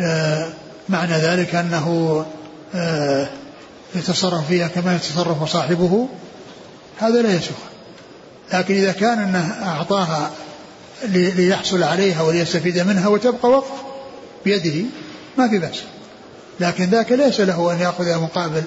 آه 0.00 0.52
معنى 0.88 1.12
ذلك 1.12 1.54
أنه 1.54 2.26
آه 2.74 3.28
يتصرف 3.94 4.46
فيها 4.48 4.68
كما 4.68 4.96
يتصرف 4.96 5.44
صاحبه 5.52 6.08
هذا 6.98 7.22
لا 7.22 7.34
يسوغ 7.34 7.56
لكن 8.52 8.74
إذا 8.74 8.92
كان 8.92 9.18
أنه 9.18 9.68
أعطاها 9.68 10.30
ليحصل 11.04 11.82
عليها 11.82 12.22
وليستفيد 12.22 12.78
منها 12.78 13.08
وتبقى 13.08 13.48
وقف 13.48 13.70
بيده. 14.44 14.84
ما 15.38 15.48
في 15.48 15.58
بأس. 15.58 15.82
لكن 16.60 16.84
ذاك 16.84 17.12
ليس 17.12 17.40
له 17.40 17.72
أن 17.72 17.80
يأخذ 17.80 18.20
مقابل 18.20 18.62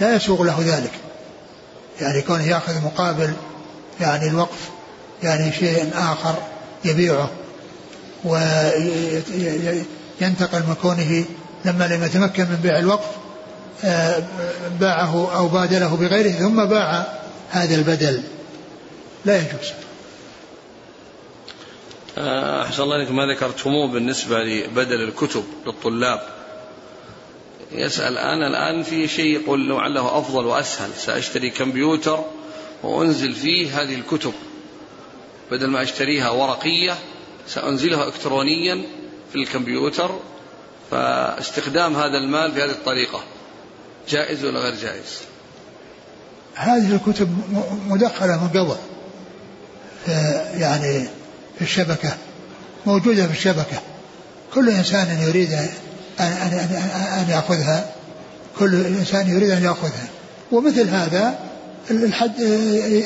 لا 0.00 0.14
يسوغ 0.14 0.42
له 0.42 0.60
ذلك. 0.66 0.92
يعني 2.00 2.22
كونه 2.22 2.46
يأخذ 2.46 2.84
مقابل 2.84 3.32
يعني 4.00 4.28
الوقف 4.28 4.70
يعني 5.22 5.52
شيء 5.52 5.90
آخر 5.94 6.34
يبيعه 6.84 7.30
وينتقل 8.24 8.52
من 10.68 10.74
كونه 10.82 11.24
لما 11.64 11.84
لم 11.84 12.04
يتمكن 12.04 12.42
من 12.42 12.58
بيع 12.62 12.78
الوقف 12.78 13.06
آه، 13.84 14.22
باعه 14.80 15.36
أو 15.36 15.48
بادله 15.48 15.96
بغيره 15.96 16.30
ثم 16.30 16.64
باع 16.64 17.06
هذا 17.50 17.74
البدل. 17.74 18.22
لا 19.24 19.36
يجوز. 19.36 19.72
أحسن 22.62 22.82
الله 22.82 22.96
لك 22.96 23.10
ما 23.10 23.26
ذكرتموه 23.26 23.88
بالنسبة 23.88 24.44
لبدل 24.44 25.00
الكتب 25.02 25.44
للطلاب. 25.66 26.20
يسأل 27.72 28.18
أنا 28.18 28.46
الآن 28.46 28.82
في 28.82 29.08
شيء 29.08 29.40
يقول 29.40 29.68
لعله 29.68 30.18
أفضل 30.18 30.46
وأسهل. 30.46 30.90
سأشتري 30.96 31.50
كمبيوتر 31.50 32.24
وأنزل 32.82 33.32
فيه 33.32 33.82
هذه 33.82 33.94
الكتب. 33.94 34.32
بدل 35.50 35.66
ما 35.66 35.82
أشتريها 35.82 36.30
ورقية 36.30 36.94
سأنزلها 37.46 38.08
إلكترونيا 38.08 38.82
في 39.32 39.36
الكمبيوتر 39.36 40.10
فاستخدام 40.90 41.96
هذا 41.96 42.18
المال 42.18 42.50
بهذه 42.50 42.70
الطريقة. 42.70 43.22
جائز 44.08 44.44
ولا 44.44 44.60
غير 44.60 44.74
جائز؟ 44.74 45.20
هذه 46.54 46.94
الكتب 46.94 47.28
مدخلة 47.86 48.42
من 48.42 48.48
قبل 48.48 48.76
يعني 50.60 51.08
في 51.60 51.66
الشبكة 51.66 52.16
موجودة 52.86 53.26
في 53.26 53.32
الشبكة. 53.32 53.80
كل 54.54 54.70
إنسان 54.70 55.22
يريد 55.28 55.52
أن, 55.52 55.68
أن, 56.20 56.82
أن, 57.18 57.30
يأخذها. 57.30 57.90
كل 58.58 58.86
إنسان 58.86 59.30
يريد 59.30 59.50
أن 59.50 59.64
يأخذها. 59.64 60.08
ومثل 60.52 60.88
هذا 60.88 61.38
الحد 61.90 62.40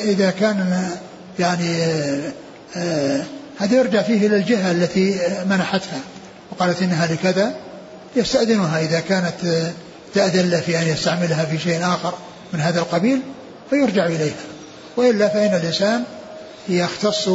إذا 0.03 0.31
كان 0.31 0.89
يعني 1.39 1.83
هذا 3.57 3.75
يرجع 3.75 4.01
فيه 4.01 4.27
إلى 4.27 4.35
الجهة 4.35 4.71
التي 4.71 5.19
منحتها. 5.49 5.99
وقالت 6.51 6.81
إنها 6.81 7.07
لكذا 7.07 7.55
يستأذنها. 8.15 8.79
إذا 8.79 8.99
كانت 8.99 9.71
تأذن 10.13 10.49
له 10.49 10.59
في 10.59 10.77
أن 10.77 10.87
يستعملها 10.87 11.45
في 11.45 11.59
شيء 11.59 11.85
آخر 11.85 12.13
من 12.53 12.59
هذا 12.59 12.79
القبيل 12.79 13.21
فيرجع 13.69 14.05
إليها. 14.05 14.45
وإلا 14.97 15.27
فإن 15.27 15.55
الإنسان 15.55 16.03
يختص 16.69 17.29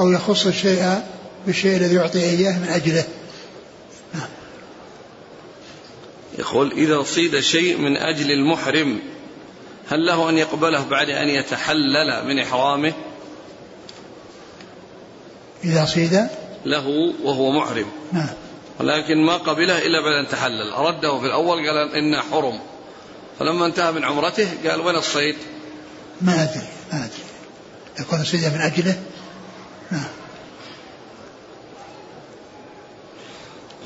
أو 0.00 0.10
يخص 0.10 0.46
الشيء 0.46 1.02
بالشيء 1.46 1.76
الذي 1.76 1.94
يعطي 1.94 2.18
إياه 2.18 2.58
من 2.58 2.68
أجله. 2.68 3.04
نعم. 4.14 4.28
يقول 6.38 6.72
إذا 6.72 7.02
صيد 7.02 7.40
شيء 7.40 7.78
من 7.78 7.96
أجل 7.96 8.30
المحرم 8.30 9.00
هل 9.88 10.06
له 10.06 10.28
أن 10.28 10.38
يقبله 10.38 10.84
بعد 10.84 11.10
أن 11.10 11.28
يتحلل 11.28 12.26
من 12.26 12.38
إحرامه؟ 12.38 12.92
إذا 15.64 15.84
صيد؟ 15.84 16.26
له 16.64 16.88
وهو 17.22 17.50
محرم. 17.50 17.86
نعم. 18.12 18.28
ولكن 18.80 19.24
ما 19.26 19.36
قبله 19.36 19.78
إلا 19.78 20.00
بعد 20.00 20.24
أن 20.24 20.28
تحلل. 20.30 20.72
رده 20.72 21.18
في 21.18 21.26
الأول 21.26 21.56
قال 21.68 21.94
إنه 21.94 22.20
حرم. 22.20 22.60
فلما 23.38 23.66
انتهى 23.66 23.92
من 23.92 24.04
عمرته 24.04 24.48
قال 24.70 24.80
وين 24.80 24.96
الصيد؟ 24.96 25.36
ما 26.20 26.42
أدري 26.42 26.66
ما 26.92 26.98
أدري. 26.98 27.24
يكون 28.00 28.20
الصيد 28.20 28.44
من 28.44 28.60
أجله؟ 28.60 28.98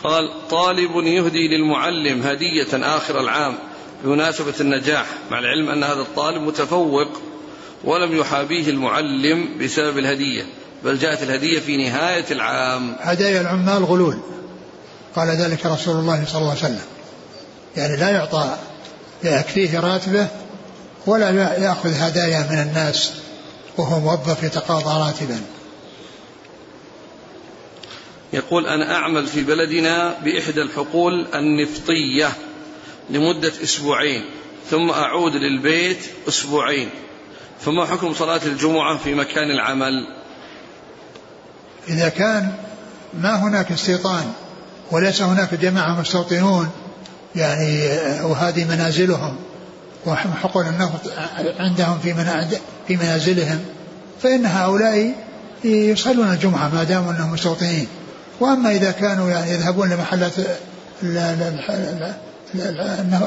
قال 0.05 0.49
طالب 0.51 0.97
يهدي 0.97 1.49
للمعلم 1.49 2.23
هدية 2.23 2.97
آخر 2.97 3.21
العام 3.21 3.55
بمناسبة 4.05 4.55
النجاح 4.61 5.07
مع 5.31 5.39
العلم 5.39 5.71
أن 5.71 5.85
هذا 5.85 6.01
الطالب 6.01 6.43
متفوق 6.43 7.09
ولم 7.85 8.17
يحابيه 8.17 8.71
المعلم 8.71 9.59
بسبب 9.61 9.99
الهدية 9.99 10.47
بل 10.85 10.99
جاءت 10.99 11.23
الهدية 11.23 11.61
في 11.61 11.77
نهاية 11.77 12.25
العام. 12.31 12.97
هدايا 13.01 13.41
العمال 13.41 13.85
غلول. 13.85 14.19
قال 15.17 15.29
ذلك 15.29 15.67
رسول 15.67 15.97
الله 15.97 16.25
صلى 16.29 16.39
الله 16.39 16.51
عليه 16.51 16.61
وسلم. 16.61 16.85
يعني 17.77 17.97
لا 17.97 18.11
يعطى 18.11 18.57
يكفيه 19.25 19.81
راتبه 19.81 20.29
ولا 21.07 21.31
يأخذ 21.59 21.93
هدايا 21.95 22.47
من 22.51 22.59
الناس 22.59 23.13
وهو 23.77 24.01
موظف 24.01 24.43
يتقاضى 24.43 25.07
راتبا. 25.07 25.41
يقول 28.35 28.67
أنا 28.67 28.95
أعمل 28.95 29.27
في 29.27 29.43
بلدنا 29.43 30.15
بإحدى 30.25 30.63
الحقول 30.63 31.27
النفطية 31.35 32.33
لمدة 33.11 33.53
أسبوعين 33.63 34.25
ثم 34.71 34.91
أعود 34.91 35.37
للبيت 35.37 35.99
أسبوعين 36.29 36.91
فما 37.61 37.87
حكم 37.87 38.15
صلاة 38.15 38.41
الجمعة 38.47 38.99
في 38.99 39.15
مكان 39.15 39.51
العمل. 39.51 40.07
إذا 41.89 42.09
كان 42.09 42.53
ما 43.21 43.37
هناك 43.37 43.73
استيطان 43.73 44.33
وليس 44.91 45.23
هناك 45.23 45.55
جماعة 45.55 46.01
مستوطنون 46.01 46.71
يعني 47.37 47.89
وهذه 48.23 48.65
منازلهم 48.65 49.37
وحقول 50.07 50.67
النفط 50.67 51.01
عندهم 51.59 51.99
في 51.99 52.15
في 52.89 52.97
منازلهم 52.97 53.65
فإن 54.23 54.47
هؤلاء 54.47 55.15
يصلون 55.65 56.33
الجمعة 56.33 56.75
ما 56.75 56.85
داموا 56.85 57.13
أنهم 57.13 57.33
مستوطنين. 57.33 57.89
وأما 58.41 58.71
إذا 58.71 58.91
كانوا 58.91 59.31
يعني 59.31 59.51
يذهبون 59.51 59.91
لمحلات 59.91 60.33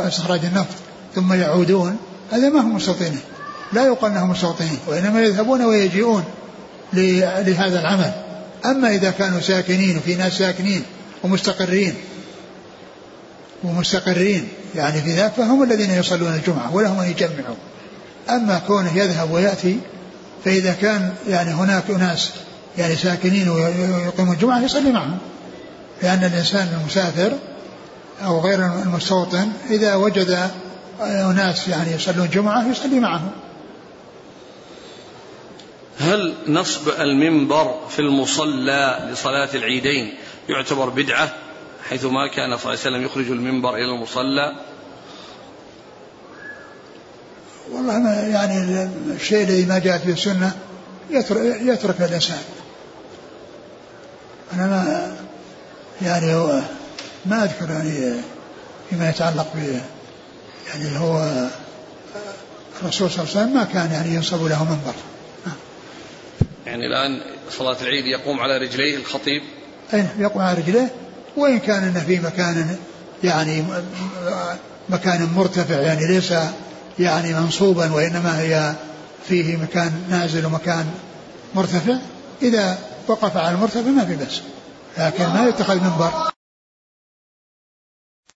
استخراج 0.07 0.45
النفط 0.45 0.75
ثم 1.15 1.33
يعودون 1.33 1.97
هذا 2.31 2.49
ما 2.49 2.61
هم 2.61 2.75
مستوطنين. 2.75 3.19
لا 3.73 3.85
يقال 3.85 4.11
أنهم 4.11 4.29
مستوطنين 4.29 4.79
وإنما 4.87 5.21
يذهبون 5.21 5.61
ويجيئون 5.61 6.23
لهذا 6.93 7.79
العمل. 7.79 8.11
أما 8.65 8.89
إذا 8.89 9.11
كانوا 9.11 9.41
ساكنين 9.41 9.97
وفي 9.97 10.15
ناس 10.15 10.33
ساكنين 10.33 10.83
ومستقرين 11.23 11.93
ومستقرين 13.63 14.47
يعني 14.75 15.01
في 15.01 15.15
ذاك 15.15 15.33
فهم 15.33 15.63
الذين 15.63 15.91
يصلون 15.91 16.33
الجمعة 16.33 16.75
ولهم 16.75 16.99
أن 16.99 17.09
يجمعوا. 17.09 17.55
أما 18.29 18.61
كونه 18.67 18.97
يذهب 18.97 19.31
ويأتي 19.31 19.77
فإذا 20.45 20.73
كان 20.81 21.13
يعني 21.29 21.51
هناك 21.51 21.83
أناس 21.89 22.31
يعني 22.77 22.95
ساكنين 22.95 23.49
ويقيمون 23.49 24.35
الجمعة 24.35 24.63
يصلي 24.63 24.91
معهم. 24.91 25.17
لأن 26.03 26.23
الإنسان 26.23 26.79
المسافر 26.81 27.31
أو 28.23 28.39
غير 28.39 28.65
المستوطن 28.65 29.51
إذا 29.69 29.95
وجد 29.95 30.49
أناس 31.01 31.67
يعني 31.67 31.91
يصلون 31.91 32.29
جمعة 32.29 32.67
يصلي 32.71 32.99
معهم. 32.99 33.31
هل 35.99 36.33
نصب 36.47 36.89
المنبر 36.99 37.79
في 37.89 37.99
المصلى 37.99 39.09
لصلاة 39.11 39.49
العيدين 39.53 40.13
يعتبر 40.49 40.89
بدعة 40.89 41.33
حيث 41.89 42.05
ما 42.05 42.27
كان 42.27 42.57
صلى 42.57 42.73
الله 42.73 42.83
عليه 42.85 42.97
وسلم 42.97 43.05
يخرج 43.05 43.31
المنبر 43.31 43.75
إلى 43.75 43.95
المصلى؟ 43.95 44.55
والله 47.71 47.99
ما 47.99 48.13
يعني 48.13 48.89
الشيء 49.11 49.43
الذي 49.43 49.65
ما 49.65 49.79
جاءت 49.79 50.05
به 50.05 50.13
السنة 50.13 50.51
يترك, 51.09 51.61
يترك 51.61 52.01
الإنسان. 52.01 52.41
أنا 54.53 54.67
ما 54.67 55.11
يعني 56.01 56.33
هو 56.33 56.61
ما 57.25 57.43
أذكر 57.43 57.69
يعني 57.69 58.21
فيما 58.89 59.09
يتعلق 59.09 59.47
ب 59.55 59.79
يعني 60.67 60.99
هو 60.99 61.47
الرسول 62.81 63.11
صلى 63.11 63.23
الله 63.23 63.31
عليه 63.35 63.41
وسلم 63.41 63.53
ما 63.53 63.63
كان 63.63 63.91
يعني 63.91 64.15
ينصب 64.15 64.45
له 64.45 64.63
منبر. 64.63 64.93
يعني 66.65 66.85
الآن 66.85 67.21
صلاة 67.51 67.77
العيد 67.81 68.05
يقوم 68.05 68.39
على 68.39 68.57
رجليه 68.57 68.97
الخطيب؟ 68.97 69.41
أي 69.93 70.05
يقوم 70.19 70.41
على 70.41 70.57
رجليه. 70.57 70.91
وإن 71.37 71.59
كان 71.59 71.83
إنه 71.83 71.99
في 71.99 72.19
مكان 72.19 72.77
يعني 73.23 73.63
مكان 74.89 75.29
مرتفع 75.35 75.79
يعني 75.79 76.07
ليس 76.07 76.33
يعني 76.99 77.33
منصوبا 77.33 77.91
وإنما 77.91 78.41
هي 78.41 78.73
فيه 79.27 79.57
مكان 79.57 79.91
نازل 80.09 80.45
ومكان 80.45 80.85
مرتفع. 81.55 81.97
إذا 82.41 82.77
وقف 83.07 83.37
على 83.37 83.55
المرتفع 83.55 83.81
ما 83.89 84.05
في 84.05 84.15
بس 84.15 84.41
لكن 84.97 85.23
ما 85.27 85.47
يتخذ 85.47 85.75
منبر. 85.75 86.36